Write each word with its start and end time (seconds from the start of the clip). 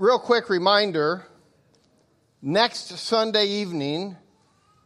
real 0.00 0.18
quick 0.18 0.48
reminder 0.48 1.26
next 2.40 2.88
Sunday 2.96 3.44
evening, 3.46 4.16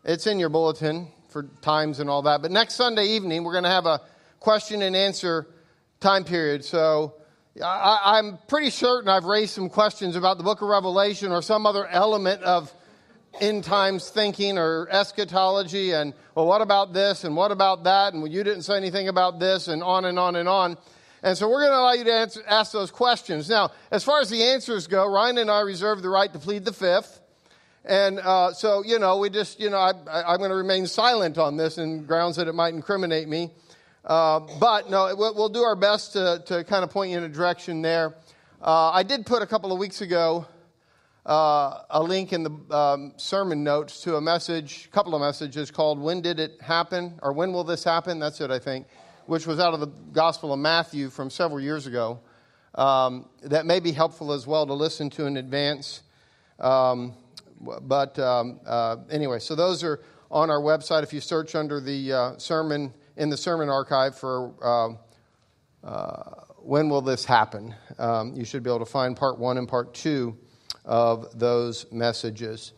it's 0.03 0.27
in 0.27 0.41
your 0.41 0.49
bulletin 0.49 1.07
for 1.29 1.45
times 1.63 2.01
and 2.01 2.11
all 2.11 2.23
that, 2.23 2.43
but 2.43 2.51
next 2.51 2.75
Sunday 2.75 3.07
evening, 3.07 3.45
we're 3.45 3.53
going 3.53 3.63
to 3.63 3.71
have 3.71 3.87
a 3.87 4.01
question 4.41 4.83
and 4.83 4.97
answer 4.97 5.47
time 6.01 6.25
period. 6.25 6.65
So 6.65 7.15
I, 7.65 8.19
am 8.19 8.41
pretty 8.49 8.71
certain 8.71 9.09
I've 9.09 9.25
raised 9.25 9.53
some 9.53 9.71
questions 9.71 10.17
about 10.17 10.37
the 10.37 10.43
book 10.43 10.63
of 10.63 10.69
Revelation 10.69 11.31
or 11.31 11.43
some 11.43 11.65
other 11.65 11.87
element 11.87 12.43
of 12.43 12.73
end 13.41 13.63
times 13.63 14.11
thinking 14.11 14.59
or 14.59 14.89
eschatology 14.91 15.93
and, 15.93 16.13
well, 16.35 16.47
what 16.47 16.61
about 16.61 16.93
this 16.93 17.23
and 17.23 17.37
what 17.37 17.53
about 17.53 17.85
that? 17.85 18.15
And 18.15 18.23
well, 18.25 18.33
you 18.33 18.43
didn't 18.43 18.63
say 18.63 18.77
anything 18.77 19.07
about 19.07 19.39
this 19.39 19.69
and 19.69 19.81
on 19.81 20.07
and 20.07 20.19
on 20.19 20.35
and 20.35 20.49
on. 20.49 20.77
And 21.25 21.39
so 21.39 21.49
we're 21.49 21.61
going 21.61 21.73
to 21.73 21.79
allow 21.79 21.93
you 21.95 22.05
to 22.05 22.13
answer, 22.13 22.43
ask 22.47 22.71
those 22.73 22.91
questions. 22.91 23.49
Now, 23.49 23.71
as 23.91 24.05
far 24.05 24.21
as 24.21 24.29
the 24.29 24.43
answers 24.43 24.87
go, 24.87 25.11
Ryan 25.11 25.39
and 25.39 25.51
I 25.51 25.61
reserve 25.61 26.03
the 26.03 26.11
right 26.11 26.31
to 26.31 26.39
plead 26.39 26.67
the 26.67 26.73
fifth. 26.73 27.19
And 27.83 28.21
uh, 28.21 28.53
so, 28.53 28.85
you 28.85 28.99
know, 28.99 29.17
we 29.17 29.31
just, 29.31 29.59
you 29.59 29.71
know, 29.71 29.79
I, 29.79 30.35
am 30.35 30.37
going 30.37 30.51
to 30.51 30.57
remain 30.57 30.87
silent 30.87 31.39
on 31.39 31.57
this 31.57 31.79
in 31.79 32.05
grounds 32.05 32.37
that 32.37 32.47
it 32.47 32.55
might 32.55 32.75
incriminate 32.75 33.27
me. 33.27 33.53
Uh, 34.05 34.41
but 34.61 34.91
no, 34.91 35.15
we'll, 35.17 35.35
we'll, 35.35 35.49
do 35.49 35.63
our 35.63 35.77
best 35.77 36.13
to, 36.13 36.43
to 36.45 36.63
kind 36.65 36.85
of 36.85 36.91
point 36.91 37.11
you 37.11 37.17
in 37.17 37.25
a 37.25 37.29
direction 37.31 37.81
there. 37.81 38.15
Uh, 38.61 38.91
I 38.91 39.03
did 39.03 39.25
put 39.25 39.41
a 39.41 39.47
couple 39.47 39.73
of 39.73 39.79
weeks 39.79 40.03
ago 40.03 40.47
uh, 41.25 41.85
a 41.89 42.03
link 42.03 42.35
in 42.35 42.43
the 42.43 42.77
um, 42.77 43.15
sermon 43.17 43.65
notes 43.65 44.03
to 44.03 44.17
a 44.17 44.21
message, 44.21 44.89
a 44.93 44.95
couple 44.95 45.15
of 45.15 45.23
messages 45.23 45.71
called 45.71 45.99
When 45.99 46.21
Did 46.21 46.39
It 46.39 46.61
Happen? 46.61 47.19
or 47.23 47.33
When 47.33 47.55
Will 47.55 47.65
This 47.65 47.83
Happen? 47.83 48.19
That's 48.19 48.43
it, 48.43 48.51
I 48.51 48.59
think 48.59 48.89
which 49.27 49.47
was 49.47 49.59
out 49.59 49.75
of 49.75 49.81
the 49.81 49.87
Gospel 50.13 50.53
of 50.53 50.59
Matthew 50.59 51.11
from 51.11 51.31
several 51.31 51.61
years 51.61 51.87
ago, 51.87 52.21
um, 52.75 53.29
that 53.43 53.67
may 53.67 53.81
be 53.81 53.93
helpful 53.93 54.33
as 54.33 54.47
well 54.47 54.67
to 54.67 54.75
listen 54.75 55.11
to 55.11 55.27
in 55.27 55.37
advance. 55.37 56.03
Um, 56.59 57.15
but 57.61 58.19
um, 58.19 58.61
uh, 58.67 58.97
anyway, 59.11 59.39
so 59.39 59.55
those 59.55 59.83
are 59.85 60.01
on 60.31 60.51
our 60.51 60.61
website. 60.61 61.03
If 61.03 61.13
you 61.13 61.21
search 61.21 61.55
under 61.55 61.81
the 61.81 62.13
uh, 62.13 62.39
sermon 62.39 62.93
in 63.17 63.31
the 63.31 63.37
sermon 63.37 63.69
archive 63.69 64.19
for 64.19 64.53
uh, 64.63 65.87
uh 65.87 66.41
when 66.59 66.89
will 66.89 67.03
this 67.03 67.27
happen, 67.27 67.75
um, 67.99 68.35
you 68.35 68.45
should 68.45 68.63
be 68.63 68.71
able 68.71 68.79
to 68.79 68.91
find 68.91 69.17
part 69.17 69.39
one 69.39 69.59
and 69.59 69.69
part 69.69 69.93
two 69.93 70.37
of 70.87 71.39
those 71.39 71.85
messages. 71.93 72.73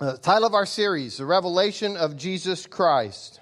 Uh, 0.00 0.16
title 0.16 0.46
of 0.46 0.54
our 0.54 0.66
series: 0.66 1.16
The 1.16 1.26
Revelation 1.26 1.96
of 1.96 2.16
Jesus 2.16 2.66
Christ. 2.66 3.40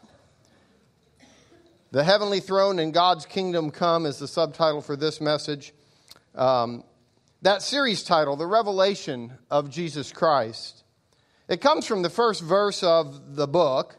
The 1.95 2.03
Heavenly 2.03 2.41
Throne 2.41 2.81
and 2.81 2.92
God's 2.92 3.25
Kingdom 3.25 3.70
Come 3.70 4.05
is 4.05 4.19
the 4.19 4.27
subtitle 4.27 4.81
for 4.81 4.97
this 4.97 5.20
message. 5.20 5.73
Um, 6.34 6.83
that 7.42 7.62
series 7.62 8.03
title, 8.03 8.34
The 8.34 8.48
Revelation 8.48 9.33
of 9.48 9.70
Jesus 9.70 10.11
Christ, 10.11 10.83
it 11.48 11.61
comes 11.61 11.86
from 11.86 12.03
the 12.03 12.11
first 12.11 12.42
verse 12.42 12.83
of 12.83 13.36
the 13.36 13.47
book. 13.47 13.95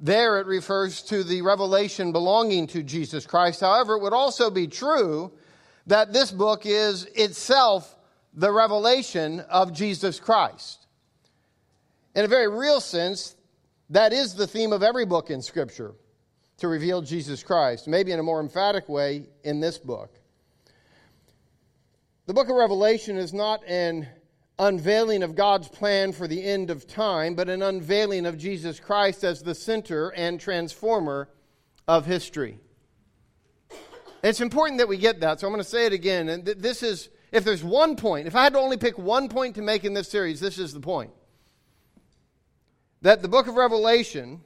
There 0.00 0.40
it 0.40 0.46
refers 0.46 1.02
to 1.02 1.22
the 1.22 1.42
revelation 1.42 2.10
belonging 2.10 2.68
to 2.68 2.82
Jesus 2.82 3.26
Christ. 3.26 3.60
However, 3.60 3.96
it 3.96 4.02
would 4.02 4.14
also 4.14 4.48
be 4.48 4.66
true 4.66 5.30
that 5.88 6.14
this 6.14 6.32
book 6.32 6.62
is 6.64 7.04
itself 7.04 7.98
the 8.32 8.50
revelation 8.50 9.40
of 9.40 9.74
Jesus 9.74 10.18
Christ. 10.18 10.86
In 12.14 12.24
a 12.24 12.28
very 12.28 12.48
real 12.48 12.80
sense, 12.80 13.36
that 13.90 14.14
is 14.14 14.32
the 14.32 14.46
theme 14.46 14.72
of 14.72 14.82
every 14.82 15.04
book 15.04 15.28
in 15.28 15.42
Scripture 15.42 15.92
to 16.58 16.68
reveal 16.68 17.02
Jesus 17.02 17.42
Christ, 17.42 17.86
maybe 17.86 18.12
in 18.12 18.18
a 18.18 18.22
more 18.22 18.40
emphatic 18.40 18.88
way 18.88 19.28
in 19.44 19.60
this 19.60 19.78
book. 19.78 20.18
The 22.26 22.34
book 22.34 22.48
of 22.48 22.56
Revelation 22.56 23.16
is 23.16 23.32
not 23.32 23.62
an 23.68 24.08
unveiling 24.58 25.22
of 25.22 25.34
God's 25.34 25.68
plan 25.68 26.12
for 26.12 26.26
the 26.26 26.42
end 26.42 26.70
of 26.70 26.86
time, 26.86 27.34
but 27.34 27.48
an 27.48 27.62
unveiling 27.62 28.26
of 28.26 28.38
Jesus 28.38 28.80
Christ 28.80 29.22
as 29.22 29.42
the 29.42 29.54
center 29.54 30.08
and 30.10 30.40
transformer 30.40 31.28
of 31.86 32.06
history. 32.06 32.58
It's 34.22 34.40
important 34.40 34.78
that 34.78 34.88
we 34.88 34.96
get 34.96 35.20
that, 35.20 35.40
so 35.40 35.46
I'm 35.46 35.52
going 35.52 35.62
to 35.62 35.68
say 35.68 35.86
it 35.86 35.92
again. 35.92 36.28
And 36.28 36.44
this 36.44 36.82
is, 36.82 37.10
if 37.30 37.44
there's 37.44 37.62
one 37.62 37.96
point, 37.96 38.26
if 38.26 38.34
I 38.34 38.44
had 38.44 38.54
to 38.54 38.58
only 38.58 38.76
pick 38.76 38.98
one 38.98 39.28
point 39.28 39.54
to 39.56 39.62
make 39.62 39.84
in 39.84 39.94
this 39.94 40.08
series, 40.08 40.40
this 40.40 40.58
is 40.58 40.72
the 40.72 40.80
point. 40.80 41.12
That 43.02 43.22
the 43.22 43.28
book 43.28 43.46
of 43.46 43.54
Revelation 43.54 44.40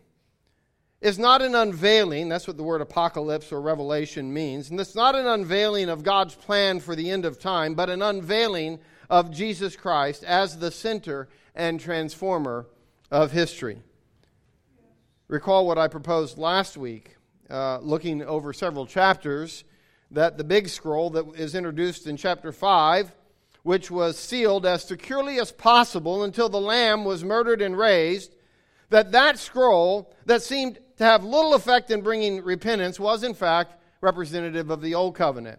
is 1.00 1.18
not 1.18 1.40
an 1.40 1.54
unveiling, 1.54 2.28
that's 2.28 2.46
what 2.46 2.56
the 2.56 2.62
word 2.62 2.82
apocalypse 2.82 3.52
or 3.52 3.60
revelation 3.60 4.32
means, 4.32 4.70
and 4.70 4.78
it's 4.78 4.94
not 4.94 5.14
an 5.14 5.26
unveiling 5.26 5.88
of 5.88 6.02
God's 6.02 6.34
plan 6.34 6.78
for 6.78 6.94
the 6.94 7.10
end 7.10 7.24
of 7.24 7.38
time, 7.38 7.74
but 7.74 7.88
an 7.88 8.02
unveiling 8.02 8.78
of 9.08 9.30
Jesus 9.30 9.76
Christ 9.76 10.24
as 10.24 10.58
the 10.58 10.70
center 10.70 11.28
and 11.54 11.80
transformer 11.80 12.66
of 13.10 13.32
history. 13.32 13.82
Recall 15.26 15.66
what 15.66 15.78
I 15.78 15.88
proposed 15.88 16.38
last 16.38 16.76
week, 16.76 17.16
uh, 17.48 17.78
looking 17.78 18.22
over 18.22 18.52
several 18.52 18.84
chapters, 18.84 19.64
that 20.10 20.36
the 20.36 20.44
big 20.44 20.68
scroll 20.68 21.10
that 21.10 21.24
is 21.34 21.54
introduced 21.54 22.06
in 22.06 22.16
chapter 22.16 22.52
5, 22.52 23.14
which 23.62 23.90
was 23.90 24.18
sealed 24.18 24.66
as 24.66 24.84
securely 24.84 25.38
as 25.38 25.52
possible 25.52 26.24
until 26.24 26.48
the 26.48 26.60
Lamb 26.60 27.04
was 27.04 27.24
murdered 27.24 27.62
and 27.62 27.76
raised, 27.76 28.34
that 28.90 29.12
that 29.12 29.38
scroll 29.38 30.12
that 30.26 30.42
seemed 30.42 30.78
to 31.00 31.06
have 31.06 31.24
little 31.24 31.54
effect 31.54 31.90
in 31.90 32.02
bringing 32.02 32.44
repentance 32.44 33.00
was, 33.00 33.22
in 33.22 33.32
fact, 33.32 33.74
representative 34.02 34.68
of 34.68 34.82
the 34.82 34.94
Old 34.94 35.14
Covenant. 35.14 35.58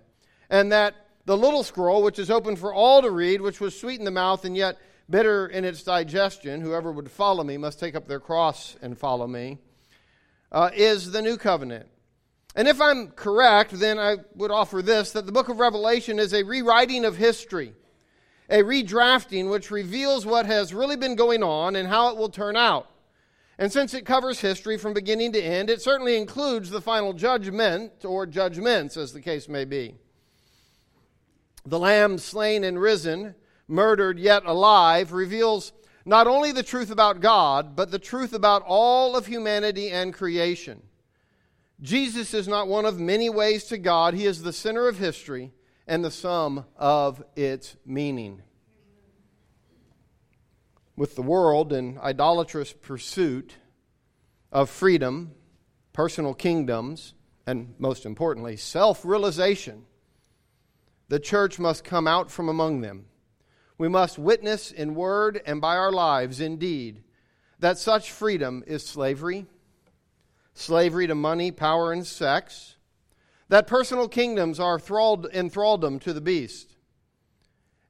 And 0.52 0.72
that 0.72 0.94
the 1.26 1.36
little 1.36 1.64
scroll, 1.64 2.04
which 2.04 2.20
is 2.20 2.30
open 2.30 2.56
for 2.56 2.72
all 2.72 3.02
to 3.02 3.10
read, 3.10 3.42
which 3.42 3.60
was 3.60 3.78
sweet 3.78 3.98
in 3.98 4.06
the 4.06 4.12
mouth 4.12 4.46
and 4.46 4.56
yet 4.56 4.78
bitter 5.10 5.48
in 5.48 5.66
its 5.66 5.82
digestion, 5.82 6.62
whoever 6.62 6.92
would 6.92 7.10
follow 7.10 7.44
me 7.44 7.58
must 7.58 7.80
take 7.80 7.96
up 7.96 8.08
their 8.08 8.20
cross 8.20 8.76
and 8.84 8.96
follow 8.96 9.26
me, 9.26 9.58
uh, 10.52 10.70
is 10.76 11.12
the 11.12 11.24
New 11.24 11.38
Covenant. 11.38 11.88
And 12.56 12.68
if 12.68 12.80
I'm 12.80 13.08
correct, 13.08 13.72
then 13.72 13.98
I 13.98 14.18
would 14.36 14.52
offer 14.52 14.84
this 14.84 15.12
that 15.14 15.26
the 15.26 15.32
book 15.32 15.50
of 15.50 15.60
Revelation 15.60 16.20
is 16.20 16.36
a 16.36 16.44
rewriting 16.44 17.04
of 17.04 17.18
history, 17.18 17.74
a 18.48 18.62
redrafting 18.62 19.50
which 19.50 19.72
reveals 19.72 20.24
what 20.24 20.46
has 20.46 20.72
really 20.72 20.98
been 20.98 21.16
going 21.16 21.42
on 21.42 21.76
and 21.76 21.88
how 21.88 22.10
it 22.10 22.18
will 22.18 22.30
turn 22.30 22.56
out. 22.56 22.91
And 23.58 23.72
since 23.72 23.94
it 23.94 24.06
covers 24.06 24.40
history 24.40 24.78
from 24.78 24.94
beginning 24.94 25.34
to 25.34 25.42
end, 25.42 25.70
it 25.70 25.82
certainly 25.82 26.18
includes 26.18 26.70
the 26.70 26.82
final 26.82 27.14
judgment 27.14 28.06
or 28.06 28.26
judgments, 28.26 28.98
as 28.98 29.14
the 29.14 29.22
case 29.22 29.48
may 29.48 29.66
be. 29.66 29.96
The 31.66 31.80
Lamb 31.80 32.18
slain 32.18 32.64
and 32.64 32.80
risen, 32.80 33.36
murdered 33.68 34.18
yet 34.18 34.46
alive, 34.46 35.12
reveals 35.12 35.74
not 36.06 36.26
only 36.26 36.52
the 36.52 36.64
truth 36.64 36.90
about 36.90 37.20
God, 37.20 37.76
but 37.76 37.92
the 37.92 38.00
truth 38.00 38.34
about 38.34 38.64
all 38.66 39.16
of 39.16 39.28
humanity 39.28 39.90
and 39.92 40.14
creation. 40.14 40.82
Jesus 41.82 42.34
is 42.34 42.48
not 42.48 42.68
one 42.68 42.86
of 42.86 43.00
many 43.00 43.30
ways 43.30 43.66
to 43.66 43.78
God, 43.78 44.14
He 44.14 44.26
is 44.26 44.42
the 44.42 44.54
center 44.54 44.88
of 44.88 44.98
history 44.98 45.52
and 45.88 46.04
the 46.04 46.12
sum 46.12 46.66
of 46.78 47.24
its 47.36 47.76
meaning 47.86 48.42
with 50.96 51.16
the 51.16 51.22
world 51.22 51.74
in 51.74 51.98
idolatrous 52.00 52.74
pursuit 52.74 53.56
of 54.52 54.70
freedom, 54.70 55.32
personal 55.94 56.34
kingdoms, 56.34 57.14
and 57.48 57.74
most 57.80 58.06
importantly, 58.06 58.56
self 58.56 59.06
realization, 59.06 59.86
the 61.08 61.20
church 61.20 61.60
must 61.60 61.84
come 61.84 62.08
out 62.08 62.30
from 62.32 62.50
among 62.50 62.82
them. 62.82 63.06
We 63.78 63.88
must 63.88 64.20
witness 64.20 64.72
in 64.72 64.96
word 64.96 65.42
and 65.46 65.60
by 65.60 65.76
our 65.76 65.92
lives, 65.92 66.40
indeed, 66.40 67.04
that 67.60 67.78
such 67.78 68.12
freedom 68.12 68.64
is 68.68 68.86
slavery, 68.86 69.48
slavery 70.54 71.08
to 71.08 71.16
money, 71.16 71.52
power, 71.52 71.92
and 71.92 72.06
sex, 72.06 72.76
that 73.50 73.68
personal 73.68 74.08
kingdoms 74.08 74.60
are 74.60 74.80
thralled, 74.80 75.28
enthralldom 75.32 76.00
to 76.02 76.14
the 76.14 76.22
beast 76.22 76.71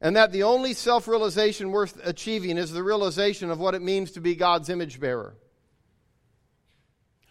and 0.02 0.16
that 0.16 0.32
the 0.32 0.44
only 0.44 0.74
self 0.74 1.08
realization 1.08 1.72
worth 1.72 2.00
achieving 2.04 2.58
is 2.58 2.72
the 2.72 2.84
realization 2.84 3.52
of 3.52 3.60
what 3.60 3.76
it 3.76 3.82
means 3.82 4.12
to 4.12 4.22
be 4.22 4.36
God's 4.36 4.70
image 4.70 5.00
bearer. 5.00 5.36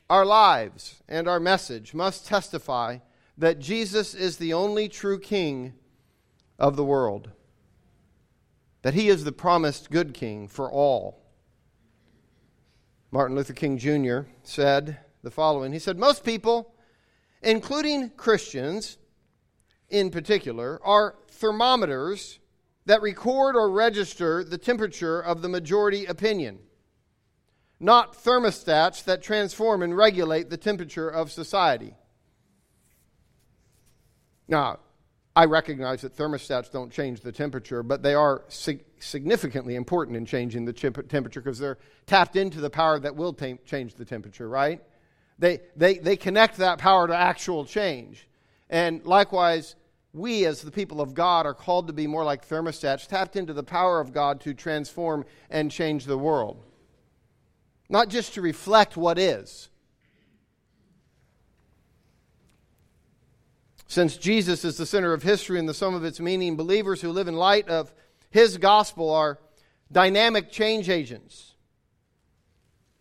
Our 0.09 0.25
lives 0.25 1.03
and 1.09 1.29
our 1.29 1.41
message 1.41 1.95
must 1.95 2.27
testify 2.27 2.99
that 3.39 3.59
Jesus 3.59 4.15
is 4.15 4.37
the 4.37 4.53
only 4.53 4.89
true 4.89 5.19
King 5.19 5.75
of 6.59 6.77
the 6.77 6.85
world, 6.85 7.31
that 8.83 8.95
he 8.95 9.09
is 9.09 9.25
the 9.25 9.33
promised 9.33 9.91
good 9.91 10.15
King 10.15 10.47
for 10.47 10.71
all. 10.71 11.23
Martin 13.13 13.37
Luther 13.37 13.55
King 13.55 13.79
Jr. 13.79 14.21
said 14.43 14.99
the 15.23 15.31
following 15.31 15.73
He 15.73 15.79
said, 15.79 15.99
Most 15.99 16.25
people, 16.25 16.75
including 17.43 18.11
Christians 18.11 18.99
in 19.89 20.11
particular, 20.11 20.81
are 20.85 21.17
thermometers 21.29 22.40
that 22.91 23.03
record 23.03 23.55
or 23.55 23.71
register 23.71 24.43
the 24.43 24.59
temperature 24.59 25.21
of 25.21 25.43
the 25.43 25.49
majority 25.49 26.07
opinion, 26.07 26.59
not 27.79 28.15
thermostats 28.25 29.05
that 29.05 29.23
transform 29.23 29.81
and 29.85 29.97
regulate 29.97 30.51
the 30.51 30.57
temperature 30.57 31.09
of 31.09 31.31
society. 31.31 31.95
Now, 34.49 34.81
I 35.37 35.45
recognize 35.45 36.01
that 36.01 36.17
thermostats 36.17 36.73
don't 36.73 36.91
change 36.91 37.21
the 37.21 37.31
temperature, 37.31 37.85
but 37.85 38.03
they 38.03 38.15
are 38.15 38.43
sig- 38.49 38.85
significantly 38.99 39.77
important 39.77 40.17
in 40.17 40.27
changing 40.27 40.65
the 40.65 40.73
chip- 40.73 41.09
temperature 41.09 41.41
because 41.41 41.61
they're 41.61 41.79
tapped 42.07 42.35
into 42.35 42.61
the 42.61 42.71
power 42.71 42.99
that 42.99 43.15
will 43.15 43.33
t- 43.33 43.59
change 43.65 43.95
the 43.95 44.05
temperature, 44.05 44.49
right? 44.49 44.83
They, 45.39 45.61
they, 45.77 45.99
they 45.99 46.17
connect 46.17 46.57
that 46.57 46.79
power 46.79 47.07
to 47.07 47.15
actual 47.15 47.65
change. 47.65 48.29
And 48.69 49.07
likewise, 49.07 49.77
we 50.13 50.45
as 50.45 50.63
the 50.63 50.71
people 50.71 51.01
of 51.01 51.15
God 51.15 51.47
are 51.47 51.55
called 51.55 51.87
to 51.87 51.93
be 51.93 52.07
more 52.07 52.25
like 52.25 52.49
thermostats, 52.49 53.07
tapped 53.07 53.37
into 53.37 53.53
the 53.53 53.63
power 53.63 54.01
of 54.01 54.13
God 54.13 54.41
to 54.43 54.55
transform 54.55 55.25
and 55.49 55.71
change 55.71 56.05
the 56.05 56.19
world. 56.19 56.63
Not 57.89 58.09
just 58.09 58.35
to 58.35 58.43
reflect 58.43 58.97
what 58.97 59.19
is. 59.19 59.69
Since 63.87 64.17
Jesus 64.17 64.65
is 64.65 64.77
the 64.77 64.87
center 64.87 65.13
of 65.13 65.25
history 65.25 65.59
and 65.59 65.69
the 65.69 65.75
sum 65.75 65.95
of 65.95 66.05
its 66.05 66.21
meaning, 66.21 66.57
believers 66.57 67.01
who 67.01 67.11
live 67.11 67.27
in 67.27 67.35
light 67.35 67.69
of 67.69 67.93
his 68.31 68.57
gospel 68.57 69.11
are 69.11 69.39
dynamic 69.91 70.53
change 70.53 70.89
agents 70.89 71.55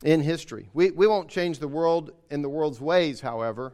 in 0.03 0.21
history. 0.21 0.69
We, 0.73 0.89
we 0.91 1.05
won't 1.05 1.29
change 1.29 1.59
the 1.59 1.67
world 1.67 2.11
in 2.31 2.41
the 2.41 2.49
world's 2.49 2.81
ways, 2.81 3.21
however. 3.21 3.73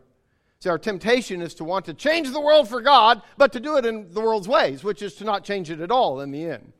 See, 0.65 0.69
our 0.71 0.79
temptation 0.79 1.43
is 1.43 1.53
to 1.55 1.63
want 1.63 1.85
to 1.85 1.93
change 1.93 2.31
the 2.31 2.41
world 2.41 2.67
for 2.67 2.81
God, 2.81 3.21
but 3.37 3.53
to 3.53 3.59
do 3.59 3.77
it 3.77 3.85
in 3.85 4.11
the 4.11 4.19
world's 4.19 4.47
ways, 4.47 4.83
which 4.83 5.03
is 5.03 5.13
to 5.17 5.23
not 5.23 5.43
change 5.43 5.69
it 5.69 5.79
at 5.79 5.91
all 5.91 6.21
in 6.21 6.31
the 6.31 6.43
end. 6.43 6.73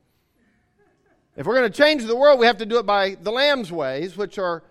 If 1.36 1.46
we're 1.46 1.54
going 1.54 1.72
to 1.72 1.78
change 1.78 2.04
the 2.04 2.16
world, 2.16 2.40
we 2.40 2.48
have 2.48 2.58
to 2.58 2.66
do 2.66 2.80
it 2.80 2.88
by 2.88 3.14
the 3.14 3.30
Lamb's 3.30 3.72
ways, 3.72 4.18
which 4.18 4.40
are 4.40 4.64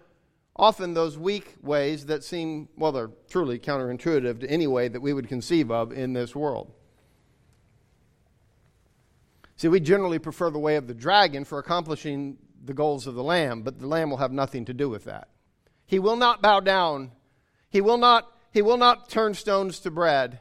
often 0.56 0.94
those 0.94 1.16
weak 1.16 1.54
ways 1.62 2.06
that 2.06 2.24
seem, 2.24 2.68
well, 2.76 2.90
they're 2.90 3.12
truly 3.30 3.56
counterintuitive 3.56 4.40
to 4.40 4.50
any 4.50 4.66
way 4.66 4.88
that 4.88 5.00
we 5.00 5.12
would 5.12 5.28
conceive 5.28 5.70
of 5.70 5.92
in 5.92 6.12
this 6.12 6.34
world. 6.34 6.72
See, 9.54 9.68
we 9.68 9.78
generally 9.78 10.18
prefer 10.18 10.50
the 10.50 10.58
way 10.58 10.74
of 10.74 10.88
the 10.88 10.94
dragon 10.94 11.44
for 11.44 11.60
accomplishing 11.60 12.36
the 12.64 12.74
goals 12.74 13.06
of 13.06 13.14
the 13.14 13.22
lamb, 13.22 13.62
but 13.62 13.78
the 13.78 13.86
lamb 13.86 14.10
will 14.10 14.16
have 14.16 14.32
nothing 14.32 14.64
to 14.64 14.74
do 14.74 14.88
with 14.88 15.04
that. 15.04 15.28
He 15.86 16.00
will 16.00 16.16
not 16.16 16.42
bow 16.42 16.58
down. 16.58 17.12
He 17.70 17.80
will 17.80 17.98
not 17.98 18.28
he 18.54 18.62
will 18.62 18.76
not 18.76 19.08
turn 19.08 19.34
stones 19.34 19.80
to 19.80 19.90
bread. 19.90 20.38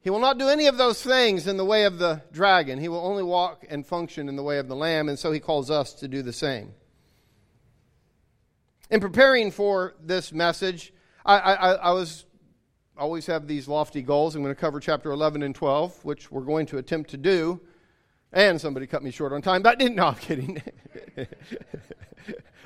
He 0.00 0.10
will 0.10 0.18
not 0.18 0.36
do 0.36 0.48
any 0.48 0.66
of 0.66 0.76
those 0.76 1.00
things 1.00 1.46
in 1.46 1.56
the 1.56 1.64
way 1.64 1.84
of 1.84 1.98
the 1.98 2.22
dragon. 2.32 2.80
He 2.80 2.88
will 2.88 3.06
only 3.06 3.22
walk 3.22 3.64
and 3.70 3.86
function 3.86 4.28
in 4.28 4.34
the 4.34 4.42
way 4.42 4.58
of 4.58 4.66
the 4.66 4.74
lamb, 4.74 5.08
and 5.08 5.16
so 5.16 5.30
he 5.30 5.38
calls 5.38 5.70
us 5.70 5.94
to 5.94 6.08
do 6.08 6.22
the 6.22 6.32
same. 6.32 6.74
In 8.90 9.00
preparing 9.00 9.52
for 9.52 9.94
this 10.02 10.32
message, 10.32 10.92
I, 11.24 11.38
I, 11.38 11.72
I 11.74 11.90
was 11.92 12.26
always 12.98 13.26
have 13.26 13.46
these 13.46 13.68
lofty 13.68 14.02
goals. 14.02 14.34
I'm 14.34 14.42
going 14.42 14.52
to 14.52 14.60
cover 14.60 14.80
chapter 14.80 15.12
11 15.12 15.44
and 15.44 15.54
12, 15.54 16.04
which 16.04 16.32
we're 16.32 16.42
going 16.42 16.66
to 16.66 16.78
attempt 16.78 17.10
to 17.10 17.16
do. 17.16 17.60
And 18.34 18.60
somebody 18.60 18.88
cut 18.88 19.02
me 19.04 19.12
short 19.12 19.32
on 19.32 19.40
time. 19.42 19.62
That 19.62 19.78
didn't. 19.78 19.94
No, 19.94 20.08
I'm 20.08 20.16
kidding. 20.16 20.60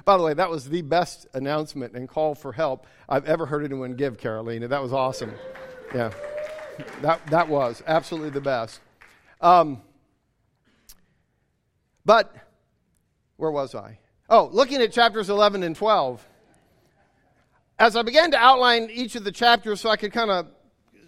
By 0.07 0.17
the 0.17 0.23
way, 0.23 0.33
that 0.33 0.49
was 0.49 0.67
the 0.71 0.81
best 0.81 1.27
announcement 1.35 1.93
and 1.93 2.09
call 2.09 2.35
for 2.35 2.53
help 2.53 2.87
I've 3.07 3.27
ever 3.27 3.45
heard 3.45 3.63
anyone 3.63 3.93
give, 3.95 4.17
Carolina. 4.17 4.67
That 4.67 4.83
was 4.83 4.95
awesome. 4.95 5.35
Yeah, 5.95 6.11
that, 7.03 7.27
that 7.27 7.49
was 7.49 7.83
absolutely 7.87 8.31
the 8.31 8.41
best. 8.41 8.81
Um, 9.43 9.83
but 12.07 12.35
where 13.37 13.51
was 13.51 13.75
I? 13.75 13.99
Oh, 14.31 14.49
looking 14.51 14.81
at 14.81 14.91
chapters 14.91 15.29
11 15.29 15.63
and 15.63 15.77
12. 15.77 16.27
As 17.79 17.95
I 17.95 18.01
began 18.01 18.31
to 18.31 18.39
outline 18.39 18.89
each 18.91 19.15
of 19.15 19.25
the 19.25 19.33
chapters 19.33 19.83
so 19.83 19.91
I 19.91 19.97
could 19.97 20.13
kind 20.13 20.31
of 20.31 20.47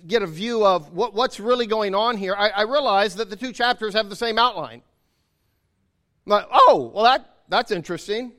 get 0.06 0.22
a 0.22 0.26
view 0.26 0.64
of 0.64 0.92
what, 0.92 1.14
what's 1.14 1.40
really 1.40 1.66
going 1.66 1.94
on 1.94 2.16
here, 2.16 2.34
I, 2.36 2.48
I 2.50 2.62
realized 2.62 3.18
that 3.18 3.30
the 3.30 3.36
two 3.36 3.52
chapters 3.52 3.94
have 3.94 4.08
the 4.08 4.16
same 4.16 4.38
outline. 4.38 4.82
I'm 6.26 6.30
like, 6.30 6.46
oh, 6.50 6.90
well, 6.94 7.04
that, 7.04 7.28
that's 7.48 7.70
interesting. 7.70 8.32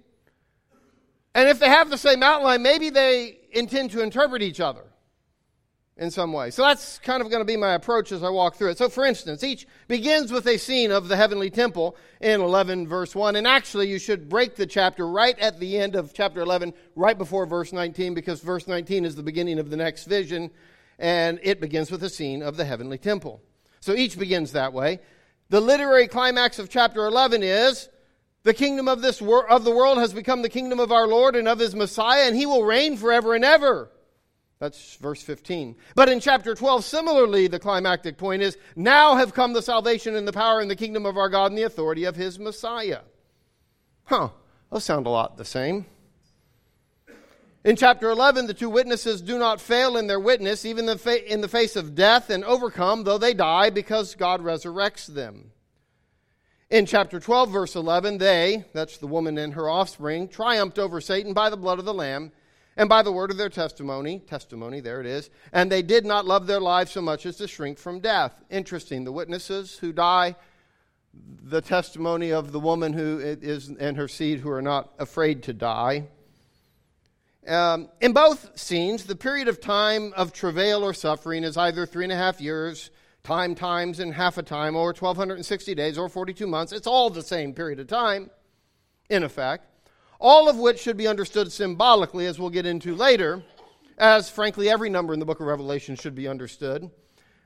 And 1.34 1.50
if 1.50 1.60
they 1.60 1.70
have 1.70 1.90
the 1.90 1.98
same 1.98 2.24
outline, 2.24 2.62
maybe 2.62 2.90
they 2.90 3.40
intend 3.52 3.92
to 3.92 4.02
interpret 4.02 4.42
each 4.42 4.60
other 4.60 4.84
in 5.98 6.10
some 6.10 6.34
way. 6.34 6.50
So 6.50 6.64
that's 6.64 6.98
kind 7.00 7.22
of 7.22 7.30
going 7.30 7.42
to 7.42 7.46
be 7.46 7.58
my 7.58 7.74
approach 7.74 8.12
as 8.12 8.24
I 8.24 8.30
walk 8.30 8.56
through 8.56 8.72
it. 8.72 8.78
So, 8.78 8.90
for 8.90 9.06
instance, 9.06 9.44
each 9.44 9.68
begins 9.88 10.32
with 10.32 10.48
a 10.48 10.58
scene 10.58 10.92
of 10.92 11.08
the 11.08 11.16
heavenly 11.16 11.50
temple 11.50 11.96
in 12.20 12.42
11, 12.42 12.88
verse 12.88 13.14
1. 13.14 13.36
And 13.36 13.46
actually, 13.46 13.88
you 13.90 14.00
should 14.00 14.28
break 14.28 14.56
the 14.56 14.66
chapter 14.66 15.08
right 15.08 15.38
at 15.38 15.60
the 15.60 15.78
end 15.78 15.96
of 15.96 16.14
chapter 16.14 16.42
11, 16.42 16.74
right 16.96 17.18
before 17.18 17.46
verse 17.46 17.72
19, 17.72 18.14
because 18.14 18.42
verse 18.42 18.68
19 18.68 19.06
is 19.06 19.16
the 19.16 19.24
beginning 19.24 19.60
of 19.60 19.70
the 19.70 19.78
next 19.78 20.06
vision, 20.06 20.50
and 21.02 21.40
it 21.42 21.60
begins 21.60 21.90
with 21.90 22.04
a 22.04 22.10
scene 22.10 22.44
of 22.44 22.56
the 22.56 22.64
heavenly 22.64 23.00
temple. 23.00 23.42
So 23.80 23.94
each 23.94 24.18
begins 24.18 24.52
that 24.52 24.72
way. 24.72 25.00
The 25.50 25.60
literary 25.60 26.08
climax 26.08 26.60
of 26.60 26.70
chapter 26.70 27.06
11 27.06 27.42
is 27.42 27.90
the 28.44 28.54
kingdom 28.54 28.88
of 28.88 29.02
this 29.02 29.20
wor- 29.20 29.50
of 29.50 29.64
the 29.64 29.72
world 29.72 29.98
has 29.98 30.14
become 30.14 30.44
the 30.44 30.50
kingdom 30.50 30.80
of 30.80 30.92
our 30.92 31.08
Lord 31.08 31.36
and 31.36 31.48
of 31.48 31.60
his 31.60 31.76
Messiah, 31.76 32.28
and 32.28 32.36
he 32.36 32.46
will 32.46 32.64
reign 32.64 32.98
forever 32.98 33.34
and 33.34 33.44
ever. 33.44 33.90
That's 34.60 34.96
verse 34.98 35.24
15. 35.24 35.76
But 35.96 36.08
in 36.08 36.20
chapter 36.20 36.54
12, 36.54 36.86
similarly, 36.86 37.48
the 37.48 37.60
climactic 37.60 38.20
point 38.20 38.44
is 38.44 38.58
now 38.76 39.16
have 39.16 39.34
come 39.34 39.54
the 39.54 39.62
salvation 39.64 40.16
and 40.16 40.28
the 40.28 40.32
power 40.32 40.60
and 40.60 40.70
the 40.70 40.76
kingdom 40.76 41.08
of 41.08 41.18
our 41.18 41.30
God 41.30 41.48
and 41.48 41.58
the 41.58 41.64
authority 41.64 42.04
of 42.04 42.16
his 42.16 42.38
Messiah. 42.38 43.00
Huh, 44.04 44.30
those 44.72 44.84
sound 44.84 45.08
a 45.08 45.10
lot 45.10 45.38
the 45.38 45.46
same. 45.46 45.88
In 47.64 47.76
chapter 47.76 48.10
11, 48.10 48.48
the 48.48 48.56
two 48.56 48.72
witnesses 48.72 49.22
do 49.22 49.38
not 49.38 49.62
fail 49.62 49.96
in 49.96 50.08
their 50.08 50.20
witness, 50.20 50.66
even 50.66 50.90
in 50.90 51.42
the 51.42 51.48
face 51.48 51.76
of 51.76 51.94
death, 51.94 52.32
and 52.32 52.44
overcome, 52.44 53.04
though 53.04 53.20
they 53.20 53.36
die, 53.36 53.70
because 53.70 54.16
God 54.16 54.42
resurrects 54.42 55.06
them. 55.06 55.52
In 56.72 56.88
chapter 56.88 57.20
12, 57.20 57.52
verse 57.52 57.76
11, 57.76 58.18
they, 58.18 58.66
that's 58.74 58.98
the 58.98 59.06
woman 59.06 59.38
and 59.38 59.54
her 59.54 59.70
offspring, 59.70 60.28
triumphed 60.28 60.80
over 60.80 61.00
Satan 61.00 61.34
by 61.34 61.52
the 61.52 61.58
blood 61.58 61.78
of 61.78 61.86
the 61.86 61.94
Lamb 61.94 62.32
and 62.78 62.90
by 62.90 63.04
the 63.04 63.12
word 63.12 63.30
of 63.30 63.38
their 63.38 63.50
testimony. 63.50 64.20
Testimony, 64.20 64.80
there 64.80 65.02
it 65.02 65.06
is. 65.06 65.30
And 65.52 65.72
they 65.72 65.84
did 65.84 66.06
not 66.06 66.26
love 66.26 66.48
their 66.48 66.62
lives 66.62 66.92
so 66.92 67.02
much 67.02 67.28
as 67.28 67.36
to 67.38 67.48
shrink 67.48 67.78
from 67.78 68.00
death. 68.00 68.34
Interesting. 68.50 69.04
The 69.04 69.12
witnesses 69.12 69.78
who 69.78 69.92
die, 69.92 70.36
the 71.14 71.62
testimony 71.62 72.32
of 72.32 72.54
the 72.54 72.60
woman 72.60 72.94
who 72.94 73.20
is 73.20 73.68
and 73.68 73.98
her 73.98 74.08
seed 74.08 74.40
who 74.40 74.50
are 74.50 74.62
not 74.62 74.94
afraid 74.98 75.44
to 75.44 75.54
die. 75.54 76.08
Um, 77.48 77.90
in 78.00 78.14
both 78.14 78.58
scenes, 78.58 79.06
the 79.06 79.16
period 79.16 79.48
of 79.48 79.60
time 79.60 80.14
of 80.16 80.32
travail 80.32 80.84
or 80.84 80.94
suffering 80.94 81.44
is 81.44 81.58
either 81.58 81.86
three 81.86 82.06
and 82.06 82.14
a 82.14 82.18
half 82.18 82.40
years 82.40 82.92
time 83.24 83.56
times 83.56 84.00
and 84.00 84.14
half 84.14 84.38
a 84.38 84.44
time, 84.44 84.76
or 84.76 84.88
1,260 84.88 85.76
days, 85.76 85.98
or 85.98 86.10
42 86.10 86.48
months. 86.48 86.72
It's 86.72 86.88
all 86.88 87.10
the 87.10 87.22
same 87.22 87.54
period 87.54 87.80
of 87.80 87.88
time, 87.88 88.32
in 89.10 89.24
effect. 89.24 89.68
All 90.20 90.50
of 90.50 90.58
which 90.58 90.80
should 90.80 90.98
be 90.98 91.08
understood 91.08 91.52
symbolically, 91.52 92.26
as 92.26 92.40
we'll 92.40 92.50
get 92.50 92.66
into 92.66 92.96
later, 92.96 93.44
as 93.98 94.30
frankly 94.30 94.70
every 94.70 94.90
number 94.90 95.14
in 95.14 95.20
the 95.20 95.26
book 95.26 95.40
of 95.40 95.48
Revelation 95.48 95.96
should 95.96 96.16
be 96.16 96.28
understood, 96.28 96.90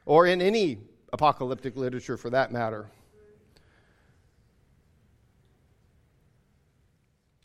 or 0.06 0.28
in 0.28 0.42
any 0.42 0.78
apocalyptic 1.12 1.76
literature 1.76 2.18
for 2.18 2.30
that 2.30 2.52
matter. 2.52 2.90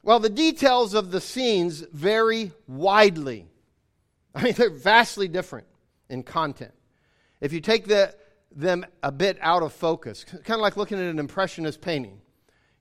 Well, 0.03 0.19
the 0.19 0.31
details 0.31 0.95
of 0.95 1.11
the 1.11 1.21
scenes 1.21 1.81
vary 1.93 2.53
widely. 2.67 3.47
I 4.35 4.43
mean, 4.43 4.55
they're 4.55 4.71
vastly 4.71 5.29
different 5.29 5.67
in 6.09 6.23
content. 6.23 6.73
If 7.41 7.53
you 7.53 7.61
take 7.61 7.87
the, 7.87 8.15
them 8.55 8.85
a 9.03 9.13
bit 9.13 9.39
out 9.41 9.63
of 9.63 9.73
focus, 9.73 10.25
kind 10.25 10.51
of 10.51 10.61
like 10.61 10.77
looking 10.77 10.99
at 10.99 11.05
an 11.05 11.19
impressionist 11.19 11.81
painting. 11.81 12.21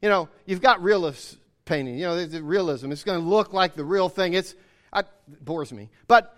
You 0.02 0.10
know, 0.10 0.30
you've 0.46 0.62
got 0.62 0.82
realist 0.82 1.38
painting. 1.66 1.98
You 1.98 2.06
know, 2.06 2.26
the 2.26 2.42
realism. 2.42 2.92
It's 2.92 3.04
going 3.04 3.22
to 3.22 3.28
look 3.28 3.54
like 3.54 3.76
the 3.76 3.86
real 3.86 4.10
thing. 4.10 4.34
It's 4.34 4.56
it 4.96 5.06
bores 5.42 5.72
me, 5.72 5.90
but 6.08 6.36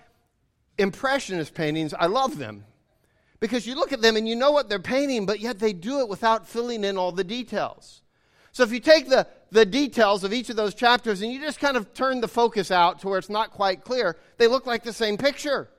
impressionist 0.77 1.53
paintings, 1.53 1.93
I 1.93 2.07
love 2.07 2.37
them 2.37 2.65
because 3.39 3.65
you 3.65 3.75
look 3.75 3.93
at 3.93 4.01
them 4.01 4.15
and 4.15 4.27
you 4.27 4.35
know 4.35 4.51
what 4.51 4.69
they're 4.69 4.79
painting, 4.79 5.25
but 5.25 5.39
yet 5.39 5.59
they 5.59 5.73
do 5.73 5.99
it 5.99 6.09
without 6.09 6.47
filling 6.47 6.83
in 6.83 6.97
all 6.97 7.11
the 7.11 7.23
details. 7.23 8.01
So 8.51 8.63
if 8.63 8.71
you 8.71 8.79
take 8.79 9.07
the, 9.09 9.27
the 9.51 9.65
details 9.65 10.23
of 10.23 10.33
each 10.33 10.49
of 10.49 10.55
those 10.55 10.73
chapters 10.73 11.21
and 11.21 11.31
you 11.31 11.39
just 11.39 11.59
kind 11.59 11.77
of 11.77 11.93
turn 11.93 12.21
the 12.21 12.27
focus 12.27 12.71
out 12.71 12.99
to 12.99 13.07
where 13.07 13.17
it's 13.17 13.29
not 13.29 13.51
quite 13.51 13.83
clear, 13.83 14.17
they 14.37 14.47
look 14.47 14.65
like 14.65 14.83
the 14.83 14.93
same 14.93 15.17
picture 15.17 15.69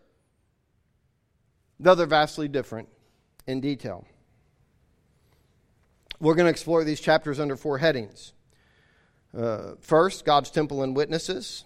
though 1.82 1.94
they're 1.94 2.06
vastly 2.06 2.48
different 2.48 2.88
in 3.46 3.60
detail. 3.60 4.06
We're 6.20 6.34
going 6.34 6.46
to 6.46 6.50
explore 6.50 6.84
these 6.84 7.00
chapters 7.00 7.40
under 7.40 7.56
four 7.56 7.78
headings. 7.78 8.32
Uh, 9.36 9.72
first, 9.80 10.24
God's 10.24 10.50
temple 10.50 10.82
and 10.82 10.94
witnesses. 10.94 11.64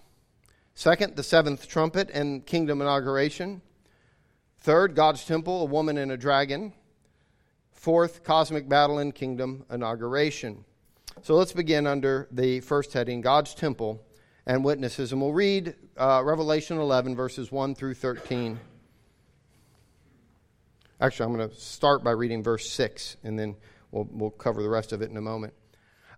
Second, 0.74 1.16
the 1.16 1.22
seventh 1.22 1.68
trumpet 1.68 2.10
and 2.12 2.44
kingdom 2.46 2.80
inauguration. 2.80 3.60
Third, 4.58 4.94
God's 4.94 5.24
temple, 5.24 5.62
a 5.62 5.66
woman 5.66 5.98
and 5.98 6.10
a 6.10 6.16
dragon. 6.16 6.72
Fourth, 7.72 8.24
cosmic 8.24 8.68
battle 8.68 8.98
and 8.98 9.14
kingdom 9.14 9.66
inauguration. 9.70 10.64
So 11.22 11.34
let's 11.34 11.52
begin 11.52 11.86
under 11.86 12.28
the 12.30 12.60
first 12.60 12.92
heading 12.92 13.20
God's 13.20 13.54
temple 13.54 14.04
and 14.46 14.62
witnesses. 14.62 15.12
And 15.12 15.20
we'll 15.20 15.32
read 15.32 15.74
uh, 15.96 16.22
Revelation 16.24 16.78
11, 16.78 17.16
verses 17.16 17.50
1 17.50 17.74
through 17.74 17.94
13. 17.94 18.60
Actually, 21.00 21.26
I'm 21.26 21.36
going 21.36 21.48
to 21.48 21.54
start 21.56 22.04
by 22.04 22.12
reading 22.12 22.42
verse 22.42 22.70
6, 22.70 23.16
and 23.24 23.38
then 23.38 23.56
we'll, 23.90 24.06
we'll 24.12 24.30
cover 24.30 24.62
the 24.62 24.68
rest 24.68 24.92
of 24.92 25.02
it 25.02 25.10
in 25.10 25.16
a 25.16 25.22
moment. 25.22 25.54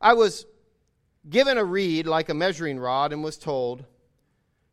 I 0.00 0.12
was 0.14 0.46
given 1.30 1.58
a 1.58 1.64
reed 1.64 2.06
like 2.06 2.28
a 2.28 2.34
measuring 2.34 2.78
rod 2.78 3.12
and 3.12 3.22
was 3.22 3.38
told, 3.38 3.84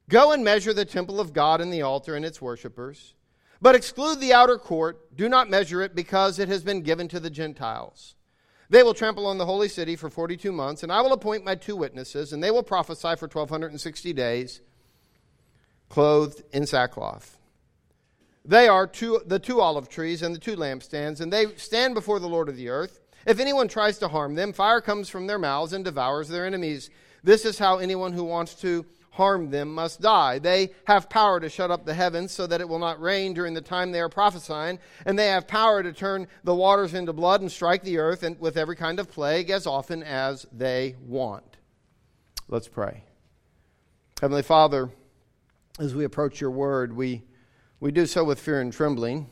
Go 0.10 0.34
and 0.34 0.44
measure 0.44 0.74
the 0.74 0.86
temple 0.86 1.20
of 1.20 1.34
God 1.34 1.62
and 1.62 1.72
the 1.72 1.82
altar 1.84 2.16
and 2.16 2.26
its 2.26 2.42
worshippers, 2.42 3.14
but 3.62 3.74
exclude 3.74 4.20
the 4.20 4.34
outer 4.34 4.58
court. 4.58 5.16
Do 5.16 5.30
not 5.30 5.50
measure 5.50 5.82
it 5.82 5.96
because 5.96 6.40
it 6.40 6.50
has 6.50 6.64
been 6.64 6.82
given 6.82 7.08
to 7.08 7.20
the 7.20 7.30
Gentiles. 7.32 8.16
They 8.70 8.84
will 8.84 8.94
trample 8.94 9.28
on 9.28 9.38
the 9.38 9.46
holy 9.46 9.68
city 9.68 9.96
for 9.96 10.10
42 10.10 10.52
months, 10.52 10.84
and 10.84 10.92
I 10.92 11.02
will 11.02 11.14
appoint 11.14 11.46
my 11.46 11.56
two 11.56 11.76
witnesses, 11.76 12.34
and 12.34 12.44
they 12.44 12.52
will 12.52 12.64
prophesy 12.64 13.16
for 13.16 13.28
1260 13.28 14.14
days, 14.14 14.62
clothed 15.90 16.44
in 16.52 16.66
sackcloth. 16.66 17.38
They 18.44 18.68
are 18.68 18.86
two, 18.86 19.22
the 19.26 19.40
two 19.40 19.60
olive 19.62 19.90
trees 19.90 20.22
and 20.22 20.34
the 20.34 20.40
two 20.40 20.56
lampstands, 20.56 21.22
and 21.22 21.32
they 21.32 21.56
stand 21.56 21.94
before 21.96 22.20
the 22.20 22.30
Lord 22.30 22.50
of 22.50 22.56
the 22.56 22.70
earth. 22.70 23.00
If 23.26 23.40
anyone 23.40 23.68
tries 23.68 23.98
to 24.00 24.08
harm 24.08 24.36
them, 24.36 24.54
fire 24.54 24.82
comes 24.82 25.10
from 25.10 25.26
their 25.26 25.40
mouths 25.40 25.74
and 25.74 25.84
devours 25.84 26.28
their 26.28 26.46
enemies. 26.46 26.92
This 27.24 27.44
is 27.44 27.58
how 27.58 27.78
anyone 27.80 28.14
who 28.14 28.24
wants 28.24 28.54
to 28.56 28.86
harm 29.16 29.50
them 29.50 29.74
must 29.74 30.02
die. 30.02 30.40
They 30.40 30.72
have 30.88 31.10
power 31.10 31.40
to 31.40 31.50
shut 31.50 31.72
up 31.72 31.86
the 31.86 31.94
heavens 31.94 32.34
so 32.34 32.46
that 32.48 32.60
it 32.60 32.68
will 32.68 32.80
not 32.80 33.00
rain 33.00 33.34
during 33.34 33.54
the 33.54 33.62
time 33.62 33.92
they 33.92 34.02
are 34.02 34.10
prophesying, 34.10 34.78
and 35.06 35.18
they 35.18 35.28
have 35.28 35.48
power 35.48 35.82
to 35.82 35.94
turn 35.94 36.28
the 36.44 36.54
waters 36.54 36.94
into 36.94 37.14
blood 37.14 37.40
and 37.40 37.50
strike 37.50 37.84
the 37.84 37.98
earth 37.98 38.24
and 38.24 38.38
with 38.42 38.58
every 38.58 38.76
kind 38.76 39.00
of 39.00 39.10
plague 39.10 39.50
as 39.50 39.66
often 39.66 40.04
as 40.04 40.46
they 40.52 40.96
want. 41.00 41.58
Let's 42.50 42.68
pray. 42.68 43.04
Heavenly 44.20 44.44
Father, 44.44 44.90
as 45.80 45.96
we 45.96 46.04
approach 46.04 46.42
your 46.42 46.52
word, 46.52 46.94
we 46.94 47.24
we 47.80 47.92
do 47.92 48.06
so 48.06 48.24
with 48.24 48.40
fear 48.40 48.60
and 48.60 48.74
trembling 48.74 49.28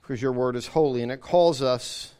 because 0.00 0.22
your 0.22 0.32
word 0.32 0.56
is 0.56 0.68
holy 0.68 1.02
and 1.02 1.12
it 1.12 1.20
calls 1.20 1.60
us 1.60 2.13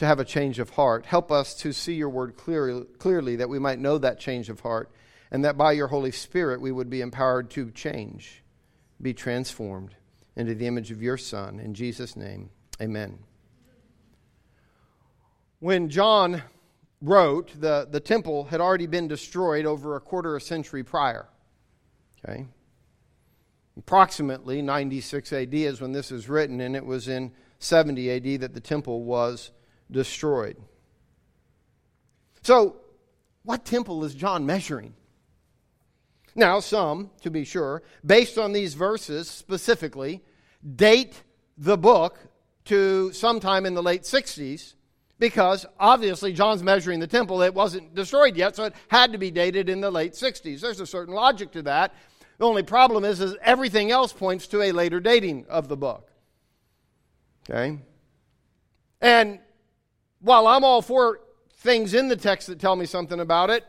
to 0.00 0.06
have 0.06 0.18
a 0.18 0.24
change 0.24 0.58
of 0.58 0.70
heart. 0.70 1.04
Help 1.04 1.30
us 1.30 1.54
to 1.54 1.72
see 1.74 1.92
your 1.92 2.08
word 2.08 2.34
clearly, 2.34 2.86
clearly 2.98 3.36
that 3.36 3.50
we 3.50 3.58
might 3.58 3.78
know 3.78 3.98
that 3.98 4.18
change 4.18 4.48
of 4.48 4.60
heart 4.60 4.90
and 5.30 5.44
that 5.44 5.58
by 5.58 5.72
your 5.72 5.88
Holy 5.88 6.10
Spirit 6.10 6.60
we 6.60 6.72
would 6.72 6.88
be 6.88 7.02
empowered 7.02 7.50
to 7.50 7.70
change, 7.70 8.42
be 9.00 9.12
transformed 9.12 9.94
into 10.36 10.54
the 10.54 10.66
image 10.66 10.90
of 10.90 11.02
your 11.02 11.18
Son. 11.18 11.60
In 11.60 11.74
Jesus' 11.74 12.16
name, 12.16 12.48
amen. 12.80 13.18
When 15.58 15.90
John 15.90 16.42
wrote, 17.02 17.52
the, 17.60 17.86
the 17.90 18.00
temple 18.00 18.44
had 18.44 18.62
already 18.62 18.86
been 18.86 19.06
destroyed 19.06 19.66
over 19.66 19.96
a 19.96 20.00
quarter 20.00 20.34
of 20.34 20.42
a 20.42 20.44
century 20.44 20.82
prior. 20.82 21.28
Okay? 22.24 22.46
Approximately 23.76 24.62
96 24.62 25.30
AD 25.34 25.52
is 25.52 25.78
when 25.82 25.92
this 25.92 26.10
is 26.10 26.26
written, 26.26 26.58
and 26.62 26.74
it 26.74 26.86
was 26.86 27.06
in 27.06 27.32
70 27.58 28.10
AD 28.10 28.40
that 28.40 28.54
the 28.54 28.60
temple 28.60 29.04
was 29.04 29.50
destroyed. 29.90 30.56
So, 32.42 32.76
what 33.42 33.64
temple 33.64 34.04
is 34.04 34.14
John 34.14 34.46
measuring? 34.46 34.94
Now, 36.34 36.60
some, 36.60 37.10
to 37.22 37.30
be 37.30 37.44
sure, 37.44 37.82
based 38.04 38.38
on 38.38 38.52
these 38.52 38.74
verses 38.74 39.28
specifically, 39.28 40.22
date 40.76 41.22
the 41.58 41.76
book 41.76 42.18
to 42.66 43.12
sometime 43.12 43.66
in 43.66 43.74
the 43.74 43.82
late 43.82 44.02
60s 44.02 44.74
because 45.18 45.66
obviously 45.78 46.32
John's 46.32 46.62
measuring 46.62 46.98
the 46.98 47.06
temple. 47.06 47.42
It 47.42 47.52
wasn't 47.52 47.94
destroyed 47.94 48.36
yet, 48.36 48.56
so 48.56 48.64
it 48.64 48.74
had 48.88 49.12
to 49.12 49.18
be 49.18 49.30
dated 49.30 49.68
in 49.68 49.80
the 49.80 49.90
late 49.90 50.14
60s. 50.14 50.60
There's 50.60 50.80
a 50.80 50.86
certain 50.86 51.14
logic 51.14 51.52
to 51.52 51.62
that. 51.62 51.94
The 52.38 52.46
only 52.46 52.62
problem 52.62 53.04
is, 53.04 53.20
is 53.20 53.36
everything 53.42 53.90
else 53.90 54.14
points 54.14 54.46
to 54.48 54.62
a 54.62 54.72
later 54.72 54.98
dating 54.98 55.46
of 55.48 55.68
the 55.68 55.76
book. 55.76 56.10
Okay? 57.48 57.78
And 59.02 59.40
while 60.20 60.46
I'm 60.46 60.64
all 60.64 60.82
for 60.82 61.20
things 61.56 61.94
in 61.94 62.08
the 62.08 62.16
text 62.16 62.46
that 62.48 62.58
tell 62.58 62.76
me 62.76 62.86
something 62.86 63.20
about 63.20 63.50
it, 63.50 63.64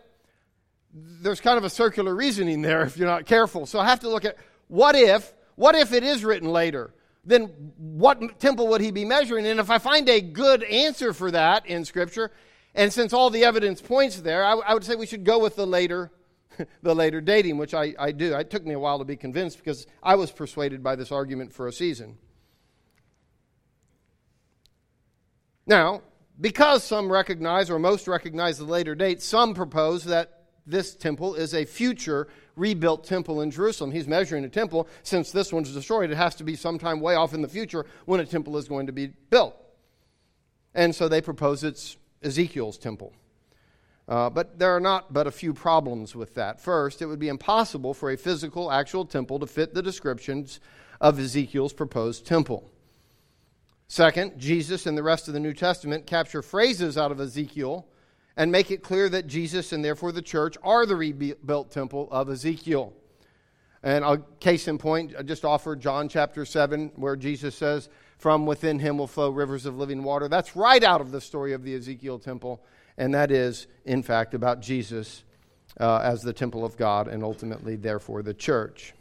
there's 0.94 1.42
kind 1.42 1.58
of 1.58 1.64
a 1.64 1.70
circular 1.70 2.14
reasoning 2.14 2.62
there 2.62 2.82
if 2.82 2.98
you're 2.98 3.08
not 3.08 3.26
careful. 3.26 3.66
So 3.66 3.80
I 3.80 3.86
have 3.86 4.02
to 4.02 4.10
look 4.10 4.26
at 4.26 4.38
what 4.68 4.96
if, 4.96 5.34
what 5.56 5.76
if 5.76 5.94
it 5.94 6.04
is 6.04 6.24
written 6.24 6.50
later? 6.50 6.94
Then 7.24 7.46
what 7.78 8.40
temple 8.40 8.68
would 8.70 8.82
he 8.82 8.92
be 8.92 9.06
measuring? 9.06 9.46
And 9.46 9.60
if 9.60 9.70
I 9.70 9.78
find 9.78 10.10
a 10.10 10.22
good 10.22 10.64
answer 10.64 11.14
for 11.14 11.32
that 11.32 11.66
in 11.66 11.86
Scripture, 11.86 12.32
and 12.74 12.92
since 12.92 13.14
all 13.14 13.30
the 13.30 13.44
evidence 13.44 13.82
points 13.82 14.22
there, 14.22 14.44
I, 14.44 14.54
I 14.54 14.74
would 14.74 14.84
say 14.84 14.96
we 14.96 15.06
should 15.06 15.24
go 15.24 15.40
with 15.40 15.56
the 15.56 15.68
later 15.68 16.12
the 16.84 16.96
later 16.96 17.22
dating, 17.22 17.58
which 17.58 17.74
I, 17.74 17.94
I 17.98 18.12
do. 18.12 18.34
It 18.36 18.50
took 18.50 18.66
me 18.66 18.74
a 18.74 18.80
while 18.80 19.00
to 19.00 19.06
be 19.06 19.16
convinced 19.16 19.58
because 19.58 19.88
I 20.02 20.16
was 20.16 20.32
persuaded 20.32 20.84
by 20.84 20.96
this 20.96 21.12
argument 21.12 21.54
for 21.54 21.68
a 21.68 21.74
season. 21.74 22.18
Now, 25.66 26.02
because 26.42 26.84
some 26.84 27.12
recognize, 27.12 27.70
or 27.70 27.80
most 27.80 28.08
recognize 28.08 28.58
the 28.58 28.66
later 28.66 28.96
date, 28.96 29.22
some 29.22 29.54
propose 29.54 30.04
that 30.06 30.42
this 30.66 30.96
temple 30.96 31.36
is 31.36 31.54
a 31.54 31.66
future 31.66 32.28
rebuilt 32.56 33.04
temple 33.04 33.42
in 33.42 33.52
Jerusalem. 33.52 33.92
He's 33.92 34.08
measuring 34.08 34.44
a 34.44 34.50
temple. 34.50 34.88
Since 35.04 35.32
this 35.32 35.54
one's 35.54 35.74
destroyed, 35.74 36.12
it 36.12 36.18
has 36.18 36.36
to 36.36 36.44
be 36.44 36.56
sometime 36.56 37.00
way 37.00 37.16
off 37.16 37.34
in 37.34 37.42
the 37.42 37.48
future 37.48 37.86
when 38.06 38.20
a 38.20 38.26
temple 38.26 38.58
is 38.58 38.68
going 38.68 38.88
to 38.88 38.92
be 38.92 39.08
built. 39.30 39.56
And 40.74 40.96
so 40.96 41.08
they 41.08 41.22
propose 41.22 41.64
it's 41.64 41.98
Ezekiel's 42.24 42.78
temple. 42.78 43.14
Uh, 44.08 44.30
but 44.30 44.58
there 44.60 44.76
are 44.76 44.80
not 44.80 45.14
but 45.14 45.28
a 45.28 45.32
few 45.32 45.54
problems 45.54 46.16
with 46.16 46.36
that. 46.36 46.60
First, 46.60 47.02
it 47.02 47.06
would 47.06 47.20
be 47.20 47.30
impossible 47.30 47.94
for 47.94 48.12
a 48.12 48.18
physical, 48.18 48.72
actual 48.72 49.06
temple 49.06 49.40
to 49.40 49.48
fit 49.48 49.74
the 49.74 49.82
descriptions 49.82 50.60
of 51.00 51.20
Ezekiel's 51.20 51.74
proposed 51.74 52.26
temple. 52.26 52.71
Second, 53.92 54.40
Jesus 54.40 54.86
and 54.86 54.98
the 54.98 55.04
rest 55.04 55.28
of 55.28 55.34
the 55.34 55.40
New 55.42 55.52
Testament 55.52 56.06
capture 56.06 56.42
phrases 56.42 56.98
out 56.98 57.12
of 57.12 57.20
Ezekiel 57.20 57.86
and 58.38 58.50
make 58.50 58.72
it 58.72 58.84
clear 58.84 59.10
that 59.10 59.28
Jesus 59.28 59.74
and 59.74 59.84
therefore 59.84 60.14
the 60.14 60.22
church 60.22 60.56
are 60.64 60.86
the 60.86 60.96
rebuilt 60.96 61.72
temple 61.72 62.08
of 62.10 62.30
Ezekiel. 62.30 62.94
And 63.84 64.06
a 64.06 64.24
case 64.40 64.70
in 64.70 64.78
point, 64.78 65.14
I 65.20 65.24
just 65.24 65.44
offered 65.44 65.82
John 65.82 66.08
chapter 66.08 66.46
7, 66.46 66.94
where 66.96 67.18
Jesus 67.18 67.54
says, 67.54 67.90
From 68.18 68.46
within 68.46 68.80
him 68.80 68.98
will 68.98 69.08
flow 69.08 69.30
rivers 69.30 69.66
of 69.66 69.78
living 69.78 70.04
water. 70.04 70.30
That's 70.30 70.56
right 70.56 70.86
out 70.86 71.02
of 71.02 71.12
the 71.12 71.20
story 71.20 71.52
of 71.52 71.64
the 71.64 71.76
Ezekiel 71.76 72.18
temple 72.18 72.64
and 72.98 73.14
that 73.14 73.30
is, 73.30 73.68
in 73.84 74.04
fact, 74.04 74.34
about 74.34 74.62
Jesus 74.62 75.26
uh, 75.82 75.98
as 75.98 76.22
the 76.22 76.32
temple 76.32 76.64
of 76.64 76.78
God 76.78 77.10
and 77.10 77.26
ultimately, 77.26 77.76
therefore, 77.76 78.24
the 78.24 78.34
church. 78.34 78.94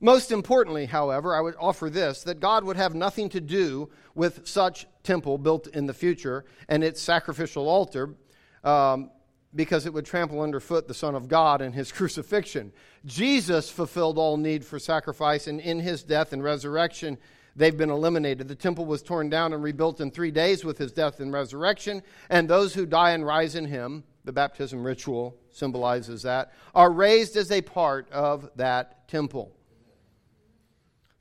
Most 0.00 0.30
importantly, 0.30 0.86
however, 0.86 1.34
I 1.34 1.40
would 1.40 1.54
offer 1.58 1.88
this 1.88 2.22
that 2.24 2.40
God 2.40 2.64
would 2.64 2.76
have 2.76 2.94
nothing 2.94 3.28
to 3.30 3.40
do 3.40 3.88
with 4.14 4.46
such 4.46 4.86
temple 5.02 5.38
built 5.38 5.68
in 5.68 5.86
the 5.86 5.94
future 5.94 6.44
and 6.68 6.84
its 6.84 7.00
sacrificial 7.00 7.68
altar 7.68 8.14
um, 8.62 9.10
because 9.54 9.86
it 9.86 9.94
would 9.94 10.04
trample 10.04 10.42
underfoot 10.42 10.86
the 10.86 10.94
Son 10.94 11.14
of 11.14 11.28
God 11.28 11.62
and 11.62 11.74
his 11.74 11.92
crucifixion. 11.92 12.72
Jesus 13.06 13.70
fulfilled 13.70 14.18
all 14.18 14.36
need 14.36 14.64
for 14.64 14.78
sacrifice, 14.78 15.46
and 15.46 15.60
in 15.60 15.80
his 15.80 16.02
death 16.02 16.34
and 16.34 16.44
resurrection, 16.44 17.16
they've 17.54 17.76
been 17.76 17.90
eliminated. 17.90 18.48
The 18.48 18.54
temple 18.54 18.84
was 18.84 19.02
torn 19.02 19.30
down 19.30 19.54
and 19.54 19.62
rebuilt 19.62 20.02
in 20.02 20.10
three 20.10 20.30
days 20.30 20.62
with 20.62 20.76
his 20.76 20.92
death 20.92 21.20
and 21.20 21.32
resurrection, 21.32 22.02
and 22.28 22.48
those 22.48 22.74
who 22.74 22.84
die 22.84 23.12
and 23.12 23.24
rise 23.24 23.54
in 23.54 23.64
him, 23.64 24.04
the 24.24 24.32
baptism 24.32 24.84
ritual 24.84 25.36
symbolizes 25.52 26.22
that, 26.22 26.52
are 26.74 26.92
raised 26.92 27.36
as 27.36 27.50
a 27.50 27.62
part 27.62 28.10
of 28.10 28.50
that 28.56 29.08
temple. 29.08 29.52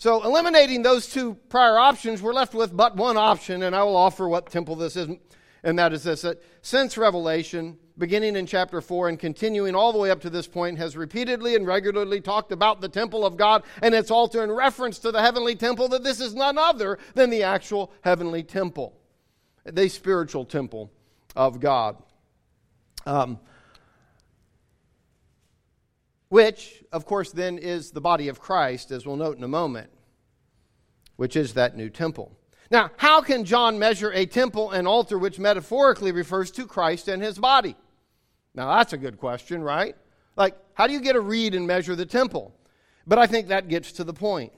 So, 0.05 0.23
eliminating 0.23 0.83
those 0.83 1.07
two 1.07 1.33
prior 1.49 1.79
options, 1.79 2.21
we're 2.21 2.31
left 2.31 2.53
with 2.53 2.77
but 2.77 2.95
one 2.95 3.17
option, 3.17 3.63
and 3.63 3.75
I 3.75 3.81
will 3.81 3.95
offer 3.95 4.29
what 4.29 4.51
temple 4.51 4.75
this 4.75 4.95
is, 4.95 5.09
and 5.63 5.79
that 5.79 5.93
is 5.93 6.03
this 6.03 6.21
that 6.21 6.43
since 6.61 6.95
Revelation, 6.95 7.79
beginning 7.97 8.35
in 8.35 8.45
chapter 8.45 8.81
4 8.81 9.09
and 9.09 9.17
continuing 9.17 9.73
all 9.73 9.91
the 9.91 9.97
way 9.97 10.11
up 10.11 10.21
to 10.21 10.29
this 10.29 10.45
point, 10.45 10.77
has 10.77 10.95
repeatedly 10.95 11.55
and 11.55 11.65
regularly 11.65 12.21
talked 12.21 12.51
about 12.51 12.81
the 12.81 12.87
temple 12.87 13.25
of 13.25 13.35
God 13.35 13.63
and 13.81 13.95
its 13.95 14.11
altar 14.11 14.43
in 14.43 14.51
reference 14.51 14.99
to 14.99 15.11
the 15.11 15.23
heavenly 15.23 15.55
temple, 15.55 15.87
that 15.87 16.03
this 16.03 16.21
is 16.21 16.35
none 16.35 16.59
other 16.59 16.99
than 17.15 17.31
the 17.31 17.41
actual 17.41 17.91
heavenly 18.01 18.43
temple, 18.43 18.95
the 19.63 19.89
spiritual 19.89 20.45
temple 20.45 20.91
of 21.35 21.59
God. 21.59 21.97
Um, 23.07 23.39
which, 26.29 26.83
of 26.91 27.07
course, 27.07 27.31
then 27.31 27.57
is 27.57 27.89
the 27.89 28.01
body 28.01 28.27
of 28.27 28.39
Christ, 28.39 28.91
as 28.91 29.07
we'll 29.07 29.15
note 29.15 29.37
in 29.37 29.43
a 29.43 29.47
moment, 29.47 29.89
which 31.15 31.35
is 31.35 31.53
that 31.53 31.75
new 31.75 31.89
temple. 31.89 32.31
Now, 32.71 32.91
how 32.97 33.21
can 33.21 33.45
John 33.45 33.77
measure 33.77 34.11
a 34.11 34.25
temple 34.25 34.71
and 34.71 34.87
altar 34.87 35.17
which 35.17 35.39
metaphorically 35.39 36.11
refers 36.11 36.51
to 36.51 36.65
Christ 36.65 37.07
and 37.07 37.21
his 37.21 37.37
body? 37.37 37.75
Now, 38.53 38.75
that's 38.77 38.93
a 38.93 38.97
good 38.97 39.17
question, 39.17 39.61
right? 39.61 39.95
Like, 40.35 40.57
how 40.73 40.87
do 40.87 40.93
you 40.93 40.99
get 40.99 41.15
a 41.15 41.21
reed 41.21 41.53
and 41.53 41.67
measure 41.67 41.95
the 41.95 42.05
temple? 42.05 42.55
But 43.05 43.19
I 43.19 43.27
think 43.27 43.47
that 43.47 43.67
gets 43.67 43.91
to 43.93 44.03
the 44.03 44.13
point. 44.13 44.51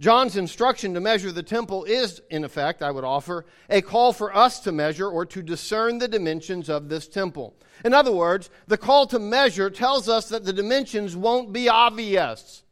John's 0.00 0.36
instruction 0.36 0.94
to 0.94 1.00
measure 1.00 1.30
the 1.30 1.44
temple 1.44 1.84
is, 1.84 2.20
in 2.28 2.42
effect, 2.42 2.82
I 2.82 2.90
would 2.90 3.04
offer, 3.04 3.46
a 3.70 3.82
call 3.82 4.12
for 4.12 4.34
us 4.34 4.58
to 4.60 4.72
measure 4.72 5.08
or 5.08 5.24
to 5.26 5.42
discern 5.42 5.98
the 5.98 6.08
dimensions 6.08 6.68
of 6.68 6.88
this 6.88 7.06
temple. 7.06 7.54
In 7.84 7.94
other 7.94 8.10
words, 8.10 8.50
the 8.66 8.76
call 8.76 9.06
to 9.06 9.20
measure 9.20 9.70
tells 9.70 10.08
us 10.08 10.28
that 10.30 10.44
the 10.44 10.52
dimensions 10.52 11.14
won't 11.14 11.52
be 11.52 11.68
obvious. 11.68 12.64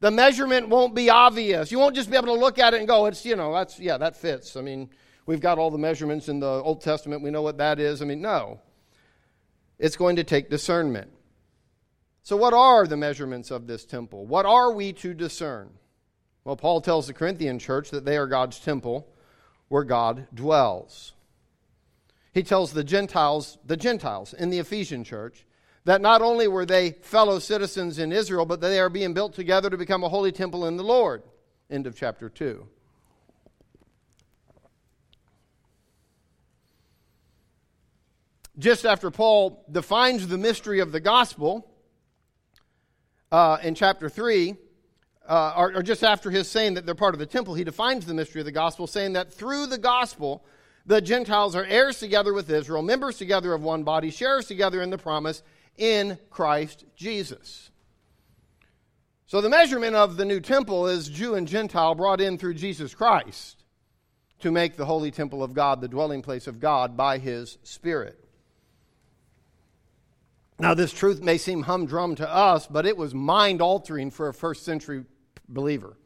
The 0.00 0.10
measurement 0.10 0.68
won't 0.68 0.94
be 0.94 1.08
obvious. 1.08 1.72
You 1.72 1.78
won't 1.78 1.94
just 1.94 2.10
be 2.10 2.16
able 2.16 2.26
to 2.26 2.34
look 2.34 2.58
at 2.58 2.74
it 2.74 2.78
and 2.78 2.88
go, 2.88 3.06
it's, 3.06 3.24
you 3.24 3.36
know, 3.36 3.52
that's, 3.52 3.78
yeah, 3.78 3.96
that 3.98 4.16
fits. 4.16 4.56
I 4.56 4.60
mean, 4.60 4.90
we've 5.26 5.40
got 5.40 5.58
all 5.58 5.70
the 5.70 5.78
measurements 5.78 6.28
in 6.28 6.40
the 6.40 6.46
Old 6.46 6.80
Testament. 6.82 7.22
We 7.22 7.30
know 7.30 7.42
what 7.42 7.58
that 7.58 7.78
is. 7.78 8.02
I 8.02 8.04
mean, 8.04 8.20
no. 8.20 8.60
It's 9.78 9.96
going 9.96 10.16
to 10.16 10.24
take 10.24 10.50
discernment. 10.50 11.10
So, 12.22 12.36
what 12.36 12.54
are 12.54 12.86
the 12.86 12.96
measurements 12.96 13.50
of 13.50 13.66
this 13.66 13.84
temple? 13.84 14.26
What 14.26 14.46
are 14.46 14.72
we 14.72 14.92
to 14.94 15.12
discern? 15.12 15.70
Well, 16.44 16.56
Paul 16.56 16.80
tells 16.80 17.06
the 17.06 17.14
Corinthian 17.14 17.58
church 17.58 17.90
that 17.90 18.04
they 18.04 18.16
are 18.16 18.26
God's 18.26 18.58
temple 18.58 19.06
where 19.68 19.84
God 19.84 20.26
dwells. 20.32 21.12
He 22.32 22.42
tells 22.42 22.72
the 22.72 22.84
Gentiles, 22.84 23.58
the 23.64 23.76
Gentiles 23.76 24.34
in 24.34 24.50
the 24.50 24.58
Ephesian 24.58 25.04
church, 25.04 25.46
that 25.84 26.00
not 26.00 26.22
only 26.22 26.48
were 26.48 26.64
they 26.64 26.92
fellow 26.92 27.38
citizens 27.38 27.98
in 27.98 28.12
Israel, 28.12 28.46
but 28.46 28.60
they 28.60 28.80
are 28.80 28.88
being 28.88 29.12
built 29.12 29.34
together 29.34 29.68
to 29.68 29.76
become 29.76 30.02
a 30.02 30.08
holy 30.08 30.32
temple 30.32 30.66
in 30.66 30.76
the 30.76 30.84
Lord. 30.84 31.22
End 31.70 31.86
of 31.86 31.96
chapter 31.96 32.28
2. 32.28 32.66
Just 38.58 38.86
after 38.86 39.10
Paul 39.10 39.64
defines 39.70 40.28
the 40.28 40.38
mystery 40.38 40.78
of 40.78 40.92
the 40.92 41.00
gospel 41.00 41.68
uh, 43.32 43.58
in 43.62 43.74
chapter 43.74 44.08
3, 44.08 44.54
uh, 45.28 45.54
or, 45.56 45.76
or 45.76 45.82
just 45.82 46.04
after 46.04 46.30
his 46.30 46.48
saying 46.48 46.74
that 46.74 46.86
they're 46.86 46.94
part 46.94 47.14
of 47.14 47.18
the 47.18 47.26
temple, 47.26 47.54
he 47.54 47.64
defines 47.64 48.06
the 48.06 48.14
mystery 48.14 48.40
of 48.40 48.44
the 48.44 48.52
gospel, 48.52 48.86
saying 48.86 49.14
that 49.14 49.32
through 49.32 49.66
the 49.66 49.78
gospel, 49.78 50.44
the 50.86 51.00
Gentiles 51.00 51.56
are 51.56 51.64
heirs 51.64 51.98
together 51.98 52.32
with 52.32 52.48
Israel, 52.48 52.82
members 52.82 53.18
together 53.18 53.52
of 53.52 53.62
one 53.62 53.82
body, 53.82 54.10
sharers 54.10 54.46
together 54.46 54.82
in 54.82 54.90
the 54.90 54.98
promise 54.98 55.42
in 55.76 56.18
Christ 56.30 56.84
Jesus. 56.96 57.70
So 59.26 59.40
the 59.40 59.50
measurement 59.50 59.96
of 59.96 60.16
the 60.16 60.24
new 60.24 60.40
temple 60.40 60.86
is 60.86 61.08
Jew 61.08 61.34
and 61.34 61.48
Gentile 61.48 61.94
brought 61.94 62.20
in 62.20 62.38
through 62.38 62.54
Jesus 62.54 62.94
Christ 62.94 63.64
to 64.40 64.52
make 64.52 64.76
the 64.76 64.84
holy 64.84 65.10
temple 65.10 65.42
of 65.42 65.54
God 65.54 65.80
the 65.80 65.88
dwelling 65.88 66.22
place 66.22 66.46
of 66.46 66.60
God 66.60 66.96
by 66.96 67.18
his 67.18 67.58
Spirit. 67.62 68.22
Now, 70.58 70.74
this 70.74 70.92
truth 70.92 71.20
may 71.20 71.38
seem 71.38 71.62
humdrum 71.62 72.14
to 72.16 72.32
us, 72.32 72.66
but 72.66 72.86
it 72.86 72.96
was 72.96 73.12
mind 73.12 73.60
altering 73.60 74.10
for 74.10 74.28
a 74.28 74.34
first 74.34 74.64
century 74.64 75.04
believer 75.48 75.96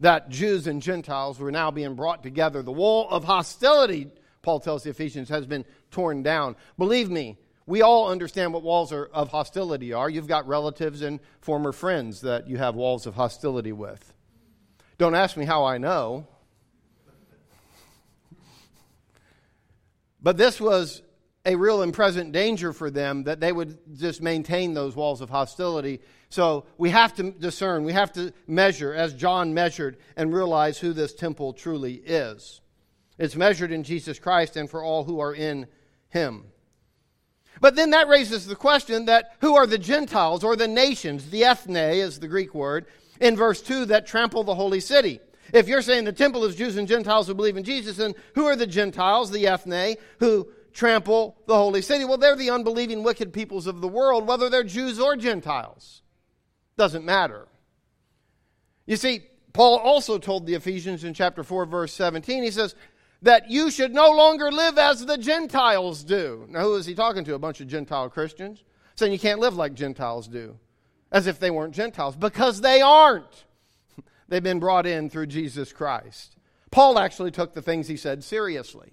that 0.00 0.28
Jews 0.28 0.66
and 0.66 0.80
Gentiles 0.82 1.38
were 1.38 1.50
now 1.50 1.70
being 1.70 1.94
brought 1.94 2.22
together. 2.22 2.62
The 2.62 2.72
wall 2.72 3.08
of 3.10 3.24
hostility, 3.24 4.08
Paul 4.42 4.60
tells 4.60 4.82
the 4.82 4.90
Ephesians, 4.90 5.28
has 5.28 5.46
been 5.46 5.64
torn 5.90 6.22
down. 6.22 6.56
Believe 6.78 7.10
me, 7.10 7.38
we 7.66 7.82
all 7.82 8.08
understand 8.08 8.52
what 8.52 8.62
walls 8.62 8.92
are, 8.92 9.06
of 9.06 9.28
hostility 9.28 9.92
are. 9.92 10.08
You've 10.08 10.28
got 10.28 10.46
relatives 10.46 11.02
and 11.02 11.18
former 11.40 11.72
friends 11.72 12.20
that 12.20 12.48
you 12.48 12.56
have 12.58 12.76
walls 12.76 13.06
of 13.06 13.14
hostility 13.14 13.72
with. 13.72 14.12
Don't 14.98 15.14
ask 15.14 15.36
me 15.36 15.44
how 15.44 15.64
I 15.64 15.78
know. 15.78 16.28
But 20.22 20.36
this 20.36 20.60
was 20.60 21.02
a 21.44 21.54
real 21.54 21.82
and 21.82 21.92
present 21.92 22.32
danger 22.32 22.72
for 22.72 22.90
them 22.90 23.24
that 23.24 23.40
they 23.40 23.52
would 23.52 23.78
just 23.96 24.20
maintain 24.20 24.74
those 24.74 24.96
walls 24.96 25.20
of 25.20 25.30
hostility. 25.30 26.00
So 26.28 26.66
we 26.78 26.90
have 26.90 27.14
to 27.16 27.30
discern, 27.30 27.84
we 27.84 27.92
have 27.92 28.12
to 28.14 28.32
measure, 28.48 28.92
as 28.92 29.14
John 29.14 29.54
measured, 29.54 29.98
and 30.16 30.34
realize 30.34 30.78
who 30.78 30.92
this 30.92 31.14
temple 31.14 31.52
truly 31.52 31.94
is. 31.94 32.60
It's 33.18 33.36
measured 33.36 33.70
in 33.70 33.84
Jesus 33.84 34.18
Christ 34.18 34.56
and 34.56 34.68
for 34.68 34.82
all 34.82 35.04
who 35.04 35.20
are 35.20 35.34
in 35.34 35.68
him. 36.08 36.46
But 37.60 37.76
then 37.76 37.90
that 37.90 38.08
raises 38.08 38.46
the 38.46 38.56
question 38.56 39.06
that 39.06 39.32
who 39.40 39.56
are 39.56 39.66
the 39.66 39.78
Gentiles 39.78 40.44
or 40.44 40.56
the 40.56 40.68
nations? 40.68 41.30
The 41.30 41.44
ethne 41.44 41.76
is 41.76 42.20
the 42.20 42.28
Greek 42.28 42.54
word 42.54 42.86
in 43.20 43.36
verse 43.36 43.62
2 43.62 43.86
that 43.86 44.06
trample 44.06 44.44
the 44.44 44.54
holy 44.54 44.80
city. 44.80 45.20
If 45.52 45.68
you're 45.68 45.82
saying 45.82 46.04
the 46.04 46.12
temple 46.12 46.44
is 46.44 46.56
Jews 46.56 46.76
and 46.76 46.88
Gentiles 46.88 47.28
who 47.28 47.34
believe 47.34 47.56
in 47.56 47.64
Jesus, 47.64 47.96
then 47.96 48.14
who 48.34 48.46
are 48.46 48.56
the 48.56 48.66
Gentiles, 48.66 49.30
the 49.30 49.46
ethne, 49.46 49.96
who 50.18 50.48
trample 50.72 51.36
the 51.46 51.56
holy 51.56 51.82
city. 51.82 52.04
Well, 52.04 52.18
they're 52.18 52.36
the 52.36 52.50
unbelieving, 52.50 53.02
wicked 53.02 53.32
peoples 53.32 53.66
of 53.66 53.80
the 53.80 53.88
world, 53.88 54.26
whether 54.26 54.50
they're 54.50 54.64
Jews 54.64 55.00
or 55.00 55.16
Gentiles. 55.16 56.02
Doesn't 56.76 57.04
matter. 57.04 57.48
You 58.86 58.96
see, 58.96 59.22
Paul 59.52 59.78
also 59.78 60.18
told 60.18 60.46
the 60.46 60.54
Ephesians 60.54 61.02
in 61.02 61.14
chapter 61.14 61.42
4, 61.42 61.64
verse 61.64 61.92
17, 61.94 62.42
he 62.42 62.50
says, 62.50 62.74
that 63.22 63.50
you 63.50 63.70
should 63.70 63.94
no 63.94 64.10
longer 64.10 64.50
live 64.50 64.78
as 64.78 65.04
the 65.04 65.16
Gentiles 65.18 66.04
do. 66.04 66.46
Now, 66.48 66.62
who 66.62 66.76
is 66.76 66.86
he 66.86 66.94
talking 66.94 67.24
to? 67.24 67.34
A 67.34 67.38
bunch 67.38 67.60
of 67.60 67.68
Gentile 67.68 68.08
Christians? 68.08 68.62
Saying 68.94 69.12
you 69.12 69.18
can't 69.18 69.40
live 69.40 69.56
like 69.56 69.74
Gentiles 69.74 70.28
do, 70.28 70.58
as 71.12 71.26
if 71.26 71.38
they 71.38 71.50
weren't 71.50 71.74
Gentiles, 71.74 72.16
because 72.16 72.60
they 72.60 72.80
aren't. 72.80 73.44
They've 74.28 74.42
been 74.42 74.60
brought 74.60 74.86
in 74.86 75.10
through 75.10 75.26
Jesus 75.26 75.72
Christ. 75.72 76.36
Paul 76.70 76.98
actually 76.98 77.30
took 77.30 77.54
the 77.54 77.62
things 77.62 77.88
he 77.88 77.96
said 77.96 78.24
seriously. 78.24 78.92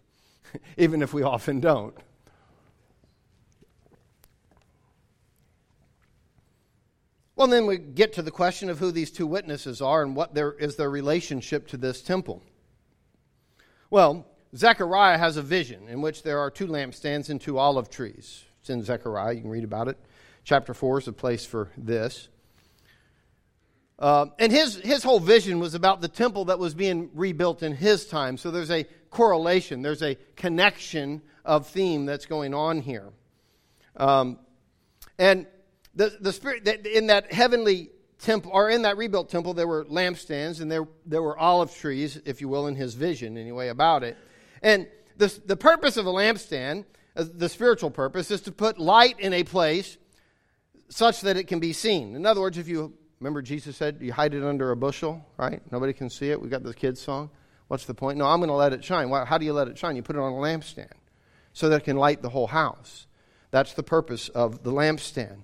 even 0.78 1.02
if 1.02 1.14
we 1.14 1.24
often 1.24 1.60
don't. 1.60 1.96
Well, 7.36 7.48
then 7.48 7.66
we 7.66 7.78
get 7.78 8.14
to 8.14 8.22
the 8.22 8.32
question 8.32 8.70
of 8.70 8.78
who 8.80 8.92
these 8.92 9.12
two 9.12 9.26
witnesses 9.26 9.82
are 9.82 10.04
and 10.04 10.16
what 10.16 10.36
their, 10.36 10.52
is 10.54 10.76
their 10.76 10.90
relationship 10.90 11.68
to 11.70 11.78
this 11.78 12.02
temple. 12.02 12.44
Well, 13.94 14.26
Zechariah 14.56 15.20
has 15.20 15.38
a 15.38 15.44
vision 15.44 15.88
in 15.88 16.02
which 16.02 16.24
there 16.24 16.40
are 16.40 16.50
two 16.50 16.66
lampstands 16.66 17.30
and 17.30 17.40
two 17.40 17.60
olive 17.60 17.92
trees. 17.92 18.44
It's 18.60 18.72
in 18.72 18.82
Zechariah. 18.82 19.36
You 19.36 19.42
can 19.42 19.52
read 19.52 19.64
about 19.64 19.88
it. 19.88 20.00
Chapter 20.44 20.74
4 20.74 21.02
is 21.02 21.08
a 21.08 21.14
place 21.14 21.46
for 21.46 21.70
this. 21.78 22.28
Uh, 24.00 24.26
and 24.40 24.52
his, 24.52 24.78
his 24.78 25.04
whole 25.04 25.20
vision 25.20 25.60
was 25.60 25.76
about 25.76 26.02
the 26.02 26.08
temple 26.08 26.46
that 26.46 26.58
was 26.58 26.74
being 26.74 27.12
rebuilt 27.14 27.62
in 27.62 27.76
his 27.76 28.08
time. 28.08 28.36
So 28.38 28.50
there's 28.50 28.72
a 28.72 28.86
correlation, 29.12 29.84
there's 29.84 30.02
a 30.02 30.16
connection 30.36 31.22
of 31.46 31.68
theme 31.68 32.08
that's 32.08 32.26
going 32.26 32.56
on 32.56 32.82
here. 32.82 33.14
Um, 33.96 34.40
and 35.20 35.46
the, 35.94 36.18
the 36.20 36.34
spirit 36.34 36.68
in 36.68 37.08
that 37.08 37.32
heavenly 37.32 37.92
temple, 38.24 38.52
or 38.54 38.70
in 38.70 38.82
that 38.84 38.98
rebuilt 38.98 39.30
temple, 39.30 39.54
there 39.54 39.68
were 39.68 39.86
lampstands 39.86 40.62
and 40.62 40.72
there, 40.72 40.88
there 41.06 41.22
were 41.22 41.38
olive 41.38 41.76
trees, 41.76 42.20
if 42.26 42.42
you 42.42 42.48
will, 42.48 42.68
in 42.68 42.76
his 42.76 42.96
vision 42.96 43.38
anyway 43.38 43.68
about 43.68 44.04
it. 44.04 44.18
And 44.62 44.88
the, 45.18 45.28
the 45.46 45.58
purpose 45.58 45.98
of 45.98 46.08
a 46.08 46.12
lampstand, 46.12 46.86
uh, 47.16 47.26
the 47.32 47.50
spiritual 47.50 47.92
purpose, 47.92 48.32
is 48.32 48.42
to 48.42 48.52
put 48.52 48.80
light 48.80 49.20
in 49.20 49.34
a 49.34 49.44
place 49.44 49.98
such 50.90 51.22
that 51.22 51.38
it 51.38 51.48
can 51.48 51.60
be 51.60 51.74
seen. 51.74 52.16
In 52.16 52.26
other 52.26 52.42
words, 52.42 52.58
if 52.58 52.68
you 52.68 52.94
remember 53.20 53.42
Jesus 53.42 53.78
said, 53.78 53.98
you 54.02 54.14
hide 54.14 54.34
it 54.34 54.44
under 54.44 54.72
a 54.72 54.76
bushel, 54.76 55.26
right? 55.38 55.62
Nobody 55.72 55.94
can 55.94 56.10
see 56.10 56.32
it. 56.32 56.42
We 56.42 56.50
got 56.50 56.64
the 56.64 56.74
kids' 56.74 57.02
song. 57.02 57.30
What's 57.68 57.86
the 57.86 57.94
point? 57.94 58.18
No, 58.18 58.26
I'm 58.26 58.40
going 58.40 58.50
to 58.50 58.56
let 58.56 58.74
it 58.74 58.84
shine. 58.84 59.10
How 59.10 59.38
do 59.38 59.46
you 59.46 59.54
let 59.54 59.68
it 59.68 59.78
shine? 59.78 59.96
You 59.96 60.04
put 60.04 60.16
it 60.16 60.20
on 60.20 60.34
a 60.34 60.36
lampstand 60.36 60.92
so 61.54 61.70
that 61.70 61.78
it 61.78 61.84
can 61.84 61.98
light 61.98 62.22
the 62.22 62.30
whole 62.30 62.48
house. 62.48 63.08
That's 63.52 63.74
the 63.74 63.84
purpose 63.84 64.30
of 64.30 64.64
the 64.64 64.72
lampstand. 64.72 65.44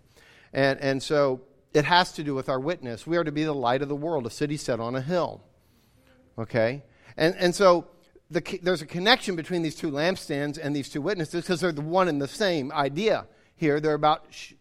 And, 0.54 0.80
and 0.80 1.02
so 1.02 1.42
it 1.74 1.86
has 1.86 2.12
to 2.14 2.24
do 2.24 2.34
with 2.34 2.50
our 2.50 2.60
witness. 2.60 3.06
We 3.06 3.18
are 3.18 3.24
to 3.24 3.32
be 3.32 3.44
the 3.44 3.54
light 3.54 3.82
of 3.82 3.90
the 3.90 3.96
world, 3.96 4.26
a 4.26 4.30
city 4.30 4.58
set 4.58 4.80
on 4.80 4.96
a 4.96 5.02
hill. 5.02 5.44
Okay? 6.38 6.84
And, 7.18 7.36
and 7.36 7.54
so 7.54 7.88
the, 8.32 8.60
there's 8.62 8.82
a 8.82 8.86
connection 8.86 9.36
between 9.36 9.62
these 9.62 9.76
two 9.76 9.92
lampstands 9.92 10.60
and 10.62 10.76
these 10.76 10.90
two 10.90 11.02
witnesses 11.02 11.44
because 11.44 11.62
they're 11.62 11.72
the 11.72 11.82
one 11.82 12.08
and 12.08 12.22
the 12.22 12.28
same 12.28 12.72
idea 12.72 13.28
here. 13.56 13.80
They're 13.80 13.94
about 13.94 14.26
sh- 14.30 14.54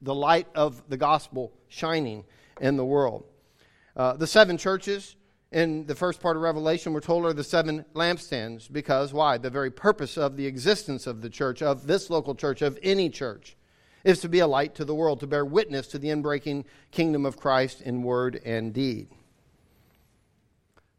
the 0.00 0.14
light 0.14 0.48
of 0.54 0.82
the 0.88 0.96
gospel 0.96 1.52
shining 1.68 2.24
in 2.60 2.76
the 2.76 2.84
world. 2.84 3.24
Uh, 3.96 4.14
the 4.14 4.26
seven 4.26 4.58
churches 4.58 5.16
in 5.52 5.86
the 5.86 5.94
first 5.94 6.20
part 6.20 6.36
of 6.36 6.42
Revelation, 6.42 6.92
we're 6.92 7.00
told 7.00 7.24
are 7.24 7.32
the 7.32 7.44
seven 7.44 7.84
lampstands 7.94 8.70
because 8.70 9.12
why? 9.12 9.38
The 9.38 9.50
very 9.50 9.70
purpose 9.70 10.18
of 10.18 10.36
the 10.36 10.46
existence 10.46 11.06
of 11.06 11.22
the 11.22 11.30
church, 11.30 11.62
of 11.62 11.86
this 11.86 12.10
local 12.10 12.34
church, 12.34 12.62
of 12.62 12.78
any 12.82 13.08
church, 13.08 13.56
is 14.06 14.20
to 14.20 14.28
be 14.28 14.38
a 14.38 14.46
light 14.46 14.76
to 14.76 14.84
the 14.84 14.94
world, 14.94 15.18
to 15.18 15.26
bear 15.26 15.44
witness 15.44 15.88
to 15.88 15.98
the 15.98 16.08
inbreaking 16.08 16.64
kingdom 16.92 17.26
of 17.26 17.36
Christ 17.36 17.80
in 17.80 18.04
word 18.04 18.40
and 18.44 18.72
deed. 18.72 19.08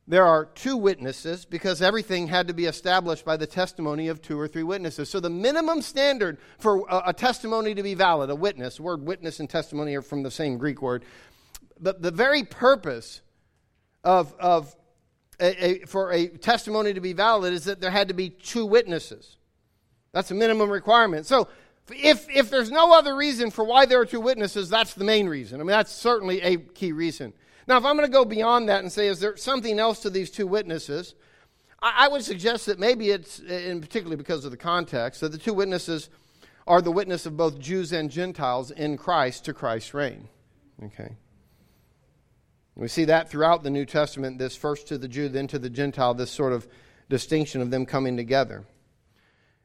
There 0.10 0.26
are 0.26 0.46
two 0.46 0.76
witnesses 0.76 1.46
because 1.46 1.82
everything 1.82 2.28
had 2.28 2.50
to 2.50 2.54
be 2.54 2.66
established 2.66 3.24
by 3.24 3.38
the 3.38 3.48
testimony 3.48 4.10
of 4.10 4.22
two 4.22 4.38
or 4.38 4.48
three 4.48 4.64
witnesses. 4.64 5.10
So, 5.10 5.22
the 5.22 5.30
minimum 5.30 5.82
standard 5.82 6.38
for 6.60 6.86
a, 6.90 7.14
testimony 7.14 7.74
to 7.76 7.84
be 7.84 7.94
valid, 7.94 8.30
a 8.30 8.36
witness, 8.36 8.78
word 8.78 9.06
witness 9.06 9.40
and 9.40 9.50
testimony 9.50 9.96
are 9.96 10.02
from 10.02 10.24
the 10.24 10.32
same 10.32 10.58
Greek 10.58 10.82
word. 10.82 11.04
But 11.80 12.02
the 12.02 12.12
very 12.12 12.44
purpose 12.44 13.22
of, 14.04 14.34
of 14.38 14.76
a, 15.40 15.66
a, 15.66 15.86
for 15.86 16.12
a 16.12 16.28
testimony 16.28 16.94
to 16.94 17.02
be 17.02 17.14
valid 17.14 17.54
is 17.54 17.66
that 17.66 17.80
there 17.80 17.92
had 17.92 18.10
to 18.10 18.14
be 18.14 18.30
two 18.30 18.66
witnesses. 18.66 19.38
That's 20.12 20.32
a 20.32 20.36
minimum 20.36 20.70
requirement. 20.70 21.26
So 21.26 21.48
if, 21.90 22.30
if 22.30 22.50
there's 22.50 22.72
no 22.72 22.94
other 22.94 23.16
reason 23.16 23.52
for 23.52 23.64
why 23.64 23.86
there 23.86 24.00
are 24.02 24.06
two 24.06 24.22
witnesses, 24.22 24.70
that's 24.70 24.94
the 24.94 25.04
main 25.04 25.28
reason. 25.28 25.60
I 25.60 25.64
mean, 25.64 25.72
that's 25.72 25.92
certainly 25.92 26.42
a 26.42 26.58
key 26.58 26.92
reason. 26.92 27.34
Now, 27.68 27.78
if 27.78 27.86
I'm 27.86 27.96
going 27.98 28.08
to 28.08 28.14
go 28.14 28.26
beyond 28.26 28.70
that 28.70 28.82
and 28.82 28.92
say, 28.92 29.08
is 29.08 29.20
there 29.20 29.36
something 29.38 29.80
else 29.80 30.02
to 30.02 30.10
these 30.10 30.32
two 30.32 30.48
witnesses? 30.48 31.16
I, 31.82 32.06
I 32.06 32.08
would 32.08 32.24
suggest 32.24 32.66
that 32.68 32.80
maybe 32.80 33.10
it's, 33.10 33.40
and 33.40 33.82
particularly 33.82 34.16
because 34.16 34.46
of 34.46 34.52
the 34.52 34.58
context, 34.58 35.22
that 35.22 35.32
the 35.32 35.38
two 35.38 35.54
witnesses 35.54 36.10
are 36.66 36.82
the 36.82 36.92
witness 36.92 37.26
of 37.26 37.38
both 37.38 37.60
Jews 37.60 37.94
and 37.94 38.12
Gentiles 38.12 38.72
in 38.72 38.98
Christ 38.98 39.46
to 39.46 39.54
Christ's 39.54 39.94
reign. 39.94 40.28
Okay. 40.84 41.16
We 42.76 42.88
see 42.88 43.06
that 43.06 43.30
throughout 43.30 43.64
the 43.64 43.70
New 43.70 43.86
Testament, 43.86 44.38
this 44.38 44.56
first 44.56 44.88
to 44.90 44.98
the 44.98 45.08
Jew, 45.08 45.30
then 45.30 45.48
to 45.48 45.58
the 45.58 45.70
Gentile, 45.70 46.14
this 46.14 46.30
sort 46.30 46.54
of 46.54 46.68
distinction 47.10 47.62
of 47.62 47.72
them 47.72 47.86
coming 47.86 48.18
together. 48.18 48.66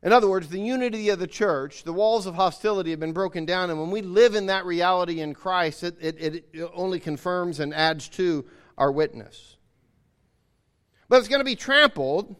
In 0.02 0.12
other 0.12 0.28
words, 0.28 0.48
the 0.48 0.60
unity 0.60 1.10
of 1.10 1.20
the 1.20 1.28
church, 1.28 1.84
the 1.84 1.92
walls 1.92 2.26
of 2.26 2.34
hostility 2.34 2.90
have 2.90 2.98
been 2.98 3.12
broken 3.12 3.44
down, 3.44 3.70
and 3.70 3.78
when 3.78 3.90
we 3.90 4.02
live 4.02 4.34
in 4.34 4.46
that 4.46 4.64
reality 4.64 5.20
in 5.20 5.32
Christ, 5.32 5.84
it, 5.84 5.96
it, 6.00 6.44
it 6.52 6.70
only 6.74 6.98
confirms 6.98 7.60
and 7.60 7.72
adds 7.72 8.08
to 8.10 8.44
our 8.76 8.90
witness. 8.90 9.56
But 11.08 11.18
it's 11.18 11.28
going 11.28 11.40
to 11.40 11.44
be 11.44 11.54
trampled. 11.54 12.34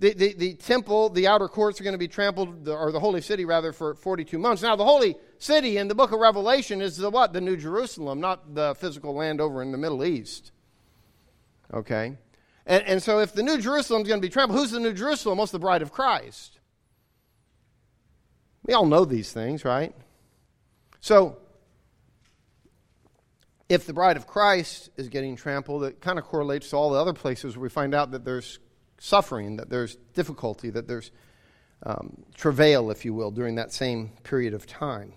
The, 0.00 0.14
the, 0.14 0.32
the 0.32 0.54
temple, 0.54 1.10
the 1.10 1.28
outer 1.28 1.46
courts 1.46 1.80
are 1.80 1.84
going 1.84 1.92
to 1.92 1.98
be 1.98 2.08
trampled, 2.08 2.66
or 2.66 2.90
the 2.90 2.98
holy 2.98 3.20
city 3.20 3.44
rather, 3.44 3.72
for 3.72 3.94
42 3.94 4.38
months. 4.38 4.62
Now, 4.62 4.74
the 4.74 4.84
holy 4.84 5.14
city 5.38 5.76
in 5.76 5.86
the 5.86 5.94
book 5.94 6.10
of 6.10 6.18
Revelation 6.18 6.80
is 6.80 6.96
the 6.96 7.10
what? 7.10 7.32
The 7.32 7.40
New 7.40 7.56
Jerusalem, 7.56 8.18
not 8.18 8.54
the 8.54 8.74
physical 8.76 9.14
land 9.14 9.40
over 9.40 9.62
in 9.62 9.70
the 9.70 9.78
Middle 9.78 10.02
East. 10.04 10.50
Okay? 11.72 12.16
And, 12.66 12.82
and 12.84 13.02
so 13.02 13.20
if 13.20 13.32
the 13.32 13.42
New 13.42 13.60
Jerusalem 13.60 14.02
is 14.02 14.08
going 14.08 14.20
to 14.20 14.26
be 14.26 14.32
trampled, 14.32 14.58
who's 14.58 14.70
the 14.70 14.80
New 14.80 14.94
Jerusalem? 14.94 15.38
What's 15.38 15.52
the 15.52 15.58
bride 15.58 15.82
of 15.82 15.92
Christ? 15.92 16.59
We 18.64 18.74
all 18.74 18.86
know 18.86 19.04
these 19.04 19.32
things, 19.32 19.64
right? 19.64 19.94
So, 21.00 21.38
if 23.68 23.86
the 23.86 23.92
bride 23.92 24.16
of 24.16 24.26
Christ 24.26 24.90
is 24.96 25.08
getting 25.08 25.36
trampled, 25.36 25.84
it 25.84 26.00
kind 26.00 26.18
of 26.18 26.24
correlates 26.24 26.70
to 26.70 26.76
all 26.76 26.90
the 26.90 26.98
other 26.98 27.12
places 27.12 27.56
where 27.56 27.62
we 27.62 27.68
find 27.68 27.94
out 27.94 28.10
that 28.10 28.24
there's 28.24 28.58
suffering, 28.98 29.56
that 29.56 29.70
there's 29.70 29.96
difficulty, 30.14 30.70
that 30.70 30.88
there's 30.88 31.10
um, 31.84 32.24
travail, 32.34 32.90
if 32.90 33.04
you 33.04 33.14
will, 33.14 33.30
during 33.30 33.54
that 33.54 33.72
same 33.72 34.10
period 34.22 34.54
of 34.54 34.66
time. 34.66 35.14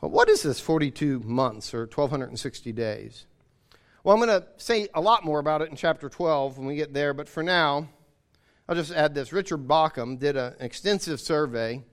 Well, 0.00 0.10
what 0.10 0.28
is 0.28 0.42
this 0.42 0.60
42 0.60 1.20
months 1.20 1.74
or 1.74 1.80
1260 1.80 2.72
days? 2.72 3.26
Well, 4.04 4.14
I'm 4.14 4.24
going 4.24 4.40
to 4.40 4.46
say 4.58 4.88
a 4.94 5.00
lot 5.00 5.24
more 5.24 5.40
about 5.40 5.60
it 5.60 5.70
in 5.70 5.76
chapter 5.76 6.08
12 6.08 6.56
when 6.56 6.66
we 6.66 6.76
get 6.76 6.94
there, 6.94 7.12
but 7.12 7.28
for 7.28 7.42
now, 7.42 7.88
I'll 8.68 8.76
just 8.76 8.92
add 8.92 9.14
this. 9.14 9.32
Richard 9.32 9.66
Bauckham 9.66 10.18
did 10.18 10.36
an 10.36 10.54
extensive 10.60 11.20
survey 11.20 11.84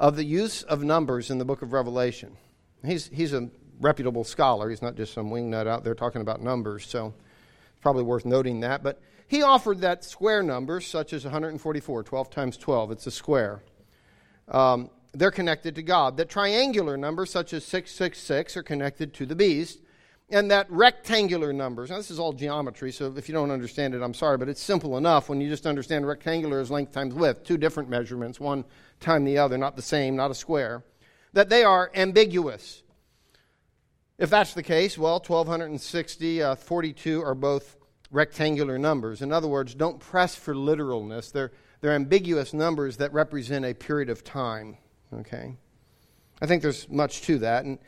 of 0.00 0.16
the 0.16 0.24
use 0.24 0.64
of 0.64 0.82
numbers 0.82 1.30
in 1.30 1.38
the 1.38 1.44
book 1.44 1.62
of 1.62 1.72
Revelation. 1.72 2.36
He's, 2.84 3.06
he's 3.06 3.32
a 3.32 3.50
reputable 3.80 4.24
scholar. 4.24 4.68
He's 4.68 4.82
not 4.82 4.96
just 4.96 5.12
some 5.14 5.30
wingnut 5.30 5.68
out 5.68 5.84
there 5.84 5.94
talking 5.94 6.20
about 6.20 6.42
numbers, 6.42 6.86
so 6.86 7.14
it's 7.70 7.80
probably 7.80 8.02
worth 8.02 8.24
noting 8.24 8.60
that. 8.60 8.82
But 8.82 9.00
he 9.28 9.42
offered 9.42 9.80
that 9.82 10.04
square 10.04 10.42
numbers, 10.42 10.88
such 10.88 11.12
as 11.12 11.22
144, 11.22 12.02
12 12.02 12.30
times 12.30 12.56
12, 12.56 12.90
it's 12.90 13.06
a 13.06 13.12
square. 13.12 13.62
Um, 14.48 14.90
they're 15.12 15.30
connected 15.30 15.76
to 15.76 15.82
God. 15.82 16.16
That 16.16 16.28
triangular 16.28 16.96
numbers, 16.96 17.30
such 17.30 17.52
as 17.52 17.64
666, 17.64 18.56
are 18.56 18.62
connected 18.64 19.14
to 19.14 19.26
the 19.26 19.36
beast 19.36 19.78
and 20.30 20.50
that 20.50 20.70
rectangular 20.70 21.52
numbers. 21.52 21.90
Now, 21.90 21.96
this 21.96 22.10
is 22.10 22.18
all 22.18 22.32
geometry, 22.32 22.92
so 22.92 23.14
if 23.16 23.28
you 23.28 23.32
don't 23.32 23.50
understand 23.50 23.94
it, 23.94 24.02
I'm 24.02 24.14
sorry, 24.14 24.36
but 24.36 24.48
it's 24.48 24.62
simple 24.62 24.98
enough 24.98 25.28
when 25.28 25.40
you 25.40 25.48
just 25.48 25.66
understand 25.66 26.06
rectangular 26.06 26.60
is 26.60 26.70
length 26.70 26.92
times 26.92 27.14
width, 27.14 27.44
two 27.44 27.56
different 27.56 27.88
measurements, 27.88 28.38
one 28.38 28.64
time 29.00 29.24
the 29.24 29.38
other, 29.38 29.56
not 29.56 29.76
the 29.76 29.82
same, 29.82 30.16
not 30.16 30.30
a 30.30 30.34
square, 30.34 30.84
that 31.32 31.48
they 31.48 31.64
are 31.64 31.90
ambiguous. 31.94 32.82
If 34.18 34.30
that's 34.30 34.52
the 34.52 34.62
case, 34.62 34.98
well, 34.98 35.14
1260, 35.14 36.42
uh, 36.42 36.54
42 36.56 37.22
are 37.22 37.34
both 37.34 37.76
rectangular 38.10 38.78
numbers. 38.78 39.22
In 39.22 39.32
other 39.32 39.48
words, 39.48 39.74
don't 39.74 39.98
press 40.00 40.34
for 40.34 40.54
literalness. 40.54 41.30
They're, 41.30 41.52
they're 41.80 41.92
ambiguous 41.92 42.52
numbers 42.52 42.96
that 42.98 43.12
represent 43.12 43.64
a 43.64 43.74
period 43.74 44.10
of 44.10 44.24
time. 44.24 44.76
Okay? 45.12 45.56
I 46.42 46.46
think 46.46 46.62
there's 46.62 46.88
much 46.88 47.22
to 47.22 47.38
that. 47.38 47.64
And 47.64 47.78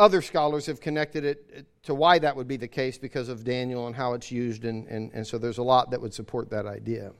other 0.00 0.22
scholars 0.22 0.66
have 0.66 0.80
connected 0.80 1.24
it 1.24 1.50
uh, 1.56 1.60
to 1.84 1.94
why 1.94 2.18
that 2.18 2.34
would 2.34 2.48
be 2.48 2.56
the 2.56 2.68
case 2.68 2.98
because 2.98 3.28
of 3.28 3.44
Daniel 3.44 3.86
and 3.86 3.94
how 3.94 4.14
it's 4.14 4.32
used, 4.32 4.64
and, 4.64 4.88
and, 4.88 5.12
and 5.12 5.26
so 5.26 5.38
there's 5.38 5.58
a 5.58 5.62
lot 5.62 5.90
that 5.90 6.00
would 6.00 6.14
support 6.14 6.50
that 6.50 6.66
idea. 6.66 7.12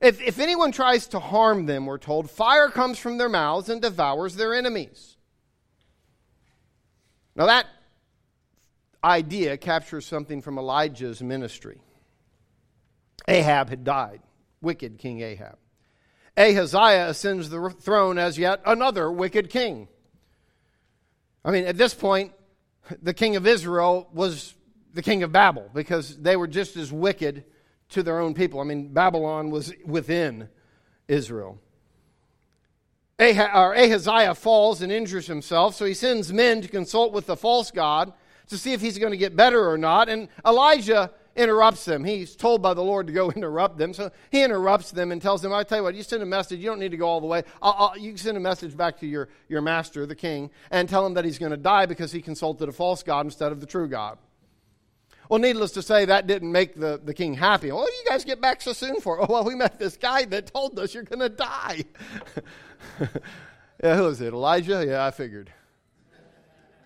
If, 0.00 0.20
if 0.20 0.38
anyone 0.38 0.72
tries 0.72 1.08
to 1.08 1.20
harm 1.20 1.66
them, 1.66 1.86
we're 1.86 1.98
told, 1.98 2.30
fire 2.30 2.68
comes 2.68 2.98
from 2.98 3.18
their 3.18 3.28
mouths 3.28 3.68
and 3.68 3.82
devours 3.82 4.36
their 4.36 4.54
enemies. 4.54 5.16
Now, 7.34 7.46
that 7.46 7.66
idea 9.02 9.56
captures 9.56 10.06
something 10.06 10.42
from 10.42 10.58
Elijah's 10.58 11.22
ministry. 11.22 11.80
Ahab 13.28 13.68
had 13.68 13.84
died, 13.84 14.20
wicked 14.60 14.98
King 14.98 15.20
Ahab. 15.20 15.58
Ahaziah 16.36 17.08
ascends 17.08 17.50
the 17.50 17.70
throne 17.70 18.18
as 18.18 18.38
yet 18.38 18.60
another 18.64 19.10
wicked 19.10 19.50
king. 19.50 19.88
I 21.44 21.50
mean, 21.50 21.64
at 21.64 21.76
this 21.76 21.94
point, 21.94 22.32
the 23.02 23.14
king 23.14 23.36
of 23.36 23.46
Israel 23.46 24.08
was 24.12 24.54
the 24.94 25.02
king 25.02 25.22
of 25.22 25.32
Babel 25.32 25.70
because 25.74 26.16
they 26.18 26.36
were 26.36 26.46
just 26.46 26.76
as 26.76 26.92
wicked 26.92 27.44
to 27.90 28.02
their 28.02 28.20
own 28.20 28.34
people. 28.34 28.60
I 28.60 28.64
mean, 28.64 28.92
Babylon 28.92 29.50
was 29.50 29.72
within 29.84 30.48
Israel. 31.08 31.58
Ahaziah 33.18 34.34
falls 34.34 34.82
and 34.82 34.90
injures 34.90 35.26
himself, 35.26 35.74
so 35.74 35.84
he 35.84 35.94
sends 35.94 36.32
men 36.32 36.60
to 36.62 36.68
consult 36.68 37.12
with 37.12 37.26
the 37.26 37.36
false 37.36 37.70
God 37.70 38.12
to 38.48 38.58
see 38.58 38.72
if 38.72 38.80
he's 38.80 38.98
going 38.98 39.12
to 39.12 39.16
get 39.16 39.36
better 39.36 39.70
or 39.70 39.78
not. 39.78 40.08
And 40.08 40.28
Elijah 40.44 41.10
interrupts 41.36 41.84
them. 41.84 42.04
He's 42.04 42.36
told 42.36 42.62
by 42.62 42.74
the 42.74 42.82
Lord 42.82 43.06
to 43.06 43.12
go 43.12 43.30
interrupt 43.36 43.78
them. 43.78 43.94
So 43.94 44.10
he 44.30 44.42
interrupts 44.42 44.90
them 44.90 45.12
and 45.12 45.20
tells 45.20 45.42
them, 45.42 45.52
I 45.52 45.62
tell 45.64 45.78
you 45.78 45.84
what, 45.84 45.94
you 45.94 46.02
send 46.02 46.22
a 46.22 46.26
message. 46.26 46.60
You 46.60 46.66
don't 46.66 46.78
need 46.78 46.90
to 46.90 46.96
go 46.96 47.08
all 47.08 47.20
the 47.20 47.26
way. 47.26 47.42
I'll, 47.60 47.74
I'll, 47.78 47.98
you 47.98 48.10
can 48.10 48.18
send 48.18 48.36
a 48.36 48.40
message 48.40 48.76
back 48.76 49.00
to 49.00 49.06
your, 49.06 49.28
your 49.48 49.62
master, 49.62 50.06
the 50.06 50.14
king, 50.14 50.50
and 50.70 50.88
tell 50.88 51.06
him 51.06 51.14
that 51.14 51.24
he's 51.24 51.38
going 51.38 51.50
to 51.50 51.56
die 51.56 51.86
because 51.86 52.12
he 52.12 52.20
consulted 52.20 52.68
a 52.68 52.72
false 52.72 53.02
God 53.02 53.26
instead 53.26 53.52
of 53.52 53.60
the 53.60 53.66
true 53.66 53.88
God. 53.88 54.18
Well, 55.28 55.38
needless 55.38 55.72
to 55.72 55.82
say, 55.82 56.04
that 56.04 56.26
didn't 56.26 56.52
make 56.52 56.74
the, 56.74 57.00
the 57.02 57.14
king 57.14 57.34
happy. 57.34 57.72
Well, 57.72 57.86
you 57.86 58.04
guys 58.06 58.24
get 58.24 58.40
back 58.40 58.60
so 58.60 58.72
soon 58.72 59.00
for? 59.00 59.20
Oh, 59.22 59.26
well, 59.30 59.44
we 59.44 59.54
met 59.54 59.78
this 59.78 59.96
guy 59.96 60.26
that 60.26 60.52
told 60.52 60.78
us 60.78 60.92
you're 60.92 61.04
going 61.04 61.20
to 61.20 61.30
die. 61.30 61.84
yeah, 63.82 63.96
who 63.96 64.08
is 64.08 64.20
it? 64.20 64.34
Elijah? 64.34 64.84
Yeah, 64.86 65.06
I 65.06 65.10
figured. 65.10 65.50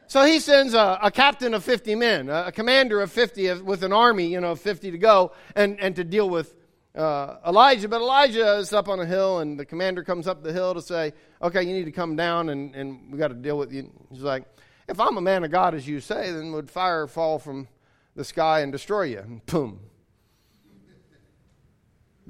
So 0.08 0.24
he 0.24 0.38
sends 0.38 0.74
a, 0.74 0.98
a, 1.02 1.10
captain 1.10 1.52
of 1.52 1.64
50 1.64 1.96
men, 1.96 2.28
a, 2.28 2.52
commander 2.52 3.00
of 3.00 3.10
50 3.10 3.62
with 3.62 3.82
an 3.82 3.92
army, 3.92 4.26
you 4.26 4.40
know, 4.40 4.54
50 4.54 4.92
to 4.92 4.98
go 4.98 5.32
and, 5.56 5.80
and 5.80 5.96
to 5.96 6.04
deal 6.04 6.30
with 6.30 6.54
uh, 6.94 7.38
Elijah. 7.44 7.88
But 7.88 8.00
Elijah 8.00 8.56
is 8.58 8.72
up 8.72 8.88
on 8.88 9.00
a 9.00 9.06
hill, 9.06 9.40
and 9.40 9.58
the 9.58 9.66
commander 9.66 10.04
comes 10.04 10.28
up 10.28 10.44
the 10.44 10.52
hill 10.52 10.74
to 10.74 10.82
say, 10.82 11.12
okay, 11.42 11.62
you 11.62 11.72
need 11.72 11.86
to 11.86 11.92
come 11.92 12.14
down, 12.14 12.50
and, 12.50 12.74
and 12.76 13.12
we 13.12 13.18
got 13.18 13.28
to 13.28 13.34
deal 13.34 13.58
with 13.58 13.72
you. 13.72 13.90
He's 14.10 14.22
like, 14.22 14.44
if 14.88 15.00
I'm 15.00 15.16
a 15.16 15.20
man 15.20 15.42
of 15.42 15.50
God, 15.50 15.74
as 15.74 15.88
you 15.88 16.00
say, 16.00 16.30
then 16.30 16.52
would 16.52 16.70
fire 16.70 17.08
fall 17.08 17.40
from 17.40 17.66
the 18.14 18.24
sky 18.24 18.60
and 18.60 18.70
destroy 18.70 19.02
you? 19.02 19.18
And 19.18 19.44
boom. 19.46 19.80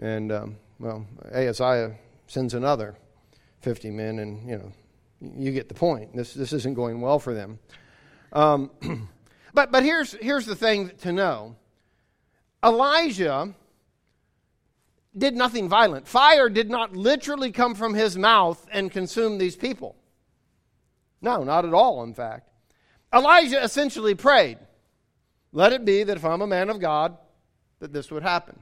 And, 0.00 0.32
um, 0.32 0.56
well, 0.78 1.06
Ahaziah 1.32 1.96
sends 2.26 2.54
another 2.54 2.96
50 3.60 3.90
men, 3.90 4.18
and, 4.18 4.48
you 4.48 4.56
know, 4.56 4.72
you 5.20 5.52
get 5.52 5.68
the 5.68 5.74
point. 5.74 6.14
This, 6.14 6.35
this 6.35 6.52
isn't 6.52 6.74
going 6.74 7.00
well 7.00 7.18
for 7.18 7.35
them. 7.35 7.59
Um, 8.33 8.70
but 9.55 9.72
but 9.72 9.83
here's, 9.83 10.12
here's 10.14 10.46
the 10.46 10.57
thing 10.57 10.90
to 11.02 11.12
know 11.12 11.57
Elijah 12.64 13.55
did 15.16 15.35
nothing 15.35 15.68
violent. 15.68 16.07
Fire 16.07 16.48
did 16.48 16.70
not 16.70 16.94
literally 16.94 17.50
come 17.50 17.74
from 17.74 17.94
his 17.94 18.16
mouth 18.18 18.66
and 18.70 18.90
consume 18.90 19.38
these 19.38 19.57
people. 19.57 19.96
No, 21.22 21.42
not 21.42 21.64
at 21.64 21.72
all, 21.72 22.02
in 22.02 22.12
fact. 22.12 22.50
Elijah 23.14 23.62
essentially 23.62 24.14
prayed, 24.14 24.59
Let 25.52 25.72
it 25.72 25.85
be 25.85 26.02
that 26.02 26.16
if 26.16 26.24
I'm 26.24 26.42
a 26.42 26.46
man 26.46 26.68
of 26.68 26.81
God, 26.81 27.16
that 27.81 27.92
this 27.92 28.11
would 28.11 28.22
happen. 28.22 28.59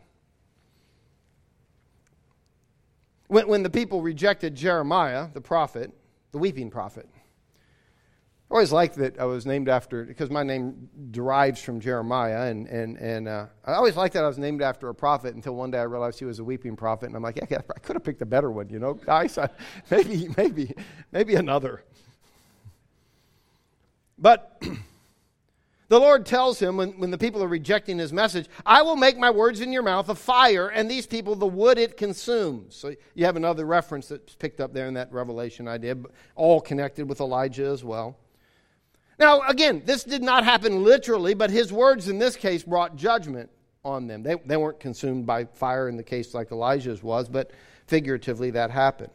When, 3.26 3.48
when 3.48 3.62
the 3.62 3.70
people 3.70 4.02
rejected 4.02 4.54
Jeremiah, 4.54 5.28
the 5.32 5.40
prophet, 5.40 5.92
the 6.34 6.38
weeping 6.38 6.68
prophet. 6.68 7.08
I 8.50 8.54
always 8.54 8.72
liked 8.72 8.96
that 8.96 9.20
I 9.20 9.24
was 9.24 9.46
named 9.46 9.68
after, 9.68 10.04
because 10.04 10.30
my 10.30 10.42
name 10.42 10.90
derives 11.12 11.62
from 11.62 11.78
Jeremiah, 11.78 12.50
and, 12.50 12.66
and, 12.66 12.98
and 12.98 13.28
uh, 13.28 13.46
I 13.64 13.74
always 13.74 13.96
liked 13.96 14.14
that 14.14 14.24
I 14.24 14.26
was 14.26 14.36
named 14.36 14.60
after 14.60 14.88
a 14.88 14.94
prophet 14.94 15.36
until 15.36 15.54
one 15.54 15.70
day 15.70 15.78
I 15.78 15.84
realized 15.84 16.18
he 16.18 16.24
was 16.24 16.40
a 16.40 16.44
weeping 16.44 16.74
prophet, 16.74 17.06
and 17.06 17.14
I'm 17.14 17.22
like, 17.22 17.38
yeah, 17.50 17.60
I 17.74 17.78
could 17.78 17.94
have 17.94 18.02
picked 18.02 18.20
a 18.20 18.26
better 18.26 18.50
one, 18.50 18.68
you 18.68 18.80
know, 18.80 18.94
guys. 18.94 19.38
maybe, 19.90 20.28
maybe, 20.36 20.74
maybe 21.12 21.36
another. 21.36 21.84
But 24.18 24.60
The 25.88 26.00
Lord 26.00 26.24
tells 26.24 26.58
him 26.58 26.78
when, 26.78 26.98
when 26.98 27.10
the 27.10 27.18
people 27.18 27.42
are 27.42 27.48
rejecting 27.48 27.98
his 27.98 28.12
message, 28.12 28.48
I 28.64 28.82
will 28.82 28.96
make 28.96 29.18
my 29.18 29.30
words 29.30 29.60
in 29.60 29.70
your 29.70 29.82
mouth 29.82 30.08
a 30.08 30.14
fire, 30.14 30.68
and 30.68 30.90
these 30.90 31.06
people 31.06 31.34
the 31.34 31.46
wood 31.46 31.78
it 31.78 31.96
consumes. 31.96 32.74
So 32.74 32.94
you 33.14 33.26
have 33.26 33.36
another 33.36 33.66
reference 33.66 34.08
that's 34.08 34.34
picked 34.34 34.60
up 34.60 34.72
there 34.72 34.86
in 34.86 34.94
that 34.94 35.12
revelation 35.12 35.68
idea, 35.68 35.96
all 36.36 36.60
connected 36.60 37.08
with 37.08 37.20
Elijah 37.20 37.66
as 37.66 37.84
well. 37.84 38.16
Now, 39.18 39.42
again, 39.42 39.82
this 39.84 40.04
did 40.04 40.22
not 40.22 40.44
happen 40.44 40.82
literally, 40.82 41.34
but 41.34 41.50
his 41.50 41.72
words 41.72 42.08
in 42.08 42.18
this 42.18 42.34
case 42.34 42.62
brought 42.62 42.96
judgment 42.96 43.50
on 43.84 44.06
them. 44.06 44.22
They, 44.22 44.36
they 44.46 44.56
weren't 44.56 44.80
consumed 44.80 45.26
by 45.26 45.44
fire 45.44 45.88
in 45.88 45.96
the 45.96 46.02
case 46.02 46.34
like 46.34 46.50
Elijah's 46.50 47.02
was, 47.02 47.28
but 47.28 47.50
figuratively 47.86 48.50
that 48.52 48.70
happened. 48.70 49.12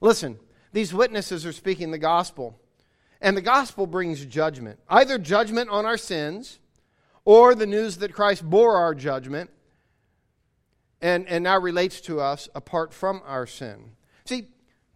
Listen, 0.00 0.38
these 0.72 0.94
witnesses 0.94 1.44
are 1.44 1.52
speaking 1.52 1.90
the 1.90 1.98
gospel. 1.98 2.58
And 3.20 3.36
the 3.36 3.42
gospel 3.42 3.86
brings 3.86 4.24
judgment 4.24 4.80
either 4.88 5.18
judgment 5.18 5.68
on 5.70 5.84
our 5.84 5.98
sins 5.98 6.58
or 7.24 7.54
the 7.54 7.66
news 7.66 7.98
that 7.98 8.14
Christ 8.14 8.48
bore 8.48 8.76
our 8.76 8.94
judgment 8.94 9.50
and, 11.02 11.26
and 11.28 11.44
now 11.44 11.58
relates 11.58 12.00
to 12.02 12.20
us 12.20 12.48
apart 12.54 12.92
from 12.92 13.22
our 13.24 13.46
sin. 13.46 13.92
See, 14.24 14.48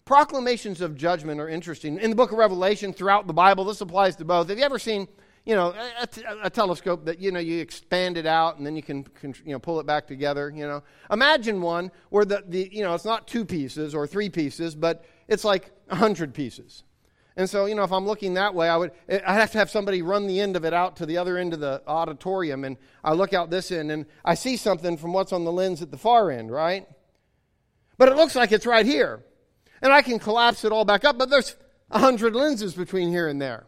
proclamations 0.04 0.80
of 0.80 0.96
judgment 0.96 1.40
are 1.40 1.48
interesting. 1.48 1.98
In 1.98 2.10
the 2.10 2.16
book 2.16 2.32
of 2.32 2.38
Revelation, 2.38 2.92
throughout 2.92 3.26
the 3.26 3.32
Bible, 3.32 3.64
this 3.64 3.80
applies 3.80 4.16
to 4.16 4.24
both. 4.24 4.48
Have 4.48 4.58
you 4.58 4.64
ever 4.64 4.78
seen, 4.78 5.08
you 5.44 5.54
know, 5.54 5.74
a, 6.42 6.50
telescope 6.50 7.04
that, 7.06 7.18
you 7.18 7.30
know, 7.30 7.40
you 7.40 7.60
expand 7.60 8.16
it 8.16 8.26
out 8.26 8.56
and 8.56 8.66
then 8.66 8.76
you 8.76 8.82
can, 8.82 9.04
can, 9.04 9.34
you 9.44 9.52
know, 9.52 9.58
pull 9.58 9.80
it 9.80 9.86
back 9.86 10.06
together, 10.06 10.52
you 10.54 10.66
know? 10.66 10.82
Imagine 11.10 11.60
one 11.60 11.90
where 12.10 12.24
the, 12.24 12.42
the, 12.46 12.68
you 12.72 12.82
know, 12.82 12.94
it's 12.94 13.04
not 13.04 13.26
two 13.26 13.44
pieces 13.44 13.94
or 13.94 14.06
three 14.06 14.28
pieces, 14.30 14.74
but 14.74 15.04
it's 15.28 15.44
like 15.44 15.70
a 15.88 15.96
hundred 15.96 16.34
pieces. 16.34 16.84
And 17.36 17.50
so, 17.50 17.66
you 17.66 17.74
know, 17.74 17.82
if 17.82 17.92
I'm 17.92 18.06
looking 18.06 18.34
that 18.34 18.54
way, 18.54 18.68
I 18.68 18.76
would 18.76 18.92
eh, 19.08 19.20
I 19.26 19.34
have 19.34 19.50
to 19.52 19.58
have 19.58 19.68
somebody 19.68 20.02
run 20.02 20.26
the 20.26 20.40
end 20.40 20.54
of 20.56 20.64
it 20.64 20.72
out 20.72 20.96
to 20.96 21.06
the 21.06 21.16
other 21.18 21.36
end 21.36 21.52
of 21.52 21.60
the 21.60 21.82
auditorium, 21.86 22.64
and 22.64 22.76
I 23.02 23.12
look 23.12 23.32
out 23.32 23.50
this 23.50 23.72
end, 23.72 23.90
and 23.90 24.06
I 24.24 24.34
see 24.34 24.56
something 24.56 24.96
from 24.96 25.12
what's 25.12 25.32
on 25.32 25.44
the 25.44 25.52
lens 25.52 25.82
at 25.82 25.90
the 25.90 25.98
far 25.98 26.30
end, 26.30 26.52
right? 26.52 26.86
But 27.98 28.08
it 28.08 28.16
looks 28.16 28.36
like 28.36 28.52
it's 28.52 28.66
right 28.66 28.86
here, 28.86 29.24
and 29.82 29.92
I 29.92 30.02
can 30.02 30.18
collapse 30.18 30.64
it 30.64 30.70
all 30.70 30.84
back 30.84 31.04
up. 31.04 31.18
But 31.18 31.28
there's 31.28 31.56
a 31.90 31.98
hundred 31.98 32.36
lenses 32.36 32.74
between 32.74 33.08
here 33.08 33.26
and 33.26 33.42
there, 33.42 33.66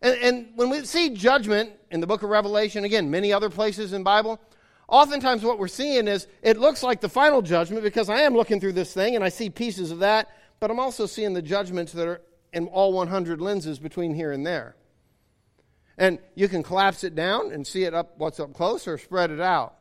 and, 0.00 0.18
and 0.22 0.48
when 0.54 0.70
we 0.70 0.84
see 0.84 1.10
judgment 1.10 1.72
in 1.90 1.98
the 1.98 2.06
Book 2.06 2.22
of 2.22 2.30
Revelation, 2.30 2.84
again, 2.84 3.10
many 3.10 3.32
other 3.32 3.50
places 3.50 3.92
in 3.94 4.04
Bible, 4.04 4.40
oftentimes 4.86 5.42
what 5.42 5.58
we're 5.58 5.66
seeing 5.66 6.06
is 6.06 6.28
it 6.40 6.56
looks 6.56 6.84
like 6.84 7.00
the 7.00 7.08
final 7.08 7.42
judgment 7.42 7.82
because 7.82 8.08
I 8.08 8.20
am 8.20 8.34
looking 8.34 8.60
through 8.60 8.74
this 8.74 8.94
thing 8.94 9.16
and 9.16 9.24
I 9.24 9.28
see 9.28 9.50
pieces 9.50 9.90
of 9.90 9.98
that, 10.00 10.28
but 10.60 10.70
I'm 10.70 10.78
also 10.78 11.06
seeing 11.06 11.32
the 11.32 11.42
judgments 11.42 11.92
that 11.92 12.06
are 12.06 12.20
in 12.56 12.66
all 12.68 12.94
100 12.94 13.38
lenses 13.38 13.78
between 13.78 14.14
here 14.14 14.32
and 14.32 14.46
there. 14.46 14.74
And 15.98 16.18
you 16.34 16.48
can 16.48 16.62
collapse 16.62 17.04
it 17.04 17.14
down 17.14 17.52
and 17.52 17.66
see 17.66 17.84
it 17.84 17.92
up 17.92 18.14
what's 18.16 18.40
up 18.40 18.54
close 18.54 18.88
or 18.88 18.96
spread 18.96 19.30
it 19.30 19.40
out. 19.40 19.74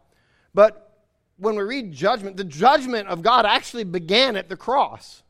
But 0.54 1.04
when 1.38 1.56
we 1.56 1.64
read 1.64 1.94
judgment, 1.94 2.36
the 2.36 2.44
judgment 2.44 3.08
of 3.08 3.22
God 3.22 3.46
actually 3.46 3.86
began 3.86 4.36
at 4.36 4.50
the 4.50 4.58
cross. 4.58 5.24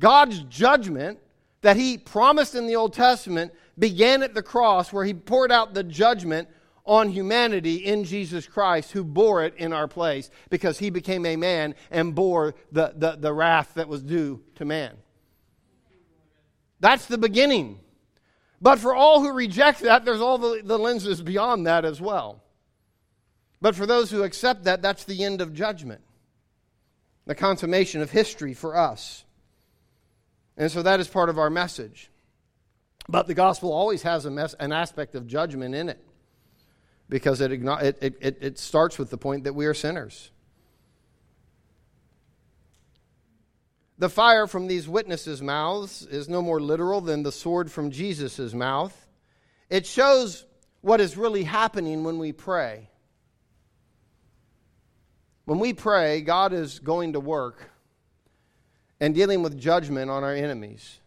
God's 0.00 0.40
judgment 0.44 1.18
that 1.60 1.76
he 1.76 1.98
promised 1.98 2.54
in 2.54 2.66
the 2.66 2.76
Old 2.76 2.94
Testament 2.94 3.52
began 3.78 4.22
at 4.22 4.34
the 4.34 4.42
cross 4.42 4.92
where 4.92 5.04
he 5.04 5.12
poured 5.12 5.52
out 5.52 5.74
the 5.74 5.84
judgment 5.84 6.48
on 6.86 7.10
humanity 7.10 7.76
in 7.76 8.04
Jesus 8.04 8.46
Christ, 8.46 8.92
who 8.92 9.04
bore 9.04 9.44
it 9.44 9.54
in 9.56 9.74
our 9.74 9.88
place 9.88 10.30
because 10.48 10.78
he 10.78 10.88
became 10.88 11.26
a 11.26 11.36
man 11.36 11.74
and 11.90 12.14
bore 12.14 12.54
the, 12.72 12.94
the, 12.96 13.16
the 13.16 13.32
wrath 13.32 13.72
that 13.74 13.88
was 13.88 14.02
due 14.02 14.42
to 14.54 14.64
man. 14.64 14.96
That's 16.80 17.06
the 17.06 17.18
beginning. 17.18 17.80
But 18.60 18.78
for 18.78 18.94
all 18.94 19.20
who 19.20 19.32
reject 19.32 19.80
that, 19.80 20.04
there's 20.04 20.20
all 20.20 20.38
the, 20.38 20.62
the 20.64 20.78
lenses 20.78 21.20
beyond 21.20 21.66
that 21.66 21.84
as 21.84 22.00
well. 22.00 22.42
But 23.60 23.74
for 23.74 23.86
those 23.86 24.10
who 24.10 24.22
accept 24.22 24.64
that, 24.64 24.82
that's 24.82 25.04
the 25.04 25.24
end 25.24 25.40
of 25.40 25.52
judgment, 25.52 26.02
the 27.26 27.34
consummation 27.34 28.02
of 28.02 28.10
history 28.10 28.54
for 28.54 28.76
us. 28.76 29.24
And 30.56 30.70
so 30.70 30.82
that 30.82 31.00
is 31.00 31.08
part 31.08 31.28
of 31.28 31.38
our 31.38 31.50
message. 31.50 32.10
But 33.08 33.26
the 33.26 33.34
gospel 33.34 33.72
always 33.72 34.02
has 34.02 34.26
mes- 34.26 34.54
an 34.54 34.72
aspect 34.72 35.14
of 35.14 35.26
judgment 35.26 35.74
in 35.74 35.88
it 35.88 36.02
because 37.08 37.40
it, 37.40 37.52
it, 37.52 38.18
it, 38.20 38.38
it 38.40 38.58
starts 38.58 38.98
with 38.98 39.10
the 39.10 39.18
point 39.18 39.44
that 39.44 39.54
we 39.54 39.66
are 39.66 39.74
sinners. 39.74 40.30
The 43.98 44.08
fire 44.10 44.46
from 44.46 44.66
these 44.66 44.88
witnesses' 44.88 45.40
mouths 45.40 46.02
is 46.06 46.28
no 46.28 46.42
more 46.42 46.60
literal 46.60 47.00
than 47.00 47.22
the 47.22 47.32
sword 47.32 47.70
from 47.70 47.90
Jesus' 47.90 48.52
mouth. 48.52 49.06
It 49.70 49.86
shows 49.86 50.44
what 50.82 51.00
is 51.00 51.16
really 51.16 51.44
happening 51.44 52.04
when 52.04 52.18
we 52.18 52.32
pray. 52.32 52.90
When 55.46 55.58
we 55.58 55.72
pray, 55.72 56.20
God 56.20 56.52
is 56.52 56.78
going 56.78 57.14
to 57.14 57.20
work 57.20 57.70
and 59.00 59.14
dealing 59.14 59.42
with 59.42 59.58
judgment 59.58 60.10
on 60.10 60.24
our 60.24 60.34
enemies. 60.34 61.00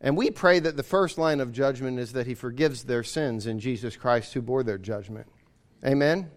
And 0.00 0.16
we 0.16 0.30
pray 0.30 0.60
that 0.60 0.76
the 0.76 0.82
first 0.82 1.18
line 1.18 1.40
of 1.40 1.52
judgment 1.52 1.98
is 1.98 2.12
that 2.12 2.26
He 2.26 2.34
forgives 2.34 2.84
their 2.84 3.02
sins 3.02 3.46
in 3.46 3.58
Jesus 3.58 3.96
Christ 3.96 4.32
who 4.32 4.42
bore 4.42 4.62
their 4.62 4.78
judgment. 4.78 5.26
Amen? 5.84 6.30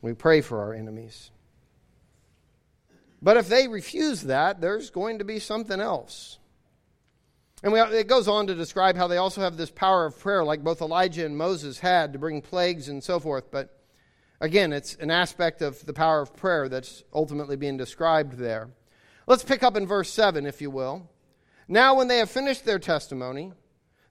We 0.00 0.14
pray 0.14 0.40
for 0.40 0.60
our 0.60 0.74
enemies. 0.74 1.30
But 3.20 3.36
if 3.36 3.48
they 3.48 3.68
refuse 3.68 4.22
that, 4.22 4.60
there's 4.60 4.90
going 4.90 5.18
to 5.18 5.24
be 5.24 5.38
something 5.38 5.80
else. 5.80 6.38
And 7.62 7.72
we, 7.72 7.80
it 7.80 8.06
goes 8.06 8.28
on 8.28 8.46
to 8.46 8.54
describe 8.54 8.96
how 8.96 9.08
they 9.08 9.16
also 9.16 9.40
have 9.40 9.56
this 9.56 9.70
power 9.70 10.06
of 10.06 10.18
prayer, 10.18 10.44
like 10.44 10.62
both 10.62 10.80
Elijah 10.80 11.26
and 11.26 11.36
Moses 11.36 11.80
had 11.80 12.12
to 12.12 12.18
bring 12.18 12.40
plagues 12.40 12.88
and 12.88 13.02
so 13.02 13.18
forth. 13.18 13.50
But 13.50 13.76
again, 14.40 14.72
it's 14.72 14.94
an 14.96 15.10
aspect 15.10 15.60
of 15.62 15.84
the 15.84 15.92
power 15.92 16.20
of 16.20 16.36
prayer 16.36 16.68
that's 16.68 17.02
ultimately 17.12 17.56
being 17.56 17.76
described 17.76 18.34
there. 18.34 18.70
Let's 19.26 19.44
pick 19.44 19.62
up 19.62 19.76
in 19.76 19.86
verse 19.86 20.10
7, 20.10 20.46
if 20.46 20.60
you 20.60 20.70
will. 20.70 21.10
Now, 21.66 21.96
when 21.96 22.08
they 22.08 22.18
have 22.18 22.30
finished 22.30 22.64
their 22.64 22.78
testimony, 22.78 23.52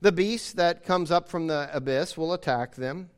the 0.01 0.11
beast 0.11 0.57
that 0.57 0.83
comes 0.83 1.09
up 1.09 1.29
from 1.29 1.47
the 1.47 1.69
abyss 1.73 2.17
will 2.17 2.33
attack 2.33 2.75
them 2.75 3.09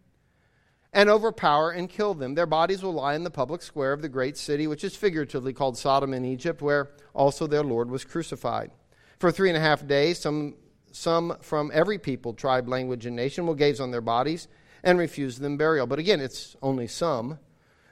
and 0.91 1.09
overpower 1.09 1.71
and 1.71 1.89
kill 1.89 2.13
them. 2.13 2.35
Their 2.35 2.45
bodies 2.45 2.81
will 2.81 2.93
lie 2.93 3.15
in 3.15 3.23
the 3.23 3.29
public 3.29 3.61
square 3.61 3.93
of 3.93 4.01
the 4.01 4.09
great 4.09 4.37
city, 4.37 4.67
which 4.67 4.83
is 4.83 4.95
figuratively 4.95 5.53
called 5.53 5.77
Sodom 5.77 6.13
in 6.13 6.25
Egypt, 6.25 6.61
where 6.61 6.91
also 7.13 7.47
their 7.47 7.63
Lord 7.63 7.91
was 7.91 8.03
crucified. 8.03 8.71
For 9.19 9.31
three 9.31 9.49
and 9.49 9.57
a 9.57 9.61
half 9.61 9.85
days, 9.85 10.19
some, 10.19 10.55
some 10.91 11.37
from 11.41 11.71
every 11.73 11.99
people, 11.99 12.33
tribe, 12.33 12.67
language, 12.67 13.05
and 13.05 13.15
nation 13.15 13.45
will 13.45 13.55
gaze 13.55 13.79
on 13.79 13.91
their 13.91 14.01
bodies 14.01 14.47
and 14.83 14.97
refuse 14.97 15.37
them 15.37 15.57
burial. 15.57 15.85
But 15.85 15.99
again, 15.99 16.21
it's 16.21 16.55
only 16.61 16.87
some. 16.87 17.37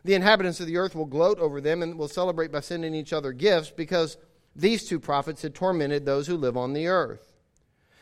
The 0.04 0.16
inhabitants 0.16 0.60
of 0.60 0.68
the 0.68 0.78
earth 0.78 0.96
will 0.96 1.06
gloat 1.06 1.38
over 1.38 1.60
them 1.60 1.84
and 1.84 1.98
will 1.98 2.08
celebrate 2.08 2.52
by 2.52 2.62
sending 2.62 2.96
each 2.96 3.14
other 3.14 3.34
gifts 3.34 3.72
because 3.72 4.18
these 4.56 4.88
two 4.88 5.00
prophets 5.00 5.42
had 5.42 5.54
tormented 5.54 6.06
those 6.06 6.28
who 6.28 6.38
live 6.38 6.58
on 6.58 6.74
the 6.74 6.88
earth. 6.88 7.34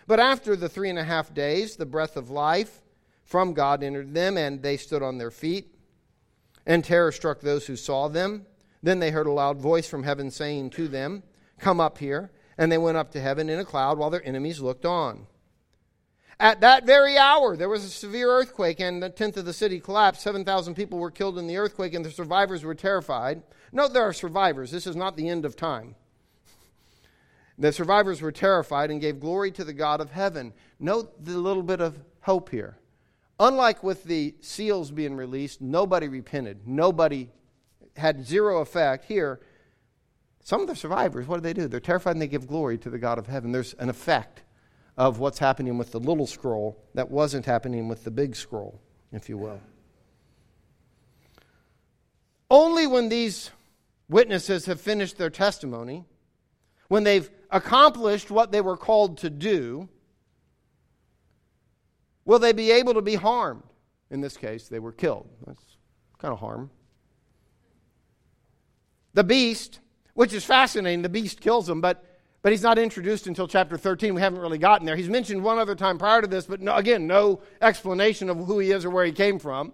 But 0.07 0.19
after 0.19 0.55
the 0.55 0.69
three 0.69 0.89
and 0.89 0.99
a 0.99 1.03
half 1.03 1.33
days, 1.33 1.75
the 1.75 1.85
breath 1.85 2.15
of 2.15 2.29
life, 2.29 2.83
from 3.25 3.53
God 3.53 3.83
entered 3.83 4.13
them, 4.13 4.37
and 4.37 4.61
they 4.61 4.77
stood 4.77 5.03
on 5.03 5.17
their 5.17 5.31
feet. 5.31 5.75
And 6.65 6.83
terror 6.83 7.11
struck 7.11 7.41
those 7.41 7.67
who 7.67 7.75
saw 7.75 8.07
them. 8.07 8.45
Then 8.81 8.99
they 8.99 9.11
heard 9.11 9.27
a 9.27 9.31
loud 9.31 9.59
voice 9.59 9.87
from 9.87 10.03
heaven 10.03 10.31
saying 10.31 10.69
to 10.71 10.87
them, 10.87 11.23
Come 11.59 11.79
up 11.79 11.97
here. 11.97 12.31
And 12.57 12.71
they 12.71 12.77
went 12.77 12.97
up 12.97 13.11
to 13.11 13.21
heaven 13.21 13.49
in 13.49 13.59
a 13.59 13.65
cloud 13.65 13.97
while 13.97 14.09
their 14.09 14.25
enemies 14.25 14.61
looked 14.61 14.85
on. 14.85 15.27
At 16.39 16.61
that 16.61 16.85
very 16.85 17.17
hour, 17.17 17.55
there 17.55 17.69
was 17.69 17.83
a 17.83 17.89
severe 17.89 18.29
earthquake, 18.29 18.79
and 18.79 19.03
a 19.03 19.09
tenth 19.09 19.37
of 19.37 19.45
the 19.45 19.53
city 19.53 19.79
collapsed. 19.79 20.21
7,000 20.21 20.75
people 20.75 20.99
were 20.99 21.11
killed 21.11 21.37
in 21.37 21.47
the 21.47 21.57
earthquake, 21.57 21.93
and 21.93 22.05
the 22.05 22.11
survivors 22.11 22.63
were 22.63 22.75
terrified. 22.75 23.41
Note 23.71 23.93
there 23.93 24.03
are 24.03 24.13
survivors. 24.13 24.71
This 24.71 24.87
is 24.87 24.95
not 24.95 25.17
the 25.17 25.29
end 25.29 25.45
of 25.45 25.55
time. 25.55 25.95
The 27.57 27.71
survivors 27.71 28.21
were 28.21 28.33
terrified 28.33 28.91
and 28.91 28.99
gave 28.99 29.19
glory 29.19 29.51
to 29.51 29.63
the 29.63 29.73
God 29.73 30.01
of 30.01 30.11
heaven. 30.11 30.53
Note 30.79 31.23
the 31.23 31.37
little 31.37 31.63
bit 31.63 31.79
of 31.79 31.99
hope 32.21 32.49
here. 32.49 32.77
Unlike 33.39 33.83
with 33.83 34.05
the 34.05 34.35
seals 34.39 34.91
being 34.91 35.15
released, 35.15 35.61
nobody 35.61 36.07
repented. 36.07 36.67
Nobody 36.67 37.29
had 37.97 38.25
zero 38.25 38.59
effect. 38.59 39.05
Here, 39.05 39.39
some 40.41 40.61
of 40.61 40.67
the 40.67 40.75
survivors, 40.75 41.27
what 41.27 41.37
do 41.37 41.41
they 41.41 41.53
do? 41.53 41.67
They're 41.67 41.79
terrified 41.79 42.11
and 42.11 42.21
they 42.21 42.27
give 42.27 42.47
glory 42.47 42.77
to 42.79 42.89
the 42.89 42.99
God 42.99 43.17
of 43.17 43.27
heaven. 43.27 43.51
There's 43.51 43.73
an 43.73 43.89
effect 43.89 44.43
of 44.97 45.19
what's 45.19 45.39
happening 45.39 45.77
with 45.77 45.91
the 45.91 45.99
little 45.99 46.27
scroll 46.27 46.81
that 46.93 47.11
wasn't 47.11 47.45
happening 47.45 47.87
with 47.87 48.03
the 48.03 48.11
big 48.11 48.35
scroll, 48.35 48.79
if 49.11 49.27
you 49.27 49.37
will. 49.37 49.59
Only 52.49 52.87
when 52.87 53.09
these 53.09 53.51
witnesses 54.07 54.65
have 54.67 54.79
finished 54.79 55.17
their 55.17 55.29
testimony, 55.29 56.05
when 56.87 57.03
they've 57.03 57.29
accomplished 57.49 58.31
what 58.31 58.51
they 58.51 58.61
were 58.61 58.77
called 58.77 59.17
to 59.19 59.29
do, 59.29 59.89
Will 62.25 62.39
they 62.39 62.53
be 62.53 62.71
able 62.71 62.95
to 62.95 63.01
be 63.01 63.15
harmed? 63.15 63.63
In 64.09 64.21
this 64.21 64.37
case, 64.37 64.67
they 64.67 64.79
were 64.79 64.91
killed. 64.91 65.27
That's 65.45 65.63
kind 66.17 66.33
of 66.33 66.39
harm. 66.39 66.71
The 69.13 69.23
beast, 69.23 69.79
which 70.13 70.33
is 70.33 70.43
fascinating, 70.43 71.01
the 71.01 71.09
beast 71.09 71.39
kills 71.39 71.67
them, 71.67 71.81
but, 71.81 72.03
but 72.41 72.51
he's 72.51 72.61
not 72.61 72.77
introduced 72.77 73.27
until 73.27 73.47
chapter 73.47 73.77
13. 73.77 74.13
We 74.13 74.21
haven't 74.21 74.39
really 74.39 74.57
gotten 74.57 74.85
there. 74.85 74.95
He's 74.95 75.09
mentioned 75.09 75.43
one 75.43 75.57
other 75.57 75.75
time 75.75 75.97
prior 75.97 76.21
to 76.21 76.27
this, 76.27 76.45
but 76.45 76.61
no, 76.61 76.75
again, 76.75 77.07
no 77.07 77.41
explanation 77.61 78.29
of 78.29 78.37
who 78.37 78.59
he 78.59 78.71
is 78.71 78.85
or 78.85 78.89
where 78.89 79.05
he 79.05 79.11
came 79.11 79.39
from. 79.39 79.73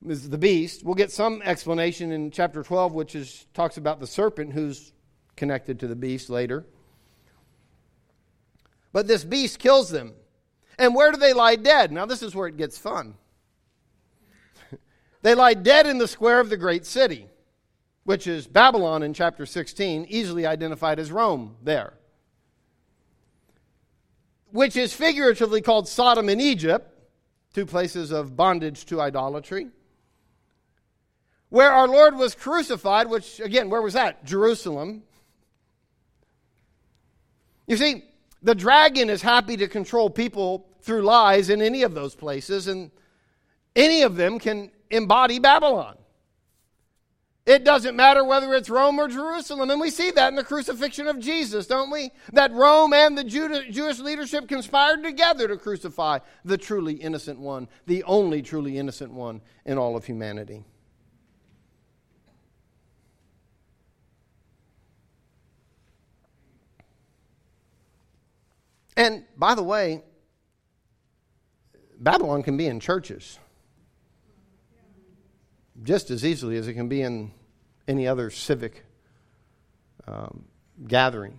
This 0.00 0.18
is 0.18 0.30
the 0.30 0.38
beast. 0.38 0.82
We'll 0.82 0.96
get 0.96 1.12
some 1.12 1.42
explanation 1.42 2.10
in 2.10 2.32
chapter 2.32 2.62
12, 2.62 2.92
which 2.92 3.14
is, 3.14 3.46
talks 3.54 3.76
about 3.76 4.00
the 4.00 4.06
serpent 4.06 4.52
who's 4.52 4.92
connected 5.36 5.78
to 5.80 5.86
the 5.86 5.94
beast 5.94 6.28
later. 6.28 6.66
But 8.92 9.06
this 9.06 9.24
beast 9.24 9.58
kills 9.58 9.90
them. 9.90 10.14
And 10.78 10.94
where 10.94 11.12
do 11.12 11.18
they 11.18 11.32
lie 11.32 11.56
dead? 11.56 11.92
Now, 11.92 12.06
this 12.06 12.22
is 12.22 12.34
where 12.34 12.48
it 12.48 12.56
gets 12.56 12.78
fun. 12.78 13.14
they 15.22 15.34
lie 15.34 15.54
dead 15.54 15.86
in 15.86 15.98
the 15.98 16.08
square 16.08 16.40
of 16.40 16.50
the 16.50 16.56
great 16.56 16.86
city, 16.86 17.28
which 18.04 18.26
is 18.26 18.46
Babylon 18.46 19.02
in 19.02 19.14
chapter 19.14 19.46
16, 19.46 20.06
easily 20.08 20.46
identified 20.46 20.98
as 20.98 21.12
Rome 21.12 21.56
there. 21.62 21.94
which 24.50 24.76
is 24.76 24.92
figuratively 24.92 25.62
called 25.62 25.88
Sodom 25.88 26.28
and 26.28 26.40
Egypt, 26.40 26.86
two 27.54 27.64
places 27.66 28.10
of 28.10 28.36
bondage 28.36 28.84
to 28.86 29.00
idolatry, 29.00 29.68
where 31.48 31.72
our 31.72 31.88
Lord 31.88 32.16
was 32.16 32.34
crucified, 32.34 33.08
which, 33.08 33.40
again, 33.40 33.70
where 33.70 33.82
was 33.82 33.94
that? 33.94 34.24
Jerusalem. 34.24 35.02
You 37.66 37.76
see, 37.76 38.04
the 38.42 38.54
dragon 38.54 39.08
is 39.08 39.22
happy 39.22 39.56
to 39.58 39.68
control 39.68 40.10
people 40.10 40.66
through 40.80 41.02
lies 41.02 41.48
in 41.48 41.62
any 41.62 41.82
of 41.82 41.94
those 41.94 42.14
places, 42.14 42.66
and 42.66 42.90
any 43.76 44.02
of 44.02 44.16
them 44.16 44.38
can 44.38 44.70
embody 44.90 45.38
Babylon. 45.38 45.96
It 47.44 47.64
doesn't 47.64 47.96
matter 47.96 48.24
whether 48.24 48.54
it's 48.54 48.70
Rome 48.70 49.00
or 49.00 49.08
Jerusalem. 49.08 49.68
And 49.70 49.80
we 49.80 49.90
see 49.90 50.12
that 50.12 50.28
in 50.28 50.36
the 50.36 50.44
crucifixion 50.44 51.08
of 51.08 51.18
Jesus, 51.18 51.66
don't 51.66 51.90
we? 51.90 52.12
That 52.32 52.52
Rome 52.52 52.92
and 52.92 53.18
the 53.18 53.24
Jewish 53.24 53.98
leadership 53.98 54.46
conspired 54.46 55.02
together 55.02 55.48
to 55.48 55.56
crucify 55.56 56.20
the 56.44 56.56
truly 56.56 56.94
innocent 56.94 57.40
one, 57.40 57.66
the 57.86 58.04
only 58.04 58.42
truly 58.42 58.78
innocent 58.78 59.12
one 59.12 59.40
in 59.64 59.76
all 59.76 59.96
of 59.96 60.04
humanity. 60.04 60.62
And 68.96 69.24
by 69.36 69.54
the 69.54 69.62
way, 69.62 70.02
Babylon 71.98 72.42
can 72.42 72.56
be 72.56 72.66
in 72.66 72.80
churches 72.80 73.38
just 75.82 76.10
as 76.10 76.24
easily 76.24 76.56
as 76.56 76.68
it 76.68 76.74
can 76.74 76.88
be 76.88 77.02
in 77.02 77.32
any 77.88 78.06
other 78.06 78.30
civic 78.30 78.84
um, 80.06 80.44
gathering, 80.86 81.38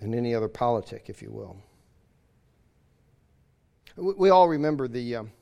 in 0.00 0.14
any 0.14 0.34
other 0.34 0.48
politic, 0.48 1.04
if 1.08 1.22
you 1.22 1.30
will. 1.30 1.56
We, 3.96 4.30
all 4.30 4.48
remember 4.48 4.86
the 4.86 5.16
um, 5.16 5.32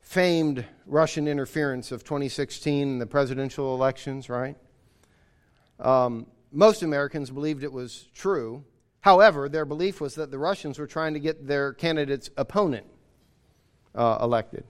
famed 0.00 0.64
Russian 0.86 1.28
interference 1.28 1.92
of 1.92 2.04
2016 2.04 2.88
in 2.88 2.98
the 2.98 3.06
presidential 3.06 3.74
elections, 3.74 4.30
right? 4.30 4.56
Um, 5.78 6.26
most 6.52 6.82
Americans 6.82 7.30
believed 7.30 7.64
it 7.64 7.72
was 7.72 8.08
true. 8.14 8.64
However, 9.06 9.48
their 9.48 9.64
belief 9.64 10.00
was 10.00 10.16
that 10.16 10.32
the 10.32 10.38
Russians 10.38 10.80
were 10.80 10.86
trying 10.88 11.14
to 11.14 11.20
get 11.20 11.46
their 11.46 11.72
candidate's 11.72 12.28
opponent 12.36 12.88
uh, 13.94 14.18
elected. 14.20 14.64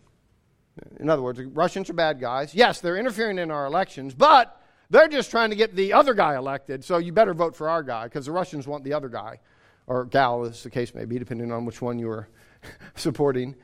In 1.01 1.09
other 1.09 1.22
words, 1.22 1.38
the 1.38 1.46
Russians 1.46 1.88
are 1.88 1.94
bad 1.94 2.20
guys. 2.20 2.55
Yes, 2.55 2.83
they're 2.83 2.99
interfering 2.99 3.38
in 3.38 3.51
our 3.51 3.64
elections, 3.64 4.14
but 4.14 4.61
they're 4.90 5.09
just 5.09 5.31
trying 5.31 5.49
to 5.49 5.57
get 5.57 5.75
the 5.75 5.94
other 5.94 6.12
guy 6.12 6.37
elected, 6.37 6.85
so 6.85 6.99
you 6.99 7.14
better 7.14 7.33
vote 7.33 7.57
for 7.57 7.70
our 7.70 7.83
guy 7.83 8.05
because 8.05 8.27
the 8.27 8.33
Russians 8.33 8.68
want 8.68 8.85
the 8.85 8.92
other 8.92 9.09
guy, 9.09 9.40
or 9.87 10.05
gal, 10.05 10.44
as 10.44 10.62
the 10.62 10.68
case 10.68 10.94
may 10.94 11.07
be, 11.07 11.18
depending 11.18 11.51
on 11.51 11.64
which 11.64 11.81
one 11.81 11.99
you 11.99 12.11
are 12.11 12.29
supporting, 12.94 13.55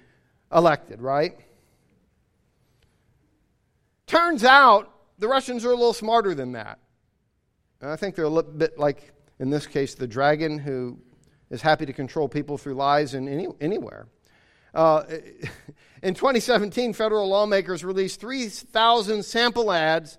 elected, 0.51 1.03
right? 1.03 1.39
Turns 4.07 4.43
out 4.43 4.91
the 5.19 5.29
Russians 5.29 5.67
are 5.67 5.71
a 5.73 5.77
little 5.77 5.93
smarter 5.93 6.35
than 6.35 6.53
that. 6.53 6.79
And 7.83 7.91
I 7.91 7.97
think 7.97 8.15
they're 8.15 8.25
a 8.25 8.31
little 8.31 8.53
bit 8.53 8.79
like, 8.79 9.13
in 9.43 9.51
this 9.51 9.67
case, 9.67 9.97
the 9.97 10.07
dragon 10.07 10.57
who 10.57 10.97
is 11.51 11.61
happy 11.61 11.85
to 11.85 11.93
control 11.93 12.29
people 12.29 12.57
through 12.57 12.75
lies 12.75 13.13
in 13.13 13.27
any, 13.27 13.49
anywhere. 13.61 14.07
Uh, 14.73 15.03
in 16.03 16.15
2017, 16.15 16.93
federal 16.93 17.29
lawmakers 17.29 17.85
released 17.85 18.21
3,000 18.21 19.25
sample 19.25 19.73
ads, 19.73 20.17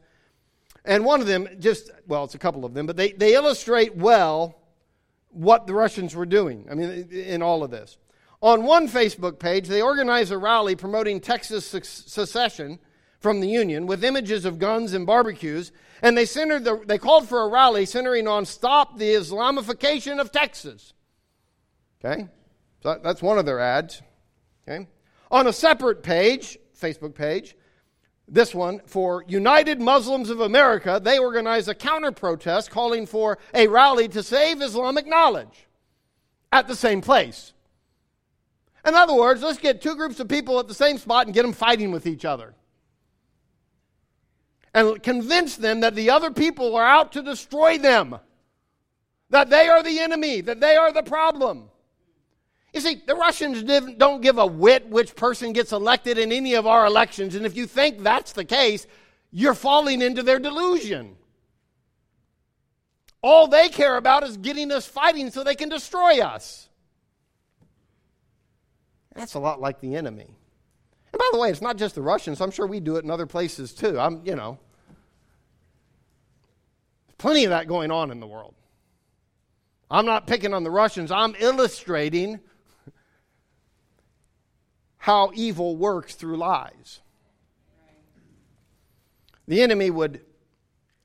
and 0.83 1.05
one 1.05 1.21
of 1.21 1.27
them 1.27 1.47
just, 1.59 1.89
well, 2.05 2.25
it's 2.25 2.35
a 2.35 2.37
couple 2.37 2.65
of 2.65 2.73
them, 2.73 2.85
but 2.85 2.97
they, 2.97 3.13
they 3.13 3.33
illustrate 3.33 3.95
well 3.95 4.59
what 5.29 5.67
the 5.67 5.73
Russians 5.73 6.13
were 6.13 6.25
doing, 6.25 6.67
I 6.69 6.75
mean, 6.75 7.09
in 7.09 7.41
all 7.41 7.63
of 7.63 7.71
this. 7.71 7.97
On 8.41 8.65
one 8.65 8.89
Facebook 8.89 9.39
page, 9.39 9.69
they 9.69 9.81
organized 9.81 10.33
a 10.33 10.37
rally 10.37 10.75
promoting 10.75 11.21
Texas 11.21 11.65
secession 11.65 12.77
from 13.23 13.39
the 13.39 13.47
Union 13.47 13.87
with 13.87 14.03
images 14.03 14.43
of 14.43 14.59
guns 14.59 14.93
and 14.93 15.07
barbecues, 15.07 15.71
and 16.01 16.15
they, 16.15 16.25
centered 16.25 16.65
the, 16.65 16.83
they 16.85 16.97
called 16.97 17.27
for 17.27 17.41
a 17.41 17.47
rally 17.47 17.85
centering 17.85 18.27
on 18.27 18.45
Stop 18.45 18.99
the 18.99 19.13
Islamification 19.13 20.19
of 20.19 20.31
Texas. 20.31 20.93
Okay? 22.03 22.27
So 22.83 22.99
that's 23.01 23.21
one 23.21 23.39
of 23.39 23.45
their 23.45 23.61
ads. 23.61 24.01
Okay? 24.67 24.87
On 25.31 25.47
a 25.47 25.53
separate 25.53 26.03
page, 26.03 26.59
Facebook 26.79 27.15
page, 27.15 27.55
this 28.27 28.53
one, 28.53 28.81
for 28.85 29.23
United 29.27 29.79
Muslims 29.79 30.29
of 30.29 30.41
America, 30.41 30.99
they 31.01 31.17
organized 31.17 31.69
a 31.69 31.75
counter 31.75 32.11
protest 32.11 32.71
calling 32.71 33.05
for 33.05 33.37
a 33.53 33.67
rally 33.67 34.09
to 34.09 34.21
save 34.21 34.61
Islamic 34.61 35.07
knowledge 35.07 35.67
at 36.51 36.67
the 36.67 36.75
same 36.75 36.99
place. 36.99 37.53
In 38.85 38.95
other 38.95 39.13
words, 39.13 39.41
let's 39.41 39.59
get 39.59 39.81
two 39.81 39.95
groups 39.95 40.19
of 40.19 40.27
people 40.27 40.59
at 40.59 40.67
the 40.67 40.73
same 40.73 40.97
spot 40.97 41.25
and 41.25 41.33
get 41.33 41.43
them 41.43 41.53
fighting 41.53 41.91
with 41.91 42.05
each 42.05 42.25
other. 42.25 42.53
And 44.73 45.01
convince 45.03 45.55
them 45.55 45.81
that 45.81 45.95
the 45.95 46.09
other 46.09 46.31
people 46.31 46.75
are 46.75 46.85
out 46.85 47.11
to 47.11 47.21
destroy 47.21 47.77
them, 47.77 48.17
that 49.29 49.49
they 49.49 49.67
are 49.67 49.83
the 49.83 49.99
enemy, 49.99 50.41
that 50.41 50.59
they 50.59 50.75
are 50.75 50.91
the 50.91 51.03
problem. 51.03 51.69
You 52.73 52.81
see, 52.81 53.03
the 53.05 53.15
Russians 53.15 53.61
don't 53.97 54.21
give 54.21 54.39
a 54.39 54.47
whit 54.47 54.89
which 54.89 55.15
person 55.15 55.53
gets 55.53 55.71
elected 55.71 56.17
in 56.17 56.31
any 56.31 56.55
of 56.55 56.65
our 56.65 56.87
elections, 56.87 57.35
and 57.35 57.45
if 57.45 57.55
you 57.55 57.67
think 57.67 58.01
that's 58.01 58.31
the 58.31 58.45
case, 58.45 58.87
you're 59.31 59.53
falling 59.53 60.01
into 60.01 60.23
their 60.23 60.39
delusion. 60.39 61.17
All 63.21 63.47
they 63.47 63.69
care 63.69 63.95
about 63.95 64.23
is 64.23 64.37
getting 64.37 64.71
us 64.71 64.87
fighting 64.87 65.29
so 65.29 65.43
they 65.43 65.55
can 65.55 65.69
destroy 65.69 66.19
us. 66.19 66.67
That's 69.15 69.35
a 69.35 69.39
lot 69.39 69.61
like 69.61 69.79
the 69.79 69.95
enemy. 69.95 70.35
And 71.13 71.19
by 71.19 71.29
the 71.31 71.37
way, 71.39 71.49
it's 71.49 71.61
not 71.61 71.77
just 71.77 71.95
the 71.95 72.01
Russians. 72.01 72.41
I'm 72.41 72.51
sure 72.51 72.65
we 72.65 72.79
do 72.79 72.95
it 72.95 73.03
in 73.03 73.11
other 73.11 73.27
places 73.27 73.71
too. 73.71 73.99
I'm, 73.99 74.21
you 74.25 74.35
know, 74.35 74.57
plenty 77.17 77.45
of 77.45 77.51
that 77.51 77.67
going 77.67 77.91
on 77.91 78.11
in 78.11 78.19
the 78.19 78.27
world. 78.27 78.55
I'm 79.91 80.07
not 80.07 80.25
picking 80.25 80.55
on 80.55 80.63
the 80.63 80.71
Russians. 80.71 81.11
I'm 81.11 81.35
illustrating 81.39 82.39
how 84.97 85.31
evil 85.35 85.77
works 85.77 86.15
through 86.15 86.37
lies. 86.37 87.01
The 89.47 89.61
enemy 89.61 89.91
would 89.91 90.21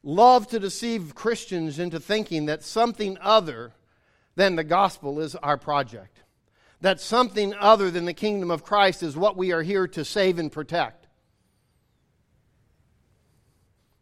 love 0.02 0.46
to 0.48 0.58
deceive 0.58 1.14
Christians 1.14 1.78
into 1.78 2.00
thinking 2.00 2.46
that 2.46 2.62
something 2.62 3.18
other 3.20 3.72
than 4.36 4.56
the 4.56 4.64
gospel 4.64 5.20
is 5.20 5.34
our 5.34 5.58
project, 5.58 6.22
that 6.80 7.00
something 7.00 7.54
other 7.54 7.90
than 7.90 8.04
the 8.04 8.14
kingdom 8.14 8.50
of 8.50 8.62
Christ 8.62 9.02
is 9.02 9.16
what 9.16 9.36
we 9.36 9.52
are 9.52 9.62
here 9.62 9.88
to 9.88 10.04
save 10.04 10.38
and 10.38 10.50
protect. 10.50 11.06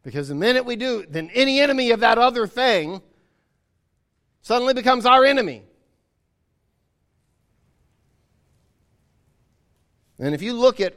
Because 0.02 0.28
the 0.28 0.34
minute 0.34 0.64
we 0.64 0.76
do, 0.76 1.04
then 1.08 1.30
any 1.34 1.58
enemy 1.60 1.90
of 1.90 2.00
that 2.00 2.18
other 2.18 2.46
thing 2.46 3.02
suddenly 4.42 4.74
becomes 4.74 5.04
our 5.06 5.24
enemy. 5.24 5.64
And 10.18 10.34
if 10.34 10.42
you 10.42 10.52
look 10.52 10.80
at 10.80 10.94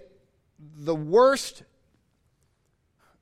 the 0.59 0.95
worst 0.95 1.63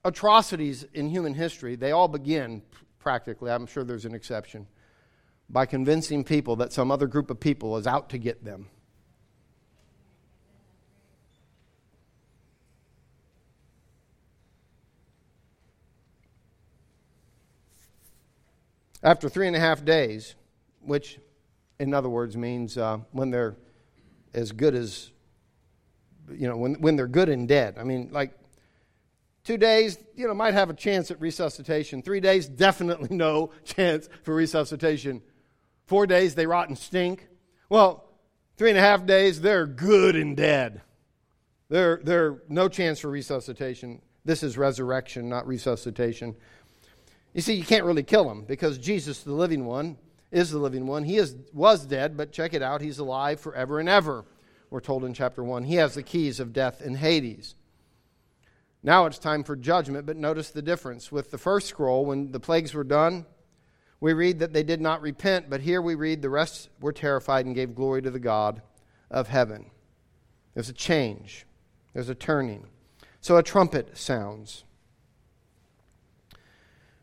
atrocities 0.04 0.84
in 0.94 1.10
human 1.10 1.34
history, 1.34 1.76
they 1.76 1.92
all 1.92 2.08
begin 2.08 2.62
practically, 3.00 3.52
I'm 3.52 3.66
sure 3.66 3.84
there's 3.84 4.06
an 4.06 4.14
exception, 4.14 4.68
by 5.50 5.66
convincing 5.66 6.24
people 6.24 6.58
that 6.58 6.74
some 6.74 6.92
other 6.92 7.08
group 7.08 7.30
of 7.32 7.40
people 7.40 7.78
is 7.78 7.88
out 7.88 8.10
to 8.10 8.18
get 8.18 8.44
them. 8.44 8.68
After 19.04 19.30
three 19.30 19.48
and 19.48 19.56
a 19.56 19.60
half 19.60 19.86
days, 19.86 20.36
which 20.82 21.20
in 21.80 21.94
other 21.94 22.10
words 22.10 22.36
means 22.36 22.78
uh, 22.78 22.98
when 23.12 23.30
they're 23.30 23.56
as 24.34 24.52
good 24.52 24.76
as 24.76 25.12
you 26.32 26.48
know, 26.48 26.58
when, 26.58 26.76
when 26.82 26.96
they're 26.96 27.08
good 27.08 27.30
and 27.30 27.48
dead. 27.48 27.78
I 27.80 27.84
mean, 27.84 28.10
like 28.12 28.38
two 29.44 29.58
days, 29.58 29.98
you 30.16 30.28
know, 30.28 30.34
might 30.34 30.54
have 30.54 30.70
a 30.70 30.74
chance 30.74 31.10
at 31.12 31.22
resuscitation. 31.22 32.02
Three 32.02 32.20
days, 32.20 32.48
definitely 32.66 33.16
no 33.16 33.52
chance 33.64 34.10
for 34.24 34.34
resuscitation. 34.36 35.22
Four 35.88 36.06
days, 36.06 36.36
they 36.36 36.46
rot 36.46 36.70
and 36.70 36.78
stink. 36.78 37.28
Well, 37.70 38.08
three 38.58 38.70
and 38.70 38.78
a 38.78 38.82
half 38.82 39.06
days, 39.06 39.42
they're 39.42 39.66
good 39.66 40.16
and 40.16 40.38
dead. 40.38 40.82
They're, 41.70 42.00
they're 42.04 42.42
no 42.48 42.70
chance 42.70 43.00
for 43.00 43.10
resuscitation. 43.10 44.02
This 44.24 44.44
is 44.44 44.58
resurrection, 44.58 45.30
not 45.30 45.48
resuscitation. 45.48 46.36
You 47.34 47.42
see, 47.42 47.54
you 47.54 47.64
can't 47.64 47.86
really 47.86 48.04
kill 48.04 48.28
them 48.28 48.44
because 48.46 48.78
Jesus, 48.78 49.24
the 49.24 49.34
living 49.34 49.66
one, 49.66 49.98
is 50.32 50.52
the 50.52 50.58
living 50.58 50.88
one. 50.88 51.04
He 51.04 51.18
is, 51.18 51.36
was 51.54 51.86
dead, 51.86 52.18
but 52.18 52.32
check 52.32 52.54
it 52.54 52.62
out, 52.62 52.82
he's 52.82 53.00
alive 53.00 53.40
forever 53.40 53.80
and 53.80 53.88
ever 53.88 54.26
we're 54.70 54.82
told 54.82 55.06
in 55.06 55.14
chapter 55.14 55.44
1. 55.44 55.64
He 55.64 55.76
has 55.76 55.94
the 55.94 56.04
keys 56.04 56.40
of 56.40 56.54
death 56.54 56.82
and 56.82 56.98
Hades. 56.98 57.56
Now 58.84 59.06
it's 59.06 59.18
time 59.18 59.44
for 59.44 59.56
judgment, 59.56 60.06
but 60.06 60.18
notice 60.18 60.50
the 60.50 60.62
difference. 60.62 61.12
With 61.12 61.32
the 61.32 61.38
first 61.38 61.68
scroll, 61.68 62.06
when 62.06 62.32
the 62.32 62.40
plagues 62.40 62.74
were 62.74 62.84
done, 62.84 63.26
we 64.00 64.14
read 64.14 64.40
that 64.40 64.54
they 64.54 64.64
did 64.64 64.82
not 64.82 65.02
repent, 65.02 65.50
but 65.50 65.62
here 65.62 65.82
we 65.82 65.96
read 65.96 66.22
the 66.22 66.30
rest 66.30 66.70
were 66.80 66.92
terrified 66.94 67.46
and 67.46 67.56
gave 67.56 67.74
glory 67.76 68.02
to 68.02 68.12
the 68.12 68.20
God 68.20 68.62
of 69.10 69.28
heaven. 69.28 69.72
There's 70.54 70.70
a 70.70 70.74
change, 70.74 71.46
there's 71.94 72.10
a 72.10 72.16
turning. 72.16 72.68
So 73.22 73.38
a 73.38 73.44
trumpet 73.44 73.98
sounds. 73.98 74.64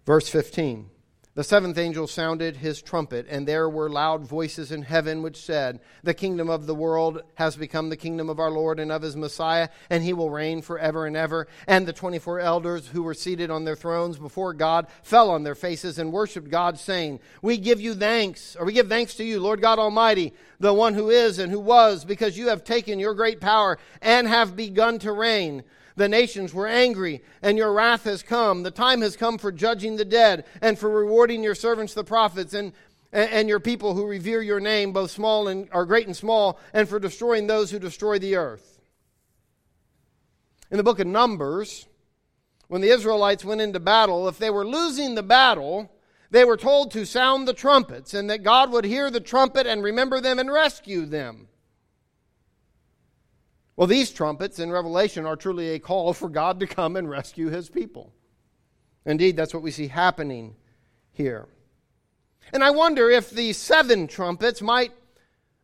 Verse 0.06 0.28
15 0.28 0.90
the 1.36 1.42
seventh 1.42 1.76
angel 1.78 2.06
sounded 2.06 2.58
his 2.58 2.80
trumpet, 2.80 3.26
and 3.28 3.46
there 3.46 3.68
were 3.68 3.90
loud 3.90 4.24
voices 4.24 4.70
in 4.70 4.82
heaven 4.82 5.20
which 5.20 5.36
said, 5.36 5.80
The 6.04 6.14
kingdom 6.14 6.48
of 6.48 6.66
the 6.66 6.76
world 6.76 7.22
has 7.34 7.56
become 7.56 7.88
the 7.88 7.96
kingdom 7.96 8.30
of 8.30 8.38
our 8.38 8.52
Lord 8.52 8.78
and 8.78 8.92
of 8.92 9.02
his 9.02 9.16
Messiah, 9.16 9.68
and 9.90 10.04
he 10.04 10.12
will 10.12 10.30
reign 10.30 10.62
forever 10.62 11.06
and 11.06 11.16
ever. 11.16 11.48
And 11.66 11.86
the 11.86 11.92
24 11.92 12.38
elders 12.38 12.86
who 12.86 13.02
were 13.02 13.14
seated 13.14 13.50
on 13.50 13.64
their 13.64 13.74
thrones 13.74 14.16
before 14.16 14.54
God 14.54 14.86
fell 15.02 15.28
on 15.28 15.42
their 15.42 15.56
faces 15.56 15.98
and 15.98 16.12
worshiped 16.12 16.50
God, 16.50 16.78
saying, 16.78 17.18
We 17.42 17.58
give 17.58 17.80
you 17.80 17.94
thanks, 17.94 18.54
or 18.54 18.64
we 18.64 18.72
give 18.72 18.88
thanks 18.88 19.14
to 19.16 19.24
you, 19.24 19.40
Lord 19.40 19.60
God 19.60 19.80
Almighty, 19.80 20.34
the 20.60 20.72
one 20.72 20.94
who 20.94 21.10
is 21.10 21.40
and 21.40 21.50
who 21.50 21.58
was, 21.58 22.04
because 22.04 22.38
you 22.38 22.48
have 22.50 22.62
taken 22.62 23.00
your 23.00 23.14
great 23.14 23.40
power 23.40 23.76
and 24.00 24.28
have 24.28 24.54
begun 24.54 25.00
to 25.00 25.10
reign. 25.10 25.64
The 25.96 26.08
nations 26.08 26.52
were 26.52 26.66
angry, 26.66 27.22
and 27.40 27.56
your 27.56 27.72
wrath 27.72 28.04
has 28.04 28.22
come. 28.22 28.62
The 28.62 28.70
time 28.70 29.00
has 29.02 29.16
come 29.16 29.38
for 29.38 29.52
judging 29.52 29.96
the 29.96 30.04
dead 30.04 30.44
and 30.60 30.78
for 30.78 30.90
rewarding 30.90 31.42
your 31.42 31.54
servants, 31.54 31.94
the 31.94 32.02
prophets, 32.02 32.52
and, 32.52 32.72
and 33.12 33.48
your 33.48 33.60
people 33.60 33.94
who 33.94 34.06
revere 34.06 34.42
your 34.42 34.58
name, 34.58 34.92
both 34.92 35.12
small 35.12 35.46
and 35.46 35.68
or 35.72 35.86
great 35.86 36.06
and 36.06 36.16
small, 36.16 36.58
and 36.72 36.88
for 36.88 36.98
destroying 36.98 37.46
those 37.46 37.70
who 37.70 37.78
destroy 37.78 38.18
the 38.18 38.34
earth. 38.34 38.80
In 40.70 40.78
the 40.78 40.82
book 40.82 40.98
of 40.98 41.06
Numbers, 41.06 41.86
when 42.66 42.80
the 42.80 42.88
Israelites 42.88 43.44
went 43.44 43.60
into 43.60 43.78
battle, 43.78 44.26
if 44.26 44.38
they 44.38 44.50
were 44.50 44.66
losing 44.66 45.14
the 45.14 45.22
battle, 45.22 45.92
they 46.30 46.44
were 46.44 46.56
told 46.56 46.90
to 46.90 47.06
sound 47.06 47.46
the 47.46 47.52
trumpets 47.52 48.14
and 48.14 48.28
that 48.30 48.42
God 48.42 48.72
would 48.72 48.84
hear 48.84 49.08
the 49.12 49.20
trumpet 49.20 49.68
and 49.68 49.84
remember 49.84 50.20
them 50.20 50.40
and 50.40 50.50
rescue 50.50 51.06
them. 51.06 51.46
Well, 53.76 53.86
these 53.88 54.10
trumpets 54.10 54.58
in 54.58 54.70
Revelation 54.70 55.26
are 55.26 55.36
truly 55.36 55.70
a 55.70 55.78
call 55.78 56.12
for 56.12 56.28
God 56.28 56.60
to 56.60 56.66
come 56.66 56.96
and 56.96 57.10
rescue 57.10 57.48
his 57.48 57.68
people. 57.68 58.12
Indeed, 59.04 59.36
that's 59.36 59.52
what 59.52 59.62
we 59.62 59.70
see 59.70 59.88
happening 59.88 60.54
here. 61.12 61.48
And 62.52 62.62
I 62.62 62.70
wonder 62.70 63.10
if 63.10 63.30
the 63.30 63.52
seven 63.52 64.06
trumpets 64.06 64.62
might, 64.62 64.92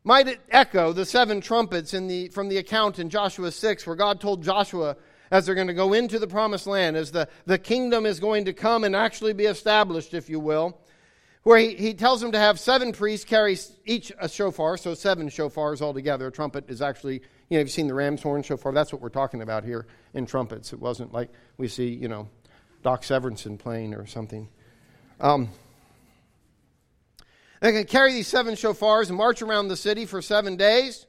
might 0.02 0.40
echo 0.50 0.92
the 0.92 1.04
seven 1.04 1.40
trumpets 1.40 1.94
in 1.94 2.08
the, 2.08 2.28
from 2.28 2.48
the 2.48 2.58
account 2.58 2.98
in 2.98 3.10
Joshua 3.10 3.52
6, 3.52 3.86
where 3.86 3.96
God 3.96 4.20
told 4.20 4.42
Joshua 4.42 4.96
as 5.30 5.46
they're 5.46 5.54
going 5.54 5.68
to 5.68 5.74
go 5.74 5.92
into 5.92 6.18
the 6.18 6.26
promised 6.26 6.66
land, 6.66 6.96
as 6.96 7.12
the, 7.12 7.28
the 7.46 7.58
kingdom 7.58 8.04
is 8.04 8.18
going 8.18 8.44
to 8.46 8.52
come 8.52 8.82
and 8.82 8.96
actually 8.96 9.32
be 9.32 9.44
established, 9.44 10.12
if 10.12 10.28
you 10.28 10.40
will, 10.40 10.80
where 11.44 11.58
he, 11.58 11.74
he 11.74 11.94
tells 11.94 12.20
them 12.20 12.32
to 12.32 12.38
have 12.38 12.58
seven 12.58 12.92
priests 12.92 13.24
carry 13.24 13.56
each 13.84 14.10
a 14.18 14.28
shofar, 14.28 14.76
so 14.76 14.94
seven 14.94 15.28
shofars 15.28 15.80
altogether. 15.80 16.26
A 16.26 16.32
trumpet 16.32 16.68
is 16.68 16.82
actually 16.82 17.22
you 17.50 17.56
know, 17.56 17.62
if 17.62 17.66
you've 17.66 17.72
seen 17.72 17.88
the 17.88 17.94
ram's 17.94 18.22
horn 18.22 18.42
shofar. 18.42 18.72
That's 18.72 18.92
what 18.92 19.02
we're 19.02 19.08
talking 19.08 19.42
about 19.42 19.64
here 19.64 19.86
in 20.14 20.24
trumpets. 20.24 20.72
It 20.72 20.78
wasn't 20.78 21.12
like 21.12 21.30
we 21.58 21.66
see, 21.66 21.88
you 21.88 22.08
know, 22.08 22.28
Doc 22.82 23.02
Severinsen 23.02 23.58
playing 23.58 23.92
or 23.92 24.06
something. 24.06 24.48
Um, 25.20 25.48
they 27.60 27.72
can 27.72 27.84
carry 27.84 28.12
these 28.12 28.28
seven 28.28 28.54
shofars 28.54 29.08
and 29.08 29.18
march 29.18 29.42
around 29.42 29.68
the 29.68 29.76
city 29.76 30.06
for 30.06 30.22
seven 30.22 30.56
days. 30.56 31.06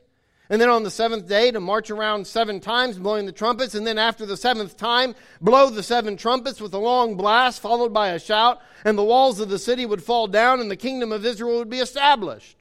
And 0.50 0.60
then 0.60 0.68
on 0.68 0.84
the 0.84 0.92
seventh 0.92 1.30
day, 1.30 1.50
to 1.52 1.62
march 1.62 1.92
around 1.92 2.28
seven 2.28 2.60
times, 2.60 2.98
blowing 2.98 3.26
the 3.26 3.32
trumpets. 3.32 3.74
And 3.74 3.88
then 3.88 3.98
after 3.98 4.26
the 4.26 4.36
seventh 4.36 4.76
time, 4.76 5.16
blow 5.40 5.70
the 5.70 5.84
seven 5.84 6.18
trumpets 6.18 6.60
with 6.60 6.74
a 6.74 6.78
long 6.78 7.16
blast, 7.16 7.62
followed 7.62 7.94
by 7.94 8.10
a 8.10 8.20
shout. 8.20 8.62
And 8.84 8.98
the 8.98 9.04
walls 9.04 9.40
of 9.40 9.48
the 9.48 9.60
city 9.60 9.86
would 9.86 10.04
fall 10.04 10.28
down, 10.28 10.60
and 10.60 10.70
the 10.70 10.76
kingdom 10.76 11.14
of 11.14 11.26
Israel 11.26 11.60
would 11.60 11.70
be 11.70 11.80
established. 11.80 12.61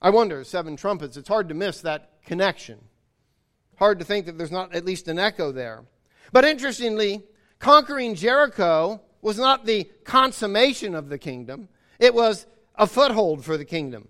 I 0.00 0.10
wonder, 0.10 0.44
seven 0.44 0.76
trumpets, 0.76 1.16
it's 1.16 1.28
hard 1.28 1.48
to 1.48 1.54
miss 1.54 1.80
that 1.80 2.22
connection. 2.24 2.78
Hard 3.76 3.98
to 3.98 4.04
think 4.04 4.26
that 4.26 4.38
there's 4.38 4.52
not 4.52 4.74
at 4.74 4.84
least 4.84 5.08
an 5.08 5.18
echo 5.18 5.52
there. 5.52 5.84
But 6.32 6.44
interestingly, 6.44 7.24
conquering 7.58 8.14
Jericho 8.14 9.00
was 9.22 9.38
not 9.38 9.66
the 9.66 9.84
consummation 10.04 10.94
of 10.94 11.08
the 11.08 11.18
kingdom, 11.18 11.68
it 11.98 12.14
was 12.14 12.46
a 12.74 12.86
foothold 12.86 13.44
for 13.44 13.56
the 13.56 13.64
kingdom. 13.64 14.08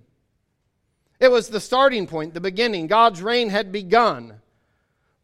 It 1.18 1.30
was 1.30 1.48
the 1.48 1.60
starting 1.60 2.06
point, 2.06 2.34
the 2.34 2.40
beginning. 2.40 2.88
God's 2.88 3.22
reign 3.22 3.48
had 3.48 3.72
begun, 3.72 4.40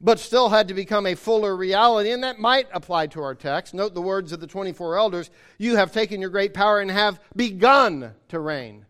but 0.01 0.19
still 0.19 0.49
had 0.49 0.69
to 0.69 0.75
become 0.75 1.07
a 1.07 1.15
fuller 1.15 1.55
reality, 1.55 2.13
and 2.13 2.25
that 2.25 2.39
might 2.39 2.69
apply 2.73 3.09
to 3.09 3.23
our 3.23 3.35
text. 3.35 3.75
Note 3.75 3.93
the 3.93 4.01
words 4.01 4.33
of 4.33 4.41
the 4.41 4.47
24 4.47 4.97
elders 4.97 5.31
You 5.59 5.77
have 5.77 5.93
taken 5.93 6.21
your 6.21 6.31
great 6.31 6.55
power 6.55 6.81
and 6.81 6.91
have 6.91 7.21
begun 7.37 8.15
to 8.29 8.41
reign. 8.41 8.87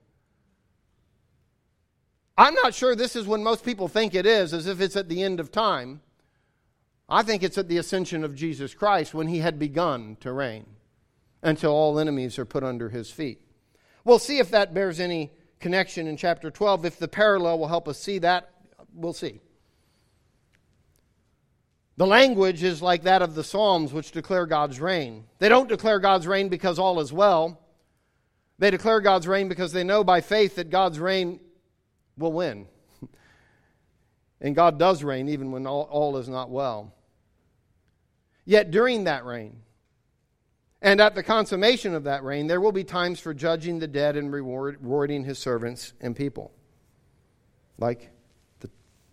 I'm 2.37 2.55
not 2.55 2.75
sure 2.75 2.95
this 2.95 3.15
is 3.15 3.27
when 3.27 3.43
most 3.43 3.65
people 3.65 3.89
think 3.89 4.15
it 4.15 4.27
is, 4.27 4.55
as 4.55 4.67
if 4.67 4.81
it's 4.81 4.97
at 4.97 5.09
the 5.09 5.23
end 5.23 5.41
of 5.41 5.53
time. 5.53 6.01
I 7.09 7.23
think 7.23 7.43
it's 7.43 7.59
at 7.59 7.69
the 7.69 7.79
ascension 7.79 8.25
of 8.25 8.35
Jesus 8.35 8.75
Christ 8.75 9.13
when 9.13 9.29
he 9.29 9.39
had 9.39 9.59
begun 9.59 10.17
to 10.21 10.33
reign 10.33 10.67
until 11.43 11.73
all 11.73 11.99
enemies 11.99 12.39
are 12.39 12.45
put 12.45 12.65
under 12.65 12.89
his 12.89 13.11
feet. 13.11 13.41
We'll 14.05 14.19
see 14.19 14.39
if 14.39 14.51
that 14.51 14.73
bears 14.73 14.99
any 14.99 15.31
connection 15.61 16.07
in 16.07 16.17
chapter 16.17 16.51
12. 16.51 16.87
If 16.87 16.99
the 16.99 17.09
parallel 17.09 17.59
will 17.59 17.69
help 17.69 17.87
us 17.87 17.99
see 17.99 18.19
that, 18.21 18.51
we'll 18.95 19.13
see. 19.13 19.41
The 21.99 22.07
language 22.07 22.63
is 22.63 22.81
like 22.81 23.03
that 23.03 23.21
of 23.21 23.35
the 23.35 23.45
Psalms, 23.45 23.93
which 23.93 24.13
declare 24.13 24.47
God's 24.47 24.81
reign. 24.81 25.25
They 25.39 25.51
don't 25.51 25.69
declare 25.69 26.01
God's 26.01 26.27
reign 26.27 26.49
because 26.49 26.79
all 26.79 27.01
is 27.01 27.13
well. 27.13 27.61
They 28.59 28.71
declare 28.71 29.01
God's 29.01 29.29
reign 29.29 29.49
because 29.49 29.73
they 29.73 29.85
know 29.85 30.03
by 30.03 30.21
faith 30.21 30.57
that 30.57 30.71
God's 30.71 30.99
reign 30.99 31.41
will 32.17 32.33
win. 32.33 32.67
and 34.41 34.55
God 34.55 34.79
does 34.79 35.03
reign 35.03 35.29
even 35.29 35.53
when 35.53 35.67
all, 35.67 35.89
all 35.91 36.17
is 36.17 36.29
not 36.29 36.51
well. 36.51 36.93
Yet 38.45 38.71
during 38.71 39.05
that 39.05 39.25
reign, 39.25 39.63
and 40.81 41.01
at 41.01 41.15
the 41.15 41.23
consummation 41.23 41.95
of 41.95 42.05
that 42.05 42.25
reign, 42.25 42.49
there 42.49 42.61
will 42.61 42.73
be 42.73 42.83
times 42.83 43.21
for 43.21 43.33
judging 43.33 43.79
the 43.79 43.87
dead 43.87 44.17
and 44.17 44.33
reward, 44.33 44.79
rewarding 44.81 45.25
his 45.25 45.39
servants 45.39 45.93
and 46.01 46.17
people. 46.17 46.53
Like 47.79 48.11
the, 48.59 48.69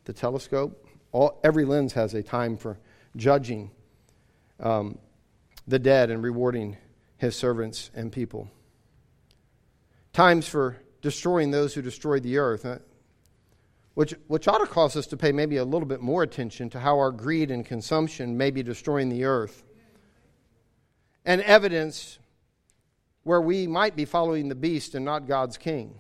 the 0.06 0.14
telescope, 0.14 0.88
all, 1.12 1.40
every 1.44 1.66
lens 1.66 1.94
has 1.94 2.16
a 2.16 2.24
time 2.24 2.58
for 2.58 2.80
judging 3.16 3.70
um, 4.60 4.98
the 5.68 5.80
dead 5.80 6.10
and 6.10 6.24
rewarding 6.24 6.78
his 7.18 7.36
servants 7.36 7.92
and 7.94 8.12
people. 8.12 8.50
Times 10.12 10.48
for 10.48 10.78
destroying 11.02 11.52
those 11.52 11.76
who 11.76 11.84
destroyed 11.84 12.24
the 12.24 12.40
earth 12.40 12.66
which, 14.00 14.16
which 14.28 14.48
ought 14.48 14.60
to 14.60 14.66
cause 14.66 14.96
us 14.96 15.08
to 15.08 15.18
pay 15.18 15.34
maybe 15.34 15.58
a 15.58 15.66
little 15.66 15.86
bit 15.86 16.00
more 16.00 16.24
attention 16.24 16.70
to 16.70 16.80
how 16.80 16.98
our 16.98 17.12
greed 17.12 17.52
and 17.52 17.66
consumption 17.66 18.38
may 18.38 18.50
be 18.50 18.64
destroying 18.64 19.10
the 19.10 19.26
earth. 19.26 19.66
And 21.26 21.42
evidence 21.42 22.18
where 23.24 23.42
we 23.42 23.68
might 23.68 23.98
be 23.98 24.06
following 24.06 24.48
the 24.48 24.56
beast 24.56 24.96
and 24.96 25.04
not 25.04 25.28
God's 25.28 25.58
king. 25.58 26.00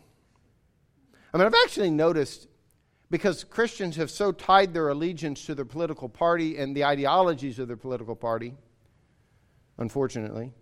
I 1.33 1.37
mean, 1.37 1.45
I've 1.45 1.61
actually 1.65 1.91
noticed 1.91 2.47
because 3.11 3.43
Christians 3.43 3.97
have 3.97 4.09
so 4.09 4.31
tied 4.31 4.73
their 4.73 4.87
allegiance 4.87 5.45
to 5.47 5.53
their 5.53 5.65
political 5.65 6.07
party 6.07 6.57
and 6.57 6.73
the 6.73 6.85
ideologies 6.85 7.59
of 7.59 7.67
their 7.67 7.75
political 7.75 8.15
party, 8.15 8.55
unfortunately, 9.77 10.53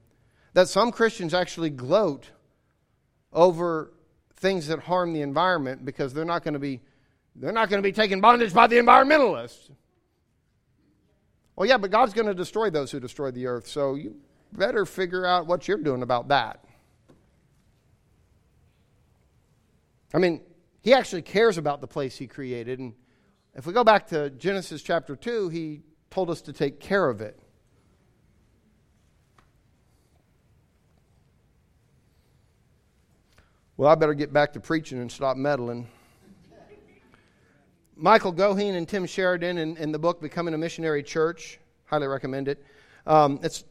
that 0.53 0.69
some 0.69 0.91
Christians 0.91 1.35
actually 1.35 1.69
gloat 1.69 2.31
over 3.31 3.93
things 4.37 4.65
that 4.69 4.79
harm 4.79 5.13
the 5.13 5.21
environment 5.21 5.85
because 5.85 6.15
they're 6.15 6.25
not 6.25 6.43
going 6.43 6.55
to 6.55 6.59
be 6.59 6.81
they're 7.37 7.51
not 7.51 7.69
going 7.69 7.81
to 7.81 7.87
be 7.87 7.93
taken 7.93 8.19
bondage 8.19 8.53
by 8.53 8.67
the 8.67 8.77
environmentalists. 8.77 9.69
Well, 11.55 11.67
yeah, 11.67 11.77
but 11.77 11.91
God's 11.91 12.13
going 12.13 12.27
to 12.27 12.33
destroy 12.33 12.69
those 12.69 12.91
who 12.91 12.99
destroy 12.99 13.31
the 13.31 13.47
earth, 13.47 13.67
so 13.67 13.95
you 13.95 14.15
better 14.53 14.85
figure 14.85 15.25
out 15.25 15.47
what 15.47 15.67
you're 15.67 15.77
doing 15.77 16.03
about 16.03 16.27
that. 16.27 16.63
I 20.13 20.19
mean, 20.19 20.41
he 20.81 20.93
actually 20.93 21.21
cares 21.21 21.57
about 21.57 21.81
the 21.81 21.87
place 21.87 22.17
he 22.17 22.27
created. 22.27 22.79
And 22.79 22.93
if 23.55 23.65
we 23.65 23.73
go 23.73 23.83
back 23.83 24.07
to 24.07 24.29
Genesis 24.29 24.81
chapter 24.81 25.15
2, 25.15 25.49
he 25.49 25.81
told 26.09 26.29
us 26.29 26.41
to 26.43 26.53
take 26.53 26.79
care 26.79 27.09
of 27.09 27.21
it. 27.21 27.39
Well, 33.75 33.89
I 33.89 33.95
better 33.95 34.15
get 34.15 34.33
back 34.33 34.53
to 34.53 34.59
preaching 34.59 34.99
and 34.99 35.11
stop 35.11 35.37
meddling. 35.37 35.87
Michael 37.99 38.31
Goheen 38.31 38.75
and 38.75 38.87
Tim 38.87 39.07
Sheridan 39.07 39.57
in, 39.57 39.75
in, 39.77 39.91
the 39.91 39.97
book 39.97 40.21
Becoming 40.21 40.53
a 40.53 40.57
Missionary 40.57 41.01
Church. 41.01 41.59
Highly 41.85 42.05
recommend 42.05 42.47
it. 42.47 42.63
Um, 43.07 43.39
it's 43.41 43.63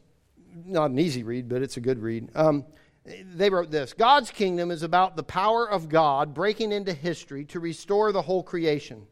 not 0.65 0.91
an 0.91 0.99
easy 0.99 1.23
read, 1.23 1.47
but 1.47 1.61
it's 1.61 1.77
a 1.77 1.79
good 1.79 1.99
read. 1.99 2.29
Um, 2.35 2.65
they 3.05 3.49
wrote 3.49 3.71
this 3.71 3.93
God's 3.93 4.29
kingdom 4.29 4.69
is 4.69 4.83
about 4.83 5.15
the 5.15 5.23
power 5.23 5.69
of 5.69 5.87
God 5.87 6.33
breaking 6.33 6.73
into 6.73 6.91
history 6.91 7.45
to 7.45 7.61
restore 7.61 8.11
the 8.11 8.21
whole 8.21 8.43
creation. 8.43 9.07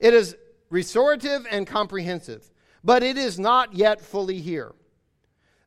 It 0.00 0.14
is 0.14 0.34
restorative 0.70 1.46
and 1.50 1.66
comprehensive, 1.66 2.50
but 2.82 3.02
it 3.02 3.18
is 3.18 3.38
not 3.38 3.74
yet 3.74 4.00
fully 4.00 4.40
here. 4.40 4.72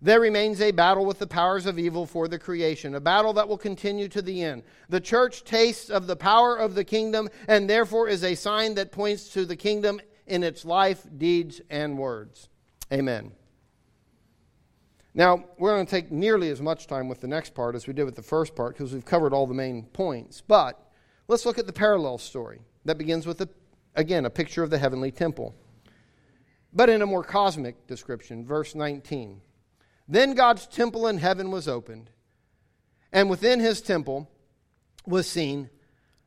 There 0.05 0.19
remains 0.19 0.61
a 0.61 0.69
battle 0.69 1.03
with 1.03 1.17
the 1.17 1.25
powers 1.25 1.65
of 1.65 1.79
evil 1.79 2.05
for 2.05 2.27
the 2.27 2.37
creation, 2.37 2.93
a 2.93 2.99
battle 2.99 3.33
that 3.33 3.49
will 3.49 3.57
continue 3.57 4.07
to 4.09 4.21
the 4.21 4.43
end. 4.43 4.61
The 4.87 5.01
church 5.01 5.43
tastes 5.43 5.89
of 5.89 6.05
the 6.05 6.15
power 6.15 6.55
of 6.55 6.75
the 6.75 6.83
kingdom 6.83 7.27
and 7.47 7.67
therefore 7.67 8.07
is 8.07 8.23
a 8.23 8.35
sign 8.35 8.75
that 8.75 8.91
points 8.91 9.29
to 9.29 9.47
the 9.47 9.55
kingdom 9.55 9.99
in 10.27 10.43
its 10.43 10.63
life, 10.63 11.07
deeds, 11.17 11.59
and 11.71 11.97
words. 11.97 12.49
Amen. 12.93 13.31
Now, 15.15 15.45
we're 15.57 15.73
going 15.73 15.87
to 15.87 15.89
take 15.89 16.11
nearly 16.11 16.51
as 16.51 16.61
much 16.61 16.85
time 16.85 17.07
with 17.07 17.19
the 17.19 17.27
next 17.27 17.55
part 17.55 17.73
as 17.73 17.87
we 17.87 17.93
did 17.93 18.03
with 18.03 18.15
the 18.15 18.21
first 18.21 18.55
part 18.55 18.77
because 18.77 18.93
we've 18.93 19.03
covered 19.03 19.33
all 19.33 19.47
the 19.47 19.55
main 19.55 19.85
points. 19.85 20.39
But 20.39 20.79
let's 21.27 21.47
look 21.47 21.57
at 21.57 21.65
the 21.65 21.73
parallel 21.73 22.19
story 22.19 22.61
that 22.85 22.99
begins 22.99 23.25
with, 23.25 23.41
a, 23.41 23.49
again, 23.95 24.25
a 24.25 24.29
picture 24.29 24.61
of 24.61 24.69
the 24.69 24.77
heavenly 24.77 25.09
temple. 25.09 25.55
But 26.71 26.91
in 26.91 27.01
a 27.01 27.07
more 27.07 27.23
cosmic 27.23 27.87
description, 27.87 28.45
verse 28.45 28.75
19. 28.75 29.41
Then 30.07 30.33
God's 30.33 30.67
temple 30.67 31.07
in 31.07 31.17
heaven 31.17 31.51
was 31.51 31.67
opened, 31.67 32.09
and 33.11 33.29
within 33.29 33.59
his 33.59 33.81
temple 33.81 34.29
was 35.05 35.27
seen 35.27 35.69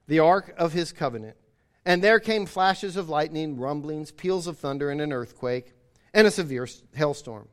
the 0.07 0.19
ark 0.19 0.55
of 0.57 0.73
his 0.73 0.93
covenant. 0.93 1.37
And 1.85 2.03
there 2.03 2.21
came 2.21 2.45
flashes 2.45 2.97
of 2.97 3.09
lightning, 3.09 3.57
rumblings, 3.57 4.11
peals 4.11 4.47
of 4.47 4.59
thunder, 4.59 4.91
and 4.91 5.01
an 5.01 5.13
earthquake, 5.13 5.73
and 6.13 6.27
a 6.27 6.31
severe 6.31 6.69
hailstorm. 6.95 7.49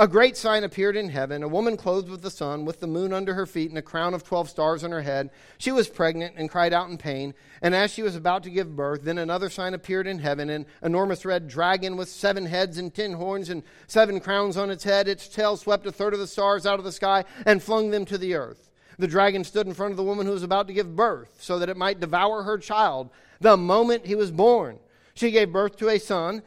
A 0.00 0.08
great 0.08 0.34
sign 0.34 0.64
appeared 0.64 0.96
in 0.96 1.10
heaven 1.10 1.42
a 1.42 1.48
woman 1.48 1.76
clothed 1.76 2.08
with 2.08 2.22
the 2.22 2.30
sun, 2.30 2.64
with 2.64 2.80
the 2.80 2.86
moon 2.86 3.12
under 3.12 3.34
her 3.34 3.44
feet, 3.44 3.68
and 3.68 3.76
a 3.76 3.82
crown 3.82 4.14
of 4.14 4.24
twelve 4.24 4.48
stars 4.48 4.82
on 4.82 4.92
her 4.92 5.02
head. 5.02 5.28
She 5.58 5.72
was 5.72 5.90
pregnant 5.90 6.36
and 6.38 6.48
cried 6.48 6.72
out 6.72 6.88
in 6.88 6.96
pain. 6.96 7.34
And 7.60 7.74
as 7.74 7.90
she 7.90 8.02
was 8.02 8.16
about 8.16 8.42
to 8.44 8.50
give 8.50 8.74
birth, 8.74 9.02
then 9.02 9.18
another 9.18 9.50
sign 9.50 9.74
appeared 9.74 10.06
in 10.06 10.20
heaven 10.20 10.48
an 10.48 10.64
enormous 10.82 11.26
red 11.26 11.48
dragon 11.48 11.98
with 11.98 12.08
seven 12.08 12.46
heads 12.46 12.78
and 12.78 12.94
ten 12.94 13.12
horns 13.12 13.50
and 13.50 13.62
seven 13.88 14.20
crowns 14.20 14.56
on 14.56 14.70
its 14.70 14.84
head. 14.84 15.06
Its 15.06 15.28
tail 15.28 15.58
swept 15.58 15.84
a 15.84 15.92
third 15.92 16.14
of 16.14 16.20
the 16.20 16.26
stars 16.26 16.64
out 16.64 16.78
of 16.78 16.86
the 16.86 16.92
sky 16.92 17.26
and 17.44 17.62
flung 17.62 17.90
them 17.90 18.06
to 18.06 18.16
the 18.16 18.34
earth. 18.34 18.70
The 18.98 19.06
dragon 19.06 19.44
stood 19.44 19.66
in 19.66 19.74
front 19.74 19.90
of 19.90 19.98
the 19.98 20.02
woman 20.02 20.24
who 20.24 20.32
was 20.32 20.42
about 20.42 20.66
to 20.68 20.72
give 20.72 20.96
birth, 20.96 21.36
so 21.40 21.58
that 21.58 21.68
it 21.68 21.76
might 21.76 22.00
devour 22.00 22.44
her 22.44 22.56
child 22.56 23.10
the 23.38 23.58
moment 23.58 24.06
he 24.06 24.14
was 24.14 24.30
born. 24.30 24.78
She 25.12 25.30
gave 25.30 25.52
birth 25.52 25.76
to 25.76 25.90
a 25.90 25.98
son, 25.98 26.40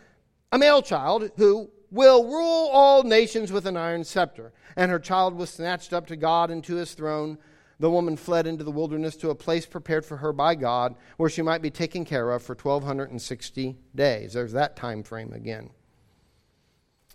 a 0.51 0.57
male 0.57 0.81
child, 0.81 1.29
who 1.37 1.69
will 1.93 2.25
rule 2.25 2.69
all 2.73 3.03
nations 3.03 3.51
with 3.51 3.67
an 3.67 3.77
iron 3.77 4.03
scepter. 4.03 4.51
And 4.75 4.89
her 4.89 4.99
child 4.99 5.35
was 5.35 5.51
snatched 5.51 5.93
up 5.93 6.07
to 6.07 6.15
God 6.15 6.49
and 6.49 6.63
to 6.63 6.75
his 6.75 6.93
throne. 6.95 7.37
The 7.79 7.91
woman 7.91 8.17
fled 8.17 8.47
into 8.47 8.63
the 8.63 8.71
wilderness 8.71 9.15
to 9.17 9.29
a 9.29 9.35
place 9.35 9.65
prepared 9.65 10.03
for 10.03 10.17
her 10.17 10.33
by 10.33 10.55
God, 10.55 10.95
where 11.17 11.29
she 11.29 11.41
might 11.41 11.61
be 11.61 11.69
taken 11.69 12.03
care 12.03 12.31
of 12.31 12.41
for 12.41 12.55
1260 12.55 13.77
days. 13.93 14.33
There's 14.33 14.53
that 14.53 14.75
time 14.75 15.03
frame 15.03 15.33
again. 15.33 15.69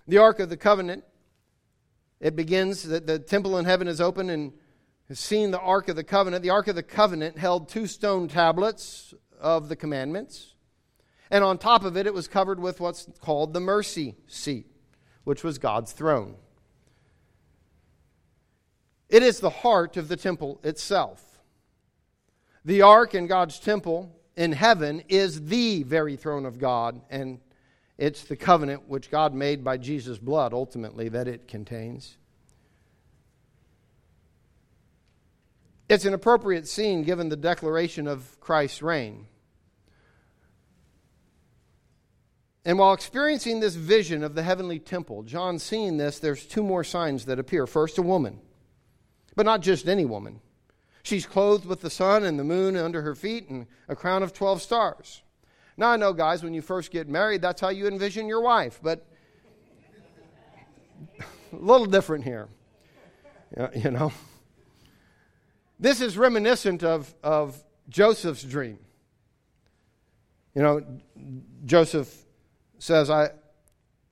The 0.07 0.19
Ark 0.19 0.39
of 0.39 0.49
the 0.49 0.57
Covenant, 0.57 1.05
it 2.21 2.37
begins 2.37 2.85
that 2.85 3.07
the 3.07 3.19
temple 3.19 3.59
in 3.59 3.65
heaven 3.65 3.89
is 3.89 4.01
open 4.01 4.31
and 4.31 4.53
has 5.09 5.19
seen 5.19 5.51
the 5.51 5.61
Ark 5.61 5.89
of 5.89 5.97
the 5.97 6.05
Covenant. 6.05 6.43
The 6.43 6.51
Ark 6.51 6.69
of 6.69 6.77
the 6.77 6.83
Covenant 6.83 7.39
held 7.39 7.69
two 7.69 7.87
stone 7.87 8.29
tablets 8.29 9.13
of 9.41 9.69
the 9.69 9.77
commandments. 9.77 10.55
And 11.31 11.45
on 11.45 11.59
top 11.59 11.85
of 11.85 11.97
it, 11.97 12.07
it 12.07 12.15
was 12.15 12.29
covered 12.29 12.59
with 12.59 12.81
what's 12.81 13.09
called 13.21 13.53
the 13.53 13.61
mercy 13.61 14.17
seat, 14.27 14.67
which 15.25 15.45
was 15.45 15.59
God's 15.59 15.93
throne. 15.93 16.37
It 19.09 19.23
is 19.23 19.41
the 19.41 19.51
heart 19.51 19.97
of 19.97 20.09
the 20.09 20.17
temple 20.17 20.61
itself. 20.63 21.25
The 22.65 22.83
ark 22.83 23.15
in 23.15 23.27
God's 23.27 23.59
temple 23.59 24.15
in 24.37 24.53
heaven 24.53 25.03
is 25.09 25.47
the 25.47 25.83
very 25.83 26.17
throne 26.17 26.47
of 26.47 26.59
God, 26.59 27.01
and 27.11 27.41
it's 27.97 28.25
the 28.25 28.37
covenant 28.37 28.89
which 28.89 29.11
God 29.11 29.35
made 29.35 29.65
by 29.65 29.77
Jesus' 29.77 30.19
blood 30.19 30.53
ultimately 30.53 31.09
that 31.09 31.27
it 31.27 31.49
contains. 31.49 32.17
It's 35.89 36.05
an 36.05 36.13
appropriate 36.13 36.69
scene 36.69 37.03
given 37.03 37.31
the 37.31 37.37
declaration 37.37 38.07
of 38.07 38.39
Christ's 38.41 38.83
reign. 38.83 39.27
And 42.65 42.79
while 42.79 42.93
experiencing 42.93 43.61
this 43.61 43.75
vision 43.75 44.23
of 44.23 44.35
the 44.35 44.43
heavenly 44.43 44.79
temple, 44.79 45.23
John 45.23 45.59
seeing 45.59 45.97
this, 45.97 46.19
there's 46.19 46.45
two 46.45 46.63
more 46.63 46.85
signs 46.85 47.25
that 47.27 47.39
appear. 47.39 47.67
First, 47.67 47.99
a 47.99 48.03
woman, 48.03 48.41
but 49.37 49.47
not 49.47 49.63
just 49.63 49.89
any 49.89 50.05
woman. 50.05 50.41
She's 51.03 51.25
clothed 51.25 51.65
with 51.65 51.81
the 51.81 51.91
sun 51.91 52.25
and 52.25 52.39
the 52.39 52.45
moon 52.45 52.77
under 52.77 53.03
her 53.03 53.15
feet 53.15 53.49
and 53.49 53.67
a 53.89 53.97
crown 53.97 54.23
of 54.23 54.33
12 54.33 54.61
stars. 54.61 55.23
Now, 55.77 55.91
I 55.91 55.97
know, 55.97 56.13
guys, 56.13 56.43
when 56.43 56.53
you 56.53 56.61
first 56.61 56.91
get 56.91 57.09
married, 57.09 57.41
that's 57.41 57.61
how 57.61 57.69
you 57.69 57.87
envision 57.87 58.27
your 58.27 58.41
wife, 58.41 58.81
but 58.83 59.07
a 61.53 61.57
little 61.57 61.87
different 61.87 62.25
here. 62.25 62.49
You 63.75 63.93
know? 63.93 64.13
This 65.81 66.01
is 66.01 66.19
reminiscent 66.19 66.83
of, 66.83 67.15
of 67.23 67.63
Joseph's 67.89 68.43
dream. 68.43 68.79
You 70.55 70.63
know, 70.63 70.85
Joseph 71.65 72.13
says, 72.79 73.11
I, 73.11 73.31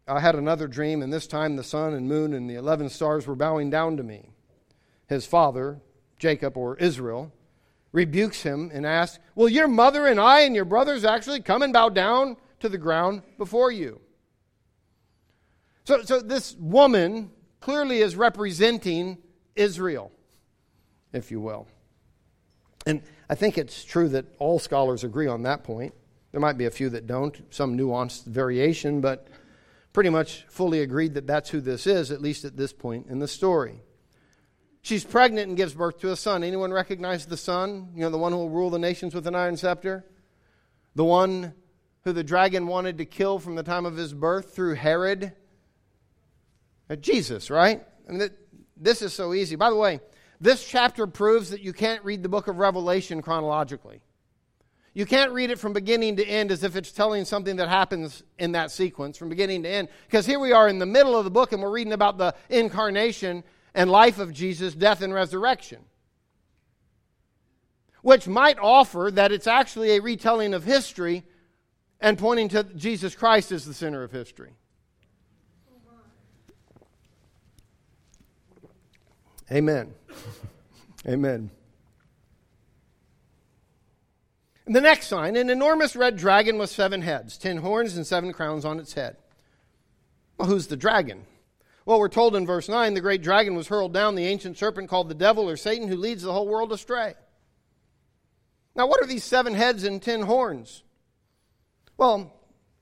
I 0.07 0.21
had 0.21 0.35
another 0.35 0.69
dream, 0.69 1.03
and 1.03 1.13
this 1.13 1.27
time 1.27 1.57
the 1.57 1.65
sun 1.65 1.95
and 1.95 2.09
moon 2.09 2.33
and 2.33 2.49
the 2.49 2.55
11 2.55 2.91
stars 2.91 3.27
were 3.27 3.35
bowing 3.35 3.71
down 3.71 3.97
to 3.97 4.03
me. 4.03 4.31
His 5.09 5.27
father, 5.27 5.81
Jacob 6.19 6.57
or 6.57 6.77
Israel, 6.77 7.33
rebukes 7.93 8.43
him 8.43 8.71
and 8.73 8.87
asks, 8.87 9.19
Will 9.35 9.49
your 9.49 9.69
mother 9.69 10.07
and 10.07 10.21
I 10.21 10.41
and 10.41 10.55
your 10.55 10.65
brothers 10.65 11.05
actually 11.05 11.41
come 11.41 11.63
and 11.63 11.73
bow 11.73 11.89
down 11.89 12.37
to 12.61 12.69
the 12.69 12.79
ground 12.79 13.23
before 13.39 13.71
you? 13.73 14.01
So, 15.85 16.03
so 16.03 16.21
this 16.21 16.57
woman 16.57 17.31
clearly 17.61 17.99
is 17.99 18.17
representing 18.17 19.19
Israel, 19.55 20.13
if 21.13 21.31
you 21.31 21.41
will. 21.41 21.69
And 22.87 23.03
I 23.29 23.35
think 23.35 23.59
it's 23.59 23.85
true 23.85 24.09
that 24.11 24.27
all 24.39 24.59
scholars 24.59 25.05
agree 25.05 25.27
on 25.27 25.43
that 25.43 25.65
point. 25.65 25.95
There 26.37 26.43
might 26.43 26.59
be 26.59 26.67
a 26.67 26.71
few 26.71 26.91
that 26.91 27.07
don't, 27.07 27.35
some 27.49 27.79
nuanced 27.79 28.27
variation, 28.27 29.01
but 29.01 29.29
pretty 29.95 30.11
much 30.11 30.45
fully 30.51 30.83
agreed 30.83 31.15
that 31.15 31.27
that's 31.27 31.49
who 31.49 31.63
this 31.63 31.87
is, 31.87 32.11
at 32.11 32.21
least 32.21 32.45
at 32.45 32.59
this 32.59 32.75
point 32.75 33.07
in 33.09 33.21
the 33.21 33.27
story. 33.27 33.81
She's 34.83 35.03
pregnant 35.03 35.49
and 35.49 35.57
gives 35.57 35.73
birth 35.73 35.99
to 36.01 36.13
a 36.13 36.17
son. 36.17 36.45
Anyone 36.45 36.75
recognize 36.75 37.25
the 37.25 37.39
son? 37.39 37.89
You 37.95 38.03
know, 38.03 38.11
the 38.11 38.19
one 38.19 38.33
who 38.33 38.39
will 38.39 38.51
rule 38.51 38.69
the 38.69 38.79
nations 38.79 39.15
with 39.15 39.27
an 39.27 39.35
iron 39.35 39.57
scepter? 39.57 40.05
The 40.95 41.07
one 41.07 41.55
who 42.05 42.13
the 42.13 42.23
dragon 42.23 42.67
wanted 42.67 42.99
to 42.99 43.07
kill 43.07 43.39
from 43.39 43.55
the 43.55 43.63
time 43.63 43.87
of 43.87 43.97
his 43.97 44.13
birth 44.13 44.55
through 44.55 44.75
Herod? 44.75 45.33
Uh, 46.91 46.97
Jesus, 46.97 47.49
right? 47.49 47.83
I 48.07 48.13
mean, 48.13 48.29
this 48.77 49.01
is 49.01 49.15
so 49.15 49.33
easy. 49.33 49.57
By 49.57 49.71
the 49.71 49.77
way, 49.77 50.01
this 50.39 50.67
chapter 50.67 51.07
proves 51.07 51.49
that 51.49 51.63
you 51.63 51.73
can't 51.73 52.05
read 52.05 52.23
the 52.23 52.29
book 52.29 52.47
of 52.47 52.59
Revelation 52.59 53.23
chronologically. 53.23 54.03
You 54.97 55.05
can't 55.05 55.33
read 55.33 55.51
it 55.51 55.59
from 55.59 55.75
beginning 55.75 56.17
to 56.17 56.25
end 56.25 56.51
as 56.51 56.65
if 56.65 56.75
it's 56.75 56.91
telling 56.91 57.27
something 57.27 57.57
that 57.57 57.69
happens 57.69 58.23
in 58.39 58.53
that 58.53 58.71
sequence 58.71 59.19
from 59.19 59.29
beginning 59.29 59.65
to 59.65 59.69
end. 59.69 59.89
Because 60.07 60.25
here 60.25 60.39
we 60.39 60.53
are 60.53 60.69
in 60.69 60.79
the 60.79 60.87
middle 60.87 61.15
of 61.15 61.27
the 61.27 61.31
book 61.31 61.53
and 61.53 61.63
we're 61.63 61.71
reading 61.71 61.93
about 61.93 62.17
the 62.17 62.35
incarnation 62.49 63.45
and 63.75 63.91
life 63.91 64.19
of 64.19 64.33
Jesus, 64.33 64.75
death 64.75 65.03
and 65.03 65.13
resurrection. 65.13 65.81
Which 68.01 68.27
might 68.27 68.59
offer 68.59 69.11
that 69.13 69.33
it's 69.33 69.47
actually 69.47 69.97
a 69.97 70.01
retelling 70.01 70.55
of 70.55 70.65
history 70.65 71.25
and 72.01 72.17
pointing 72.17 72.49
to 72.49 72.65
Jesus 72.65 73.15
Christ 73.15 73.53
as 73.53 73.67
the 73.67 73.75
center 73.75 74.03
of 74.03 74.13
history. 74.13 74.55
Amen. 79.53 79.93
Amen. 81.07 81.51
The 84.67 84.81
next 84.81 85.07
sign 85.07 85.37
an 85.37 85.49
enormous 85.49 85.95
red 85.95 86.17
dragon 86.17 86.59
with 86.59 86.71
seven 86.71 87.03
heads, 87.03 87.39
ten 87.39 87.59
horns, 87.59 87.97
and 87.97 88.07
seven 88.07 88.33
crowns 88.33 88.65
on 88.65 88.81
its 88.81 88.95
head. 88.95 89.17
Well, 90.39 90.49
who's 90.49 90.67
the 90.67 90.77
dragon? 90.77 91.25
Well, 91.85 92.01
we're 92.01 92.09
told 92.09 92.35
in 92.35 92.47
verse 92.47 92.69
9 92.69 92.95
the 92.95 93.01
great 93.01 93.23
dragon 93.23 93.55
was 93.55 93.69
hurled 93.69 93.95
down, 93.95 94.17
the 94.17 94.27
ancient 94.27 94.59
serpent 94.59 94.91
called 94.91 95.09
the 95.09 95.15
devil 95.15 95.49
or 95.49 95.57
Satan, 95.57 95.87
who 95.87 95.97
leads 95.97 96.25
the 96.25 96.33
whole 96.33 96.49
world 96.49 96.73
astray. 96.73 97.15
Now, 98.75 98.89
what 98.89 99.01
are 99.03 99.07
these 99.07 99.25
seven 99.25 99.55
heads 99.55 99.85
and 99.85 100.03
ten 100.03 100.23
horns? 100.23 100.83
Well, 101.97 102.33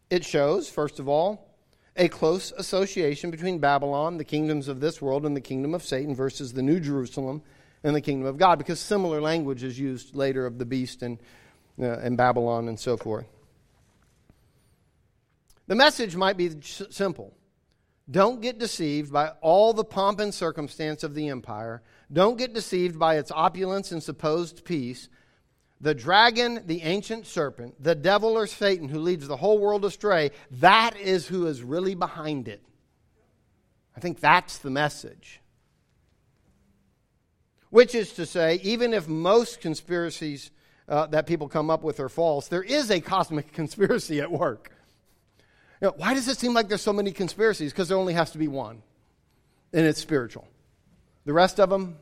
it 0.09 0.25
shows, 0.25 0.71
first 0.71 0.99
of 0.99 1.09
all, 1.09 1.55
a 1.97 2.09
close 2.09 2.51
association 2.53 3.31
between 3.31 3.59
Babylon, 3.59 4.17
the 4.17 4.25
kingdoms 4.25 4.69
of 4.69 4.81
this 4.81 5.01
world, 5.01 5.25
and 5.25 5.37
the 5.37 5.41
kingdom 5.41 5.75
of 5.75 5.85
Satan 5.85 6.15
versus 6.15 6.55
the 6.55 6.63
New 6.63 6.81
Jerusalem 6.81 7.43
and 7.85 7.95
the 7.95 8.01
kingdom 8.01 8.27
of 8.27 8.39
God, 8.39 8.59
because 8.59 8.81
similar 8.81 9.21
language 9.21 9.63
is 9.63 9.79
used 9.79 10.17
later 10.17 10.47
of 10.47 10.59
the 10.59 10.65
beast 10.65 11.03
and 11.03 11.19
Uh, 11.81 11.99
and 11.99 12.17
Babylon 12.17 12.69
and 12.69 12.79
so 12.79 12.97
forth. 12.97 13.27
The 15.67 15.75
message 15.75 16.15
might 16.15 16.37
be 16.37 16.51
simple. 16.61 17.35
Don't 18.11 18.43
get 18.43 18.59
deceived 18.59 19.13
by 19.13 19.31
all 19.41 19.73
the 19.73 19.85
pomp 19.85 20.21
and 20.21 20.33
circumstance 20.33 21.03
of 21.03 21.15
the 21.15 21.29
empire. 21.29 21.83
Don't 22.13 22.37
get 22.37 22.53
deceived 22.53 22.99
by 22.99 23.17
its 23.17 23.33
opulence 23.33 23.91
and 23.91 24.03
supposed 24.03 24.65
peace. 24.65 25.09
The 25.81 25.95
dragon, 25.95 26.63
the 26.67 26.83
ancient 26.83 27.27
serpent, 27.27 27.83
the 27.83 27.95
devil 27.95 28.37
or 28.39 28.47
Satan 28.47 28.89
who 28.89 29.01
leads 29.01 29.27
the 29.27 29.39
whole 29.39 29.59
world 29.59 29.85
astray, 29.85 30.31
that 30.53 30.97
is 30.97 31.27
who 31.27 31.47
is 31.47 31.63
really 31.63 31.95
behind 31.95 32.47
it. 32.47 32.63
I 33.97 34.01
think 34.01 34.21
that's 34.21 34.59
the 34.59 34.71
message. 34.71 35.41
Which 37.71 37.95
is 37.95 38.13
to 38.13 38.27
say, 38.27 38.61
even 38.63 38.93
if 38.93 39.09
most 39.09 39.61
conspiracies 39.61 40.51
uh, 40.89 41.07
that 41.07 41.27
people 41.27 41.49
come 41.49 41.71
up 41.71 41.83
with 41.83 42.01
are 42.01 42.09
false, 42.09 42.49
there 42.49 42.63
is 42.63 42.91
a 42.91 43.01
cosmic 43.01 43.53
conspiracy 43.53 44.21
at 44.21 44.31
work. 44.31 44.71
You 45.81 45.89
know, 45.89 45.95
why 45.97 46.15
does 46.15 46.29
it 46.29 46.39
seem 46.39 46.55
like 46.55 46.69
there's 46.69 46.83
so 46.83 46.93
many 46.93 47.13
conspiracies? 47.13 47.73
Because 47.73 47.89
there 47.89 47.99
only 47.99 48.15
has 48.15 48.31
to 48.33 48.39
be 48.39 48.49
one, 48.49 48.83
and 49.73 49.87
it's 49.87 50.01
spiritual. 50.01 50.47
The 51.25 51.33
rest 51.33 51.59
of 51.59 51.71
them, 51.71 51.97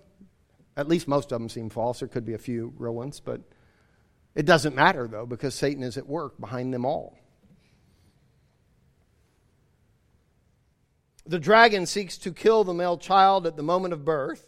at 0.77 0.89
least 0.89 1.09
most 1.09 1.33
of 1.33 1.41
them, 1.41 1.49
seem 1.49 1.71
false. 1.71 2.01
There 2.01 2.09
could 2.09 2.27
be 2.27 2.35
a 2.35 2.39
few 2.39 2.73
real 2.77 2.95
ones, 2.95 3.21
but 3.21 3.41
it 4.35 4.47
doesn't 4.47 4.75
matter, 4.75 5.07
though, 5.07 5.27
because 5.27 5.55
Satan 5.55 5.83
is 5.83 5.97
at 5.97 6.07
work 6.07 6.39
behind 6.41 6.73
them 6.73 6.85
all. 6.85 7.19
The 11.25 11.39
dragon 11.39 11.87
seeks 11.87 12.19
to 12.19 12.33
kill 12.33 12.65
the 12.65 12.75
male 12.75 12.99
child 12.99 13.47
at 13.47 13.57
the 13.57 13.63
moment 13.63 13.95
of 13.95 14.05
birth, 14.05 14.45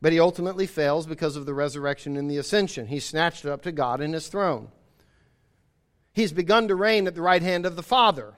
but 0.00 0.12
he 0.12 0.20
ultimately 0.20 0.66
fails 0.66 1.06
because 1.06 1.36
of 1.36 1.46
the 1.46 1.54
resurrection 1.54 2.16
and 2.16 2.30
the 2.30 2.38
ascension. 2.38 2.86
He's 2.86 3.04
snatched 3.04 3.44
up 3.44 3.62
to 3.62 3.72
God 3.72 4.00
in 4.00 4.12
his 4.12 4.28
throne. 4.28 4.68
He's 6.12 6.32
begun 6.32 6.68
to 6.68 6.74
reign 6.74 7.06
at 7.06 7.14
the 7.14 7.22
right 7.22 7.42
hand 7.42 7.66
of 7.66 7.76
the 7.76 7.82
Father. 7.82 8.34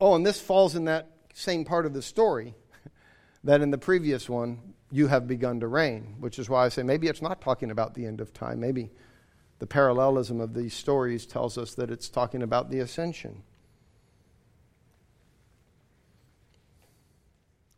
Oh, 0.00 0.14
and 0.14 0.26
this 0.26 0.40
falls 0.40 0.74
in 0.74 0.84
that 0.84 1.10
same 1.32 1.64
part 1.64 1.86
of 1.86 1.92
the 1.92 2.02
story 2.02 2.54
that 3.44 3.60
in 3.60 3.70
the 3.70 3.78
previous 3.78 4.28
one 4.28 4.74
you 4.90 5.06
have 5.08 5.26
begun 5.26 5.60
to 5.60 5.66
reign, 5.66 6.16
which 6.20 6.38
is 6.38 6.48
why 6.48 6.64
I 6.64 6.68
say 6.68 6.82
maybe 6.82 7.08
it's 7.08 7.22
not 7.22 7.40
talking 7.40 7.70
about 7.70 7.94
the 7.94 8.06
end 8.06 8.20
of 8.20 8.32
time. 8.32 8.60
Maybe 8.60 8.90
the 9.58 9.66
parallelism 9.66 10.40
of 10.40 10.54
these 10.54 10.74
stories 10.74 11.26
tells 11.26 11.56
us 11.56 11.74
that 11.74 11.90
it's 11.90 12.08
talking 12.08 12.42
about 12.42 12.70
the 12.70 12.80
ascension. 12.80 13.42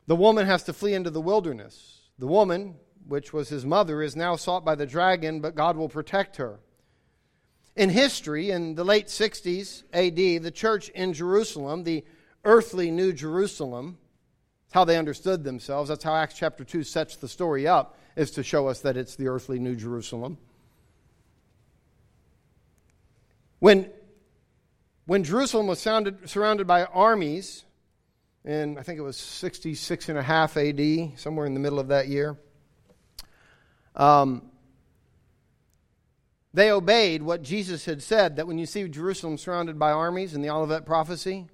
The 0.06 0.16
woman 0.16 0.46
has 0.46 0.62
to 0.64 0.72
flee 0.72 0.94
into 0.94 1.10
the 1.10 1.20
wilderness. 1.20 1.95
The 2.18 2.26
woman, 2.26 2.76
which 3.06 3.32
was 3.32 3.48
his 3.48 3.66
mother, 3.66 4.02
is 4.02 4.16
now 4.16 4.36
sought 4.36 4.64
by 4.64 4.74
the 4.74 4.86
dragon, 4.86 5.40
but 5.40 5.54
God 5.54 5.76
will 5.76 5.88
protect 5.88 6.36
her. 6.36 6.60
In 7.74 7.90
history, 7.90 8.50
in 8.50 8.74
the 8.74 8.84
late 8.84 9.08
60s 9.08 9.82
AD, 9.92 10.42
the 10.42 10.50
church 10.50 10.88
in 10.90 11.12
Jerusalem, 11.12 11.84
the 11.84 12.04
earthly 12.44 12.90
New 12.90 13.12
Jerusalem, 13.12 13.98
how 14.72 14.84
they 14.84 14.96
understood 14.96 15.44
themselves. 15.44 15.90
That's 15.90 16.04
how 16.04 16.14
Acts 16.14 16.36
chapter 16.36 16.64
2 16.64 16.82
sets 16.84 17.16
the 17.16 17.28
story 17.28 17.66
up, 17.66 17.98
is 18.16 18.30
to 18.32 18.42
show 18.42 18.68
us 18.68 18.80
that 18.80 18.96
it's 18.96 19.16
the 19.16 19.28
earthly 19.28 19.58
New 19.58 19.76
Jerusalem. 19.76 20.38
When, 23.58 23.90
when 25.04 25.22
Jerusalem 25.22 25.66
was 25.66 25.78
sounded, 25.78 26.28
surrounded 26.30 26.66
by 26.66 26.84
armies, 26.84 27.64
in 28.46 28.78
I 28.78 28.82
think 28.82 28.98
it 28.98 29.02
was 29.02 29.16
66 29.16 30.08
and 30.08 30.18
a 30.18 30.22
half 30.22 30.56
AD, 30.56 30.80
somewhere 31.16 31.46
in 31.46 31.54
the 31.54 31.60
middle 31.60 31.80
of 31.80 31.88
that 31.88 32.08
year, 32.08 32.38
um, 33.96 34.50
they 36.54 36.70
obeyed 36.70 37.22
what 37.22 37.42
Jesus 37.42 37.84
had 37.84 38.02
said 38.02 38.36
that 38.36 38.46
when 38.46 38.56
you 38.56 38.64
see 38.64 38.88
Jerusalem 38.88 39.36
surrounded 39.36 39.78
by 39.78 39.90
armies 39.90 40.32
in 40.32 40.40
the 40.40 40.50
Olivet 40.50 40.86
prophecy, 40.86 41.46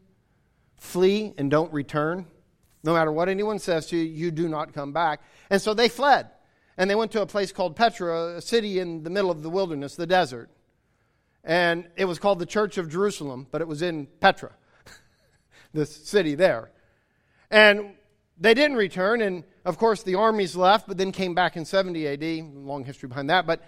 flee 0.77 1.35
and 1.39 1.51
don't 1.51 1.73
return. 1.73 2.27
No 2.85 2.95
matter 2.95 3.11
what 3.11 3.29
anyone 3.29 3.59
says 3.59 3.87
to 3.89 3.97
you, 3.97 4.05
you 4.05 4.31
do 4.31 4.49
not 4.49 4.73
come 4.73 4.93
back. 4.93 5.23
And 5.51 5.63
so 5.63 5.75
they 5.75 5.89
fled. 5.89 6.29
And 6.77 6.89
they 6.91 6.95
went 6.95 7.13
to 7.13 7.23
a 7.23 7.27
place 7.27 7.53
called 7.53 7.75
Petra, 7.75 8.37
a 8.37 8.41
city 8.41 8.79
in 8.79 9.03
the 9.03 9.11
middle 9.11 9.31
of 9.31 9.43
the 9.43 9.51
wilderness, 9.51 9.97
the 9.97 10.07
desert. 10.07 10.51
And 11.45 11.89
it 11.97 12.05
was 12.05 12.19
called 12.19 12.39
the 12.39 12.47
Church 12.47 12.79
of 12.79 12.89
Jerusalem, 12.89 13.47
but 13.51 13.61
it 13.61 13.69
was 13.69 13.83
in 13.83 14.07
Petra, 14.21 14.53
this 15.73 15.95
city 15.95 16.35
there. 16.35 16.71
And 17.53 17.95
they 18.39 18.55
didn't 18.55 18.77
return. 18.77 19.23
And 19.23 19.45
of 19.65 19.79
course, 19.79 20.03
the 20.03 20.17
armies 20.17 20.57
left, 20.57 20.89
but 20.89 20.99
then 20.99 21.13
came 21.13 21.35
back 21.35 21.57
in 21.57 21.65
70 21.65 22.09
AD. 22.09 22.55
Long 22.57 22.85
history 22.85 23.09
behind 23.09 23.31
that. 23.31 23.47
But 23.47 23.63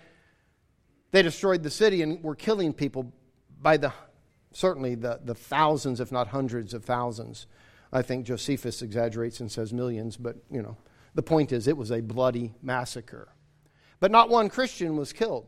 they 1.13 1.23
destroyed 1.23 1.63
the 1.63 1.71
city 1.71 2.03
and 2.03 2.25
were 2.25 2.35
killing 2.35 2.73
people 2.73 3.13
by 3.61 3.77
the 3.77 3.93
certainly 4.51 4.95
the, 4.95 5.21
the 5.25 5.35
thousands, 5.35 6.01
if 6.01 6.11
not 6.11 6.29
hundreds 6.29 6.75
of 6.75 6.85
thousands. 6.85 7.47
I 7.93 8.03
think 8.03 8.27
Josephus 8.27 8.83
exaggerates 8.83 9.41
and 9.41 9.51
says 9.51 9.73
millions, 9.73 10.17
but 10.17 10.37
you 10.51 10.63
know, 10.63 10.77
the 11.15 11.23
point 11.23 11.53
is 11.53 11.69
it 11.69 11.77
was 11.77 11.93
a 11.93 12.01
bloody 12.01 12.55
massacre. 12.63 13.29
But 14.01 14.11
not 14.11 14.29
one 14.29 14.49
Christian 14.49 14.97
was 14.97 15.13
killed 15.13 15.47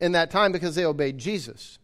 in 0.00 0.12
that 0.12 0.30
time 0.30 0.52
because 0.52 0.74
they 0.74 0.84
obeyed 0.84 1.18
Jesus. 1.18 1.78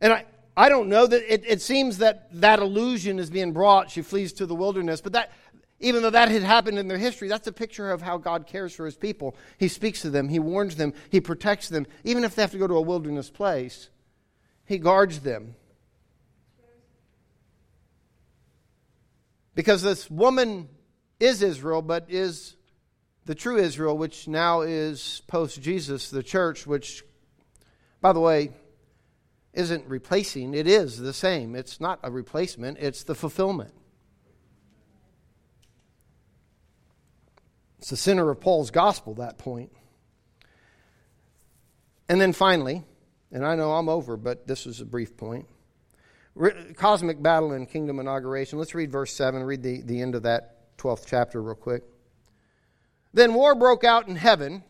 And 0.00 0.12
I, 0.12 0.24
I 0.56 0.68
don't 0.68 0.88
know 0.88 1.06
that 1.06 1.32
it, 1.32 1.44
it 1.46 1.60
seems 1.60 1.98
that 1.98 2.28
that 2.40 2.60
illusion 2.60 3.18
is 3.18 3.28
being 3.28 3.52
brought. 3.52 3.90
She 3.90 4.02
flees 4.02 4.32
to 4.34 4.46
the 4.46 4.54
wilderness, 4.54 5.00
but 5.00 5.12
that 5.12 5.32
even 5.80 6.02
though 6.02 6.10
that 6.10 6.30
had 6.30 6.42
happened 6.42 6.78
in 6.78 6.88
their 6.88 6.98
history, 6.98 7.28
that's 7.28 7.46
a 7.46 7.52
picture 7.52 7.90
of 7.90 8.00
how 8.00 8.16
God 8.16 8.46
cares 8.46 8.74
for 8.74 8.86
his 8.86 8.96
people. 8.96 9.36
He 9.58 9.68
speaks 9.68 10.02
to 10.02 10.10
them, 10.10 10.28
he 10.28 10.38
warns 10.38 10.76
them, 10.76 10.94
he 11.10 11.20
protects 11.20 11.68
them. 11.68 11.86
Even 12.04 12.24
if 12.24 12.34
they 12.34 12.42
have 12.42 12.52
to 12.52 12.58
go 12.58 12.66
to 12.66 12.74
a 12.74 12.80
wilderness 12.80 13.30
place, 13.30 13.90
he 14.64 14.78
guards 14.78 15.20
them. 15.20 15.56
Because 19.54 19.82
this 19.82 20.10
woman 20.10 20.68
is 21.20 21.42
Israel, 21.42 21.82
but 21.82 22.06
is 22.08 22.56
the 23.24 23.34
true 23.34 23.56
Israel, 23.56 23.96
which 23.96 24.28
now 24.28 24.62
is 24.62 25.22
post 25.26 25.60
Jesus, 25.60 26.10
the 26.10 26.22
church, 26.22 26.66
which, 26.66 27.04
by 28.00 28.12
the 28.12 28.20
way, 28.20 28.52
isn't 29.54 29.86
replacing, 29.86 30.54
it 30.54 30.66
is 30.66 30.98
the 30.98 31.12
same. 31.12 31.54
It's 31.54 31.80
not 31.80 32.00
a 32.02 32.10
replacement, 32.10 32.78
it's 32.78 33.04
the 33.04 33.14
fulfillment. 33.14 33.72
It's 37.78 37.90
the 37.90 37.96
center 37.96 38.30
of 38.30 38.40
Paul's 38.40 38.70
gospel, 38.70 39.14
that 39.14 39.38
point. 39.38 39.70
And 42.08 42.20
then 42.20 42.32
finally, 42.32 42.84
and 43.30 43.44
I 43.44 43.54
know 43.56 43.72
I'm 43.72 43.88
over, 43.88 44.16
but 44.16 44.46
this 44.46 44.66
is 44.66 44.80
a 44.80 44.84
brief 44.84 45.16
point 45.16 45.46
cosmic 46.76 47.22
battle 47.22 47.52
and 47.52 47.68
kingdom 47.68 48.00
inauguration. 48.00 48.58
Let's 48.58 48.74
read 48.74 48.90
verse 48.90 49.12
7, 49.12 49.42
read 49.42 49.62
the, 49.62 49.82
the 49.82 50.00
end 50.00 50.14
of 50.14 50.24
that 50.24 50.76
12th 50.78 51.04
chapter 51.06 51.40
real 51.40 51.54
quick. 51.54 51.84
Then 53.12 53.34
war 53.34 53.54
broke 53.54 53.84
out 53.84 54.08
in 54.08 54.16
heaven. 54.16 54.64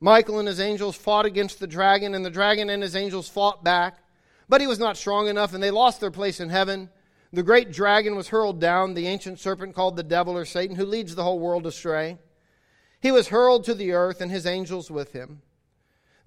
Michael 0.00 0.38
and 0.38 0.48
his 0.48 0.60
angels 0.60 0.96
fought 0.96 1.26
against 1.26 1.60
the 1.60 1.66
dragon, 1.66 2.14
and 2.14 2.24
the 2.24 2.30
dragon 2.30 2.70
and 2.70 2.82
his 2.82 2.96
angels 2.96 3.28
fought 3.28 3.62
back. 3.62 3.98
But 4.48 4.60
he 4.60 4.66
was 4.66 4.78
not 4.78 4.96
strong 4.96 5.28
enough, 5.28 5.52
and 5.52 5.62
they 5.62 5.70
lost 5.70 6.00
their 6.00 6.10
place 6.10 6.40
in 6.40 6.48
heaven. 6.48 6.88
The 7.32 7.42
great 7.42 7.70
dragon 7.70 8.16
was 8.16 8.28
hurled 8.28 8.60
down, 8.60 8.94
the 8.94 9.06
ancient 9.06 9.38
serpent 9.38 9.74
called 9.74 9.96
the 9.96 10.02
devil 10.02 10.36
or 10.36 10.44
Satan, 10.46 10.76
who 10.76 10.86
leads 10.86 11.14
the 11.14 11.22
whole 11.22 11.38
world 11.38 11.66
astray. 11.66 12.18
He 13.00 13.12
was 13.12 13.28
hurled 13.28 13.64
to 13.64 13.74
the 13.74 13.92
earth, 13.92 14.20
and 14.20 14.30
his 14.30 14.46
angels 14.46 14.90
with 14.90 15.12
him. 15.12 15.42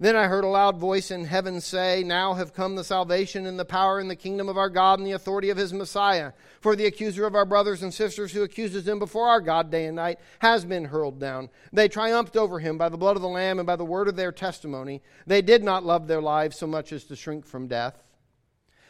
Then 0.04 0.16
I 0.16 0.26
heard 0.26 0.44
a 0.44 0.48
loud 0.48 0.76
voice 0.76 1.10
in 1.10 1.24
heaven 1.24 1.62
say, 1.62 2.02
Now 2.04 2.34
have 2.34 2.52
come 2.52 2.76
the 2.76 2.84
salvation 2.84 3.46
and 3.46 3.58
the 3.58 3.64
power 3.64 3.98
and 3.98 4.10
the 4.10 4.14
kingdom 4.14 4.50
of 4.50 4.58
our 4.58 4.68
God 4.68 4.98
and 4.98 5.08
the 5.08 5.12
authority 5.12 5.48
of 5.48 5.56
his 5.56 5.72
Messiah. 5.72 6.32
For 6.60 6.76
the 6.76 6.84
accuser 6.84 7.24
of 7.24 7.34
our 7.34 7.46
brothers 7.46 7.82
and 7.82 7.94
sisters 7.94 8.30
who 8.30 8.42
accuses 8.42 8.84
them 8.84 8.98
before 8.98 9.26
our 9.26 9.40
God 9.40 9.70
day 9.70 9.86
and 9.86 9.96
night 9.96 10.18
has 10.40 10.66
been 10.66 10.84
hurled 10.84 11.18
down. 11.18 11.48
They 11.72 11.88
triumphed 11.88 12.36
over 12.36 12.58
him 12.58 12.76
by 12.76 12.90
the 12.90 12.98
blood 12.98 13.16
of 13.16 13.22
the 13.22 13.28
Lamb 13.30 13.58
and 13.58 13.66
by 13.66 13.76
the 13.76 13.84
word 13.86 14.06
of 14.08 14.14
their 14.14 14.30
testimony. 14.30 15.00
They 15.26 15.40
did 15.40 15.64
not 15.64 15.86
love 15.86 16.06
their 16.06 16.20
lives 16.20 16.58
so 16.58 16.66
much 16.66 16.92
as 16.92 17.04
to 17.04 17.16
shrink 17.16 17.46
from 17.46 17.66
death. 17.66 18.02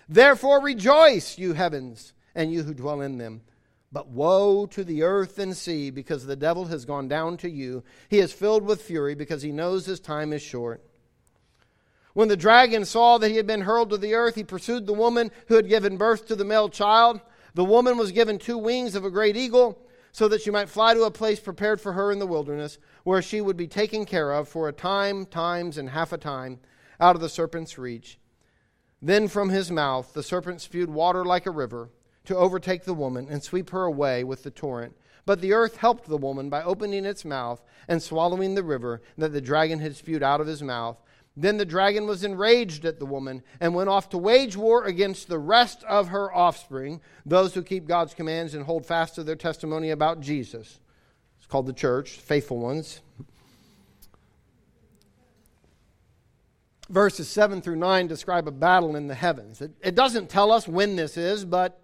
Therefore 0.08 0.60
rejoice, 0.62 1.38
you 1.38 1.52
heavens, 1.52 2.12
and 2.34 2.52
you 2.52 2.64
who 2.64 2.74
dwell 2.74 3.00
in 3.00 3.18
them. 3.18 3.42
But 3.92 4.08
woe 4.08 4.66
to 4.66 4.82
the 4.82 5.04
earth 5.04 5.38
and 5.38 5.56
sea, 5.56 5.90
because 5.90 6.26
the 6.26 6.34
devil 6.34 6.64
has 6.64 6.84
gone 6.84 7.06
down 7.06 7.36
to 7.36 7.48
you. 7.48 7.84
He 8.08 8.18
is 8.18 8.32
filled 8.32 8.64
with 8.64 8.82
fury, 8.82 9.14
because 9.14 9.42
he 9.42 9.52
knows 9.52 9.86
his 9.86 10.00
time 10.00 10.32
is 10.32 10.42
short. 10.42 10.82
When 12.14 12.28
the 12.28 12.36
dragon 12.36 12.84
saw 12.84 13.18
that 13.18 13.30
he 13.30 13.36
had 13.36 13.46
been 13.46 13.62
hurled 13.62 13.90
to 13.90 13.98
the 13.98 14.14
earth, 14.14 14.36
he 14.36 14.44
pursued 14.44 14.86
the 14.86 14.94
woman 14.94 15.30
who 15.48 15.56
had 15.56 15.68
given 15.68 15.96
birth 15.96 16.26
to 16.26 16.36
the 16.36 16.44
male 16.44 16.68
child. 16.68 17.20
The 17.54 17.64
woman 17.64 17.98
was 17.98 18.12
given 18.12 18.38
two 18.38 18.56
wings 18.56 18.94
of 18.94 19.04
a 19.04 19.10
great 19.10 19.36
eagle, 19.36 19.80
so 20.12 20.28
that 20.28 20.40
she 20.40 20.50
might 20.50 20.68
fly 20.68 20.94
to 20.94 21.02
a 21.02 21.10
place 21.10 21.40
prepared 21.40 21.80
for 21.80 21.92
her 21.92 22.12
in 22.12 22.20
the 22.20 22.26
wilderness, 22.26 22.78
where 23.02 23.20
she 23.20 23.40
would 23.40 23.56
be 23.56 23.66
taken 23.66 24.04
care 24.04 24.32
of 24.32 24.48
for 24.48 24.68
a 24.68 24.72
time, 24.72 25.26
times, 25.26 25.76
and 25.76 25.90
half 25.90 26.12
a 26.12 26.18
time, 26.18 26.60
out 27.00 27.16
of 27.16 27.20
the 27.20 27.28
serpent's 27.28 27.78
reach. 27.78 28.18
Then 29.02 29.26
from 29.26 29.50
his 29.50 29.72
mouth 29.72 30.14
the 30.14 30.22
serpent 30.22 30.60
spewed 30.60 30.88
water 30.88 31.24
like 31.24 31.46
a 31.46 31.50
river, 31.50 31.90
to 32.26 32.36
overtake 32.36 32.84
the 32.84 32.94
woman 32.94 33.26
and 33.28 33.42
sweep 33.42 33.70
her 33.70 33.84
away 33.84 34.24
with 34.24 34.44
the 34.44 34.50
torrent. 34.50 34.96
But 35.26 35.40
the 35.40 35.52
earth 35.52 35.78
helped 35.78 36.06
the 36.06 36.16
woman 36.16 36.48
by 36.48 36.62
opening 36.62 37.04
its 37.04 37.24
mouth 37.24 37.62
and 37.88 38.02
swallowing 38.02 38.54
the 38.54 38.62
river 38.62 39.02
that 39.18 39.32
the 39.32 39.40
dragon 39.40 39.80
had 39.80 39.96
spewed 39.96 40.22
out 40.22 40.40
of 40.40 40.46
his 40.46 40.62
mouth. 40.62 41.02
Then 41.36 41.56
the 41.56 41.64
dragon 41.64 42.06
was 42.06 42.22
enraged 42.22 42.84
at 42.84 43.00
the 43.00 43.06
woman 43.06 43.42
and 43.60 43.74
went 43.74 43.88
off 43.88 44.08
to 44.10 44.18
wage 44.18 44.56
war 44.56 44.84
against 44.84 45.28
the 45.28 45.38
rest 45.38 45.82
of 45.84 46.08
her 46.08 46.32
offspring, 46.32 47.00
those 47.26 47.54
who 47.54 47.62
keep 47.62 47.86
God's 47.88 48.14
commands 48.14 48.54
and 48.54 48.64
hold 48.64 48.86
fast 48.86 49.16
to 49.16 49.24
their 49.24 49.34
testimony 49.34 49.90
about 49.90 50.20
Jesus. 50.20 50.78
It's 51.38 51.46
called 51.46 51.66
the 51.66 51.72
church, 51.72 52.10
faithful 52.10 52.58
ones. 52.58 53.00
Verses 56.88 57.28
7 57.28 57.60
through 57.62 57.76
9 57.76 58.06
describe 58.06 58.46
a 58.46 58.52
battle 58.52 58.94
in 58.94 59.08
the 59.08 59.14
heavens. 59.14 59.60
It, 59.60 59.72
it 59.82 59.94
doesn't 59.96 60.28
tell 60.28 60.52
us 60.52 60.68
when 60.68 60.94
this 60.94 61.16
is, 61.16 61.44
but 61.44 61.80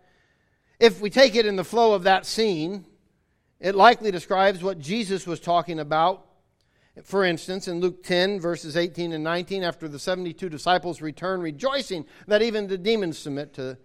if 0.79 1.01
we 1.01 1.11
take 1.11 1.35
it 1.35 1.45
in 1.45 1.57
the 1.57 1.65
flow 1.65 1.93
of 1.95 2.05
that 2.05 2.25
scene, 2.25 2.85
it 3.59 3.75
likely 3.75 4.11
describes 4.11 4.63
what 4.63 4.79
Jesus 4.79 5.27
was 5.27 5.41
talking 5.41 5.81
about. 5.81 6.27
For 7.05 7.25
instance, 7.25 7.69
in 7.69 7.81
Luke 7.81 8.03
10, 8.03 8.41
verses 8.41 8.77
18 8.77 9.13
and 9.13 9.23
19, 9.23 9.63
after 9.63 9.89
the 9.89 9.99
72 9.99 10.49
disciples 10.49 11.01
return, 11.01 11.41
rejoicing 11.41 12.05
that 12.27 12.43
even 12.43 12.67
the 12.67 12.77
demons 12.77 13.19
submit 13.19 13.55
to, 13.55 13.79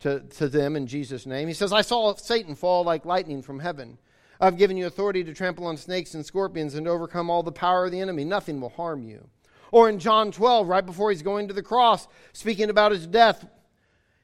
to, 0.00 0.20
to 0.20 0.48
them 0.48 0.74
in 0.76 0.86
Jesus' 0.86 1.24
name, 1.24 1.48
he 1.48 1.54
says, 1.54 1.72
I 1.72 1.82
saw 1.82 2.14
Satan 2.14 2.54
fall 2.54 2.84
like 2.84 3.04
lightning 3.04 3.42
from 3.42 3.60
heaven. 3.60 3.98
I've 4.40 4.58
given 4.58 4.76
you 4.76 4.86
authority 4.86 5.24
to 5.24 5.34
trample 5.34 5.66
on 5.66 5.76
snakes 5.76 6.14
and 6.14 6.24
scorpions 6.24 6.74
and 6.74 6.86
overcome 6.86 7.30
all 7.30 7.42
the 7.42 7.52
power 7.52 7.86
of 7.86 7.92
the 7.92 8.00
enemy. 8.00 8.24
Nothing 8.24 8.60
will 8.60 8.68
harm 8.68 9.02
you. 9.02 9.28
Or 9.70 9.88
in 9.88 9.98
John 9.98 10.32
12, 10.32 10.68
right 10.68 10.84
before 10.84 11.10
he's 11.10 11.22
going 11.22 11.48
to 11.48 11.54
the 11.54 11.62
cross, 11.62 12.08
speaking 12.32 12.70
about 12.70 12.92
his 12.92 13.06
death, 13.06 13.46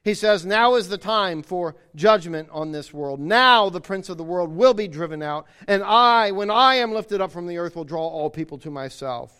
he 0.04 0.12
says, 0.12 0.44
Now 0.44 0.74
is 0.74 0.88
the 0.90 0.98
time 0.98 1.42
for 1.42 1.74
judgment 1.94 2.50
on 2.52 2.72
this 2.72 2.92
world. 2.92 3.18
Now 3.18 3.70
the 3.70 3.80
prince 3.80 4.10
of 4.10 4.18
the 4.18 4.22
world 4.22 4.54
will 4.54 4.74
be 4.74 4.86
driven 4.86 5.22
out, 5.22 5.46
and 5.66 5.82
I, 5.82 6.30
when 6.30 6.50
I 6.50 6.76
am 6.76 6.92
lifted 6.92 7.22
up 7.22 7.32
from 7.32 7.46
the 7.46 7.56
earth, 7.56 7.74
will 7.74 7.84
draw 7.84 8.06
all 8.06 8.28
people 8.28 8.58
to 8.58 8.70
myself. 8.70 9.32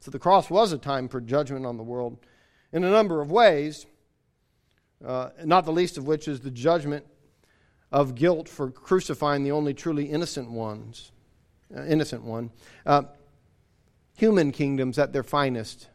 So 0.00 0.10
the 0.10 0.18
cross 0.18 0.48
was 0.48 0.72
a 0.72 0.78
time 0.78 1.06
for 1.06 1.20
judgment 1.20 1.66
on 1.66 1.76
the 1.76 1.82
world 1.82 2.18
in 2.72 2.82
a 2.82 2.90
number 2.90 3.20
of 3.20 3.30
ways, 3.30 3.86
uh, 5.04 5.30
not 5.44 5.66
the 5.66 5.72
least 5.72 5.98
of 5.98 6.06
which 6.06 6.28
is 6.28 6.40
the 6.40 6.50
judgment 6.50 7.04
of 7.92 8.14
guilt 8.14 8.48
for 8.48 8.70
crucifying 8.70 9.44
the 9.44 9.52
only 9.52 9.74
truly 9.74 10.06
innocent 10.06 10.50
ones, 10.50 11.12
uh, 11.76 11.84
innocent 11.84 12.22
one. 12.22 12.50
Uh, 12.86 13.02
human 14.16 14.50
kingdoms 14.50 14.98
at 14.98 15.12
their 15.12 15.22
finest, 15.22 15.88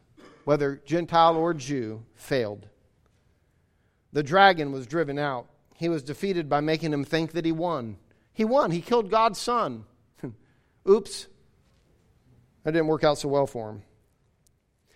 whether 0.44 0.80
Gentile 0.84 1.36
or 1.36 1.54
Jew, 1.54 2.04
failed. 2.14 2.68
The 4.14 4.22
dragon 4.22 4.70
was 4.70 4.86
driven 4.86 5.18
out. 5.18 5.48
He 5.74 5.88
was 5.88 6.04
defeated 6.04 6.48
by 6.48 6.60
making 6.60 6.92
him 6.92 7.04
think 7.04 7.32
that 7.32 7.44
he 7.44 7.50
won. 7.50 7.98
He 8.32 8.44
won. 8.44 8.70
He 8.70 8.80
killed 8.80 9.10
God's 9.10 9.40
son. 9.40 9.84
Oops. 10.88 11.26
That 12.62 12.70
didn't 12.70 12.86
work 12.86 13.02
out 13.02 13.18
so 13.18 13.28
well 13.28 13.48
for 13.48 13.70
him. 13.70 13.82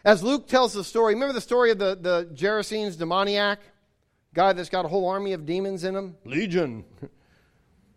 As 0.05 0.23
Luke 0.23 0.47
tells 0.47 0.73
the 0.73 0.85
story, 0.85 1.15
remember 1.15 1.33
the 1.33 1.41
story 1.41 1.73
of 1.73 1.79
the, 1.79 1.99
the 2.01 2.29
Gerasenes 2.33 2.97
demoniac? 2.97 3.59
Guy 4.35 4.53
that's 4.53 4.69
got 4.69 4.85
a 4.85 4.89
whole 4.89 5.09
army 5.09 5.33
of 5.33 5.45
demons 5.45 5.83
in 5.83 5.97
him? 5.97 6.17
Legion. 6.25 6.85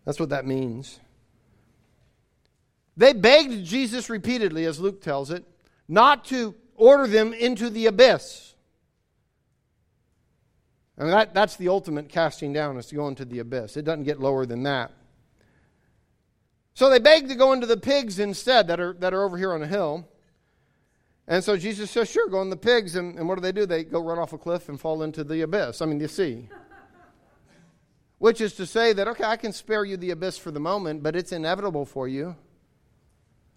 That's 0.06 0.20
what 0.20 0.30
that 0.30 0.48
means. 0.48 1.00
They 2.98 3.14
begged 3.14 3.64
Jesus 3.64 4.10
repeatedly, 4.10 4.66
as 4.66 4.80
Luke 4.80 5.02
tells 5.02 5.30
it, 5.30 5.46
not 5.88 6.26
to 6.26 6.56
order 6.76 7.06
them 7.06 7.34
into 7.34 7.70
the 7.70 7.86
abyss. 7.86 8.51
I 11.02 11.04
mean, 11.04 11.14
that, 11.14 11.34
that's 11.34 11.56
the 11.56 11.70
ultimate 11.70 12.10
casting 12.10 12.54
down, 12.54 12.78
is 12.78 12.86
to 12.88 12.96
go 12.96 13.08
into 13.08 13.26
the 13.26 13.40
abyss. 13.40 13.76
It 13.76 13.86
doesn't 13.86 14.04
get 14.04 14.20
lower 14.20 14.46
than 14.46 14.62
that. 14.64 14.92
So 16.76 16.92
they 16.92 17.00
beg 17.00 17.28
to 17.30 17.36
go 17.36 17.54
into 17.54 17.66
the 17.66 17.76
pigs 17.76 18.20
instead 18.20 18.68
that 18.68 18.80
are, 18.80 18.94
that 18.94 19.12
are 19.12 19.24
over 19.24 19.36
here 19.36 19.52
on 19.52 19.62
the 19.62 19.68
hill. 19.68 20.08
And 21.28 21.44
so 21.44 21.58
Jesus 21.58 21.90
says, 21.90 22.08
Sure, 22.08 22.30
go 22.30 22.44
in 22.44 22.52
the 22.52 22.56
pigs. 22.56 22.96
And, 22.96 23.18
and 23.18 23.28
what 23.28 23.34
do 23.34 23.42
they 23.42 23.52
do? 23.52 23.66
They 23.66 23.84
go 23.84 24.00
run 24.00 24.20
off 24.20 24.32
a 24.34 24.38
cliff 24.38 24.70
and 24.70 24.80
fall 24.80 25.02
into 25.02 25.24
the 25.24 25.42
abyss. 25.42 25.82
I 25.82 25.88
mean, 25.88 25.98
the 25.98 26.08
sea. 26.08 26.50
Which 28.20 28.40
is 28.40 28.54
to 28.54 28.68
say 28.68 28.94
that, 28.94 29.08
okay, 29.08 29.24
I 29.24 29.38
can 29.38 29.54
spare 29.54 29.84
you 29.84 29.98
the 29.98 30.12
abyss 30.12 30.38
for 30.38 30.52
the 30.52 30.60
moment, 30.60 31.02
but 31.02 31.16
it's 31.16 31.32
inevitable 31.32 31.88
for 31.88 32.08
you. 32.08 32.36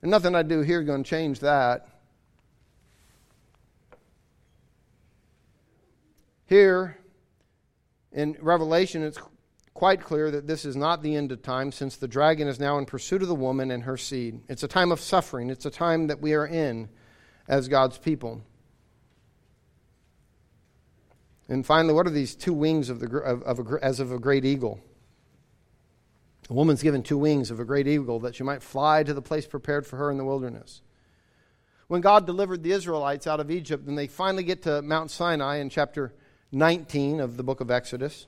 And 0.00 0.10
nothing 0.10 0.34
I 0.34 0.44
do 0.44 0.62
here 0.62 0.80
is 0.80 0.86
going 0.86 1.04
to 1.04 1.10
change 1.10 1.40
that. 1.40 1.88
Here 6.46 6.96
in 8.14 8.36
Revelation, 8.40 9.02
it's 9.02 9.18
quite 9.74 10.00
clear 10.00 10.30
that 10.30 10.46
this 10.46 10.64
is 10.64 10.76
not 10.76 11.02
the 11.02 11.16
end 11.16 11.32
of 11.32 11.42
time 11.42 11.72
since 11.72 11.96
the 11.96 12.06
dragon 12.06 12.46
is 12.46 12.60
now 12.60 12.78
in 12.78 12.86
pursuit 12.86 13.22
of 13.22 13.28
the 13.28 13.34
woman 13.34 13.72
and 13.72 13.82
her 13.82 13.96
seed. 13.96 14.40
It's 14.48 14.62
a 14.62 14.68
time 14.68 14.92
of 14.92 15.00
suffering, 15.00 15.50
it's 15.50 15.66
a 15.66 15.70
time 15.70 16.06
that 16.06 16.20
we 16.20 16.32
are 16.32 16.46
in 16.46 16.88
as 17.48 17.68
God's 17.68 17.98
people. 17.98 18.42
And 21.48 21.66
finally, 21.66 21.92
what 21.92 22.06
are 22.06 22.10
these 22.10 22.34
two 22.34 22.54
wings 22.54 22.88
of 22.88 23.00
the, 23.00 23.18
of, 23.18 23.42
of 23.42 23.58
a, 23.58 23.84
as 23.84 24.00
of 24.00 24.12
a 24.12 24.18
great 24.18 24.44
eagle? 24.44 24.80
A 26.48 26.54
woman's 26.54 26.82
given 26.82 27.02
two 27.02 27.18
wings 27.18 27.50
of 27.50 27.58
a 27.58 27.64
great 27.64 27.86
eagle 27.86 28.20
that 28.20 28.36
she 28.36 28.44
might 28.44 28.62
fly 28.62 29.02
to 29.02 29.12
the 29.12 29.20
place 29.20 29.46
prepared 29.46 29.86
for 29.86 29.96
her 29.96 30.10
in 30.10 30.18
the 30.18 30.24
wilderness. 30.24 30.82
When 31.88 32.00
God 32.00 32.26
delivered 32.26 32.62
the 32.62 32.72
Israelites 32.72 33.26
out 33.26 33.40
of 33.40 33.50
Egypt, 33.50 33.86
and 33.88 33.98
they 33.98 34.06
finally 34.06 34.42
get 34.42 34.62
to 34.62 34.80
Mount 34.80 35.10
Sinai 35.10 35.56
in 35.56 35.68
chapter 35.68 36.14
19 36.54 37.20
of 37.20 37.36
the 37.36 37.42
book 37.42 37.60
of 37.60 37.70
Exodus, 37.70 38.26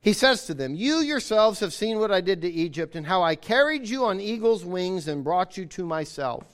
he 0.00 0.12
says 0.12 0.46
to 0.46 0.54
them, 0.54 0.74
You 0.74 0.96
yourselves 0.96 1.60
have 1.60 1.72
seen 1.72 1.98
what 1.98 2.12
I 2.12 2.20
did 2.20 2.42
to 2.42 2.50
Egypt, 2.50 2.94
and 2.94 3.06
how 3.06 3.22
I 3.22 3.36
carried 3.36 3.88
you 3.88 4.04
on 4.04 4.20
eagle's 4.20 4.64
wings 4.64 5.08
and 5.08 5.24
brought 5.24 5.56
you 5.56 5.64
to 5.66 5.86
myself. 5.86 6.44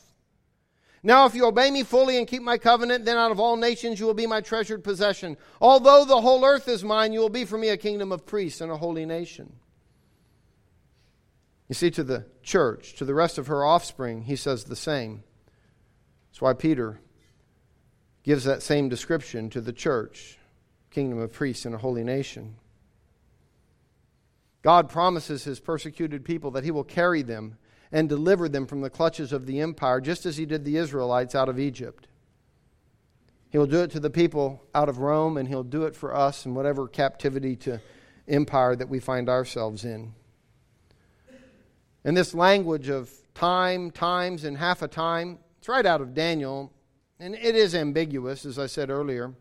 Now, 1.03 1.27
if 1.27 1.35
you 1.35 1.47
obey 1.47 1.71
me 1.71 1.83
fully 1.83 2.19
and 2.19 2.29
keep 2.29 2.43
my 2.43 2.59
covenant, 2.59 3.05
then 3.05 3.17
out 3.17 3.33
of 3.33 3.41
all 3.41 3.57
nations 3.57 3.99
you 3.99 4.07
will 4.07 4.15
be 4.15 4.27
my 4.27 4.41
treasured 4.41 4.85
possession. 4.85 5.37
Although 5.61 6.05
the 6.05 6.21
whole 6.21 6.45
earth 6.45 6.69
is 6.69 6.85
mine, 6.85 7.13
you 7.13 7.21
will 7.21 7.29
be 7.29 7.45
for 7.45 7.59
me 7.59 7.71
a 7.71 7.77
kingdom 7.77 8.13
of 8.13 8.27
priests 8.27 8.61
and 8.61 8.71
a 8.71 8.77
holy 8.77 9.07
nation. 9.07 9.53
You 11.69 11.75
see, 11.75 11.91
to 11.93 12.05
the 12.05 12.27
church, 12.43 12.95
to 12.95 13.05
the 13.05 13.15
rest 13.15 13.39
of 13.39 13.47
her 13.47 13.65
offspring, 13.65 14.23
he 14.23 14.37
says 14.37 14.65
the 14.65 14.77
same. 14.77 15.25
That's 16.31 16.43
why 16.43 16.53
Peter 16.53 17.01
gives 18.31 18.45
that 18.45 18.63
same 18.63 18.89
description 18.89 19.51
to 19.51 19.61
the 19.61 19.73
church 19.73 20.39
kingdom 20.93 21.19
of 21.19 21.33
priests 21.33 21.65
and 21.65 21.75
a 21.75 21.79
holy 21.79 22.05
nation. 22.05 22.55
God 24.63 24.89
promises 24.89 25.43
his 25.43 25.59
persecuted 25.59 26.25
people 26.25 26.53
that 26.53 26.63
he 26.63 26.71
will 26.71 26.85
carry 26.85 27.23
them 27.23 27.59
and 27.91 28.09
deliver 28.09 28.49
them 28.49 28.69
from 28.69 28.83
the 28.83 28.89
clutches 28.89 29.33
of 29.33 29.47
the 29.47 29.59
empire, 29.59 30.01
just 30.01 30.27
as 30.27 30.37
he 30.37 30.47
did 30.47 30.65
the 30.65 30.77
Israelites 30.77 31.35
out 31.35 31.49
of 31.49 31.59
Egypt. 31.59 32.07
He 33.49 33.59
will 33.59 33.67
do 33.67 33.83
it 33.83 33.91
to 33.91 33.99
the 33.99 34.11
people 34.11 34.63
out 34.77 34.89
of 34.89 34.99
Rome, 34.99 35.37
and 35.37 35.49
he'll 35.49 35.65
do 35.65 35.83
it 35.83 35.97
for 35.97 36.15
us 36.15 36.47
in 36.47 36.55
whatever 36.55 36.87
captivity 36.87 37.57
to 37.57 37.81
empire 38.29 38.77
that 38.77 38.89
we 38.89 39.01
find 39.01 39.29
ourselves 39.29 39.85
in. 39.85 40.15
And 42.05 42.17
this 42.17 42.33
language 42.33 42.91
of 42.91 43.11
time, 43.35 43.91
times, 43.91 44.45
and 44.45 44.57
half 44.57 44.83
a 44.83 44.89
time, 44.89 45.41
it's 45.59 45.69
right 45.69 45.85
out 45.85 46.01
of 46.01 46.15
Daniel, 46.15 46.73
and 47.21 47.35
it 47.35 47.55
is 47.55 47.75
ambiguous, 47.75 48.47
as 48.47 48.59
I 48.59 48.67
said 48.67 48.91
earlier. 48.91 49.35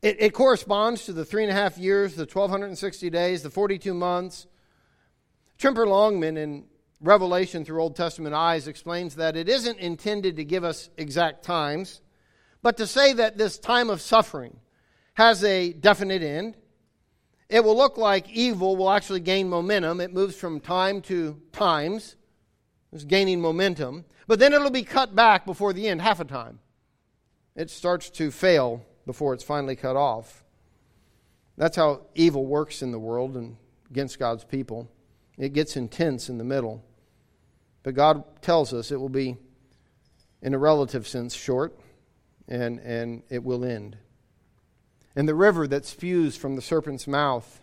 It, 0.00 0.16
it 0.20 0.32
corresponds 0.32 1.04
to 1.06 1.12
the 1.12 1.24
three 1.24 1.42
and 1.42 1.50
a 1.50 1.54
half 1.54 1.76
years, 1.76 2.14
the 2.14 2.22
1,260 2.22 3.10
days, 3.10 3.42
the 3.42 3.50
42 3.50 3.92
months, 3.92 4.46
Tremper 5.58 5.86
Longman 5.86 6.36
in 6.36 6.64
Revelation 7.00 7.64
through 7.64 7.80
Old 7.80 7.96
Testament 7.96 8.34
eyes 8.34 8.68
explains 8.68 9.16
that 9.16 9.36
it 9.36 9.48
isn't 9.48 9.78
intended 9.78 10.36
to 10.36 10.44
give 10.44 10.64
us 10.64 10.90
exact 10.96 11.44
times, 11.44 12.00
but 12.62 12.76
to 12.76 12.86
say 12.86 13.12
that 13.12 13.36
this 13.36 13.58
time 13.58 13.90
of 13.90 14.00
suffering 14.00 14.56
has 15.14 15.44
a 15.44 15.72
definite 15.72 16.22
end. 16.22 16.56
It 17.48 17.62
will 17.62 17.76
look 17.76 17.96
like 17.96 18.30
evil 18.30 18.76
will 18.76 18.90
actually 18.90 19.20
gain 19.20 19.48
momentum. 19.48 20.00
It 20.00 20.12
moves 20.12 20.36
from 20.36 20.58
time 20.58 21.00
to 21.02 21.40
times, 21.52 22.16
it's 22.92 23.04
gaining 23.04 23.40
momentum, 23.40 24.04
but 24.26 24.38
then 24.38 24.52
it'll 24.52 24.70
be 24.70 24.82
cut 24.82 25.14
back 25.14 25.44
before 25.46 25.72
the 25.72 25.88
end, 25.88 26.02
half 26.02 26.20
a 26.20 26.24
time. 26.24 26.60
It 27.54 27.70
starts 27.70 28.10
to 28.10 28.30
fail 28.30 28.84
before 29.06 29.34
it's 29.34 29.44
finally 29.44 29.76
cut 29.76 29.96
off. 29.96 30.42
That's 31.56 31.76
how 31.76 32.02
evil 32.14 32.46
works 32.46 32.82
in 32.82 32.92
the 32.92 32.98
world 32.98 33.36
and 33.36 33.56
against 33.90 34.18
God's 34.18 34.44
people. 34.44 34.90
It 35.38 35.52
gets 35.52 35.76
intense 35.76 36.28
in 36.28 36.38
the 36.38 36.44
middle. 36.44 36.82
But 37.82 37.94
God 37.94 38.24
tells 38.42 38.72
us 38.72 38.90
it 38.90 39.00
will 39.00 39.08
be, 39.08 39.36
in 40.40 40.54
a 40.54 40.58
relative 40.58 41.06
sense, 41.06 41.34
short, 41.34 41.78
and, 42.48 42.78
and 42.80 43.22
it 43.28 43.42
will 43.42 43.64
end. 43.64 43.96
And 45.14 45.28
the 45.28 45.34
river 45.34 45.66
that 45.68 45.84
spews 45.84 46.36
from 46.36 46.56
the 46.56 46.62
serpent's 46.62 47.06
mouth 47.06 47.61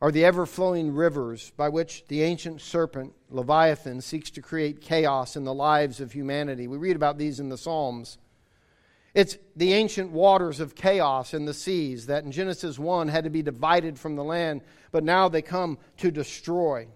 are 0.00 0.12
the 0.12 0.24
ever 0.24 0.46
flowing 0.46 0.94
rivers 0.94 1.50
by 1.56 1.68
which 1.68 2.06
the 2.06 2.22
ancient 2.22 2.60
serpent, 2.60 3.12
Leviathan, 3.30 4.00
seeks 4.00 4.30
to 4.30 4.42
create 4.42 4.80
chaos 4.80 5.34
in 5.34 5.44
the 5.44 5.54
lives 5.54 6.00
of 6.00 6.12
humanity. 6.12 6.68
We 6.68 6.78
read 6.78 6.94
about 6.94 7.18
these 7.18 7.40
in 7.40 7.48
the 7.48 7.58
Psalms. 7.58 8.18
It's 9.12 9.36
the 9.56 9.72
ancient 9.72 10.12
waters 10.12 10.60
of 10.60 10.76
chaos 10.76 11.34
in 11.34 11.46
the 11.46 11.54
seas 11.54 12.06
that 12.06 12.22
in 12.22 12.30
Genesis 12.30 12.78
1 12.78 13.08
had 13.08 13.24
to 13.24 13.30
be 13.30 13.42
divided 13.42 13.98
from 13.98 14.14
the 14.14 14.22
land, 14.22 14.60
but 14.92 15.02
now 15.02 15.28
they 15.28 15.42
come 15.42 15.78
to 15.96 16.12
destroy. 16.12 16.86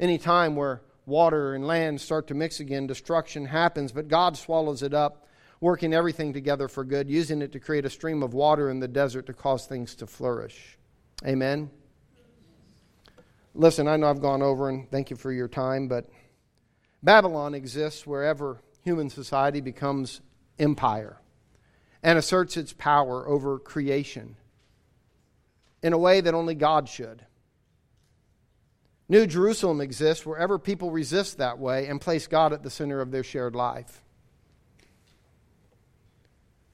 Any 0.00 0.16
time 0.16 0.56
where 0.56 0.80
water 1.04 1.54
and 1.54 1.66
land 1.66 2.00
start 2.00 2.28
to 2.28 2.34
mix 2.34 2.60
again, 2.60 2.86
destruction 2.86 3.44
happens, 3.44 3.92
but 3.92 4.08
God 4.08 4.38
swallows 4.38 4.82
it 4.82 4.94
up, 4.94 5.26
working 5.60 5.92
everything 5.92 6.32
together 6.32 6.68
for 6.68 6.84
good, 6.84 7.10
using 7.10 7.42
it 7.42 7.52
to 7.52 7.60
create 7.60 7.84
a 7.84 7.90
stream 7.90 8.22
of 8.22 8.32
water 8.32 8.70
in 8.70 8.80
the 8.80 8.88
desert 8.88 9.26
to 9.26 9.34
cause 9.34 9.66
things 9.66 9.94
to 9.96 10.06
flourish. 10.06 10.78
Amen. 11.26 11.70
Listen, 13.54 13.86
I 13.86 13.96
know 13.96 14.08
I've 14.08 14.22
gone 14.22 14.42
over 14.42 14.68
and 14.68 14.90
thank 14.90 15.10
you 15.10 15.16
for 15.16 15.30
your 15.30 15.48
time, 15.48 15.88
but 15.88 16.08
Babylon 17.02 17.54
exists 17.54 18.06
wherever 18.06 18.62
human 18.82 19.10
society 19.10 19.60
becomes 19.60 20.20
empire. 20.58 21.18
and 22.02 22.18
asserts 22.18 22.56
its 22.56 22.72
power 22.72 23.26
over 23.28 23.58
creation 23.58 24.36
in 25.82 25.92
a 25.92 25.98
way 25.98 26.20
that 26.20 26.34
only 26.34 26.54
God 26.54 26.88
should. 26.88 27.24
New 29.08 29.26
Jerusalem 29.26 29.80
exists 29.80 30.24
wherever 30.24 30.58
people 30.58 30.90
resist 30.90 31.38
that 31.38 31.58
way 31.58 31.86
and 31.86 32.00
place 32.00 32.26
God 32.26 32.52
at 32.52 32.62
the 32.62 32.70
center 32.70 33.00
of 33.00 33.10
their 33.10 33.22
shared 33.22 33.54
life. 33.54 34.02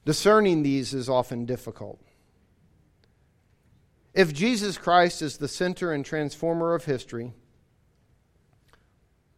Discerning 0.05 0.63
these 0.63 0.93
is 0.93 1.09
often 1.09 1.45
difficult. 1.45 2.01
If 4.13 4.33
Jesus 4.33 4.77
Christ 4.77 5.21
is 5.21 5.37
the 5.37 5.47
center 5.47 5.91
and 5.91 6.03
transformer 6.03 6.73
of 6.73 6.85
history, 6.85 7.33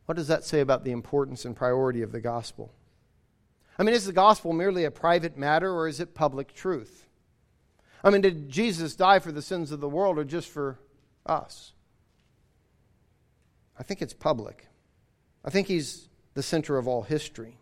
what 0.05 0.15
does 0.15 0.27
that 0.27 0.43
say 0.43 0.59
about 0.59 0.83
the 0.83 0.91
importance 0.91 1.45
and 1.45 1.55
priority 1.55 2.01
of 2.01 2.11
the 2.11 2.21
gospel? 2.21 2.73
I 3.77 3.83
mean, 3.83 3.95
is 3.95 4.05
the 4.05 4.13
gospel 4.13 4.53
merely 4.53 4.85
a 4.85 4.91
private 4.91 5.37
matter 5.37 5.73
or 5.73 5.87
is 5.87 5.99
it 5.99 6.13
public 6.13 6.53
truth? 6.53 7.07
I 8.03 8.09
mean, 8.09 8.21
did 8.21 8.49
Jesus 8.49 8.95
die 8.95 9.19
for 9.19 9.31
the 9.31 9.41
sins 9.41 9.71
of 9.71 9.79
the 9.79 9.89
world 9.89 10.17
or 10.17 10.23
just 10.23 10.49
for 10.49 10.79
us? 11.25 11.73
I 13.77 13.83
think 13.83 14.01
it's 14.01 14.13
public. 14.13 14.67
I 15.43 15.49
think 15.49 15.67
he's 15.67 16.09
the 16.33 16.43
center 16.43 16.77
of 16.77 16.87
all 16.87 17.03
history. 17.03 17.57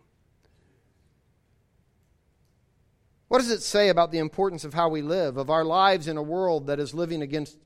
What 3.30 3.38
does 3.38 3.52
it 3.52 3.62
say 3.62 3.90
about 3.90 4.10
the 4.10 4.18
importance 4.18 4.64
of 4.64 4.74
how 4.74 4.88
we 4.88 5.02
live, 5.02 5.36
of 5.36 5.50
our 5.50 5.64
lives 5.64 6.08
in 6.08 6.16
a 6.16 6.22
world 6.22 6.66
that 6.66 6.80
is 6.80 6.94
living 6.94 7.22
against 7.22 7.56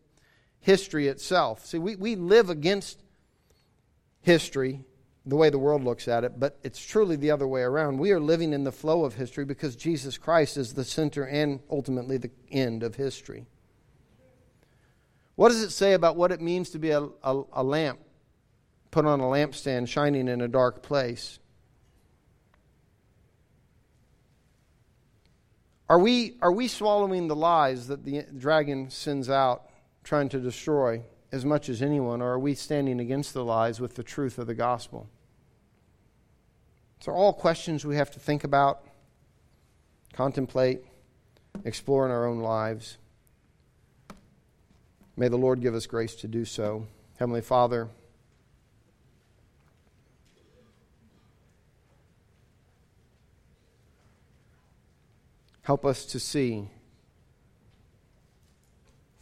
history 0.61 1.09
itself? 1.09 1.65
See, 1.65 1.79
we, 1.79 1.97
we 1.97 2.17
live 2.17 2.51
against 2.51 3.03
history 4.21 4.85
the 5.25 5.37
way 5.37 5.49
the 5.49 5.59
world 5.59 5.83
looks 5.83 6.07
at 6.07 6.23
it, 6.23 6.39
but 6.39 6.59
it's 6.63 6.85
truly 6.85 7.17
the 7.17 7.31
other 7.31 7.47
way 7.49 7.63
around. 7.63 7.99
We 7.99 8.11
are 8.11 8.21
living 8.21 8.53
in 8.53 8.65
the 8.65 8.73
flow 8.73 9.07
of 9.07 9.15
history 9.15 9.47
because 9.47 9.75
Jesus 9.75 10.19
Christ 10.19 10.59
is 10.59 10.75
the 10.75 10.85
center 10.85 11.27
and 11.27 11.61
ultimately 11.71 12.19
the 12.19 12.31
end 12.51 12.83
of 12.83 12.97
history. 12.97 13.47
What 15.35 15.49
does 15.49 15.63
it 15.63 15.71
say 15.71 15.95
about 15.95 16.17
what 16.17 16.31
it 16.31 16.43
means 16.43 16.69
to 16.73 16.79
be 16.79 16.91
a, 16.91 17.05
a, 17.23 17.43
a 17.55 17.65
lamp 17.65 18.01
put 18.91 19.07
on 19.07 19.19
a 19.19 19.25
lampstand 19.25 19.89
shining 19.89 20.29
in 20.29 20.43
a 20.43 20.49
dark 20.49 20.83
place? 20.83 21.39
Are 25.89 25.99
we, 25.99 26.37
are 26.41 26.53
we 26.53 26.69
swallowing 26.69 27.29
the 27.29 27.37
lies 27.37 27.89
that 27.89 28.05
the 28.05 28.25
dragon 28.37 28.91
sends 28.91 29.29
out 29.29 29.71
trying 30.03 30.29
to 30.31 30.41
destroy 30.41 31.03
as 31.31 31.45
much 31.45 31.69
as 31.69 31.83
anyone, 31.83 32.23
or 32.23 32.33
are 32.33 32.39
we 32.39 32.55
standing 32.55 33.01
against 33.01 33.35
the 33.35 33.45
lies 33.45 33.81
with 33.81 33.97
the 33.97 34.03
truth 34.03 34.39
of 34.39 34.47
the 34.47 34.55
gospel? 34.55 35.09
So, 37.01 37.13
all 37.13 37.33
questions 37.33 37.85
we 37.85 37.97
have 37.97 38.11
to 38.13 38.21
think 38.21 38.45
about, 38.45 38.87
contemplate, 40.13 40.85
explore 41.65 42.07
in 42.07 42.13
our 42.13 42.27
own 42.27 42.39
lives. 42.39 42.99
May 45.17 45.29
the 45.29 45.37
Lord 45.37 45.61
give 45.61 45.75
us 45.75 45.87
grace 45.87 46.15
to 46.17 46.29
do 46.29 46.45
so. 46.45 46.87
Heavenly 47.19 47.41
Father, 47.41 47.89
Help 55.65 55.85
us 55.85 56.05
to 56.07 56.21
see 56.21 56.69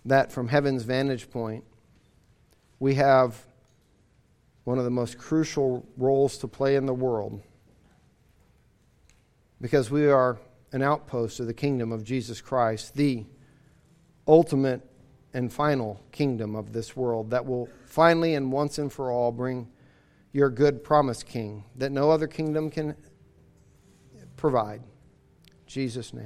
that 0.05 0.31
from 0.31 0.49
heaven's 0.49 0.83
vantage 0.83 1.31
point, 1.31 1.65
we 2.79 2.97
have 2.97 3.47
one 4.65 4.79
of 4.79 4.85
the 4.85 4.91
most 4.91 5.19
crucial 5.19 5.87
roles 5.97 6.37
to 6.39 6.49
play 6.49 6.77
in 6.77 6.87
the 6.87 6.95
world 6.95 7.41
because 9.61 9.91
we 9.91 10.07
are 10.09 10.39
an 10.73 10.83
outpost 10.83 11.39
of 11.39 11.47
the 11.47 11.55
kingdom 11.55 11.93
of 11.93 12.03
Jesus 12.05 12.41
Christ, 12.41 12.97
the 12.97 13.25
ultimate 14.27 14.81
and 15.35 15.53
final 15.53 16.03
kingdom 16.11 16.57
of 16.57 16.73
this 16.73 16.97
world 16.97 17.31
that 17.31 17.47
will 17.47 17.69
finally 17.87 18.35
and 18.35 18.51
once 18.51 18.79
and 18.79 18.93
for 18.93 19.11
all 19.13 19.31
bring 19.31 19.69
your 20.33 20.51
good 20.51 20.83
promised 20.83 21.27
king 21.27 21.65
that 21.77 21.93
no 21.93 22.11
other 22.11 22.27
kingdom 22.27 22.71
can 22.71 22.97
provide. 24.37 24.81
In 24.81 25.67
Jesus' 25.67 26.13
name. 26.13 26.21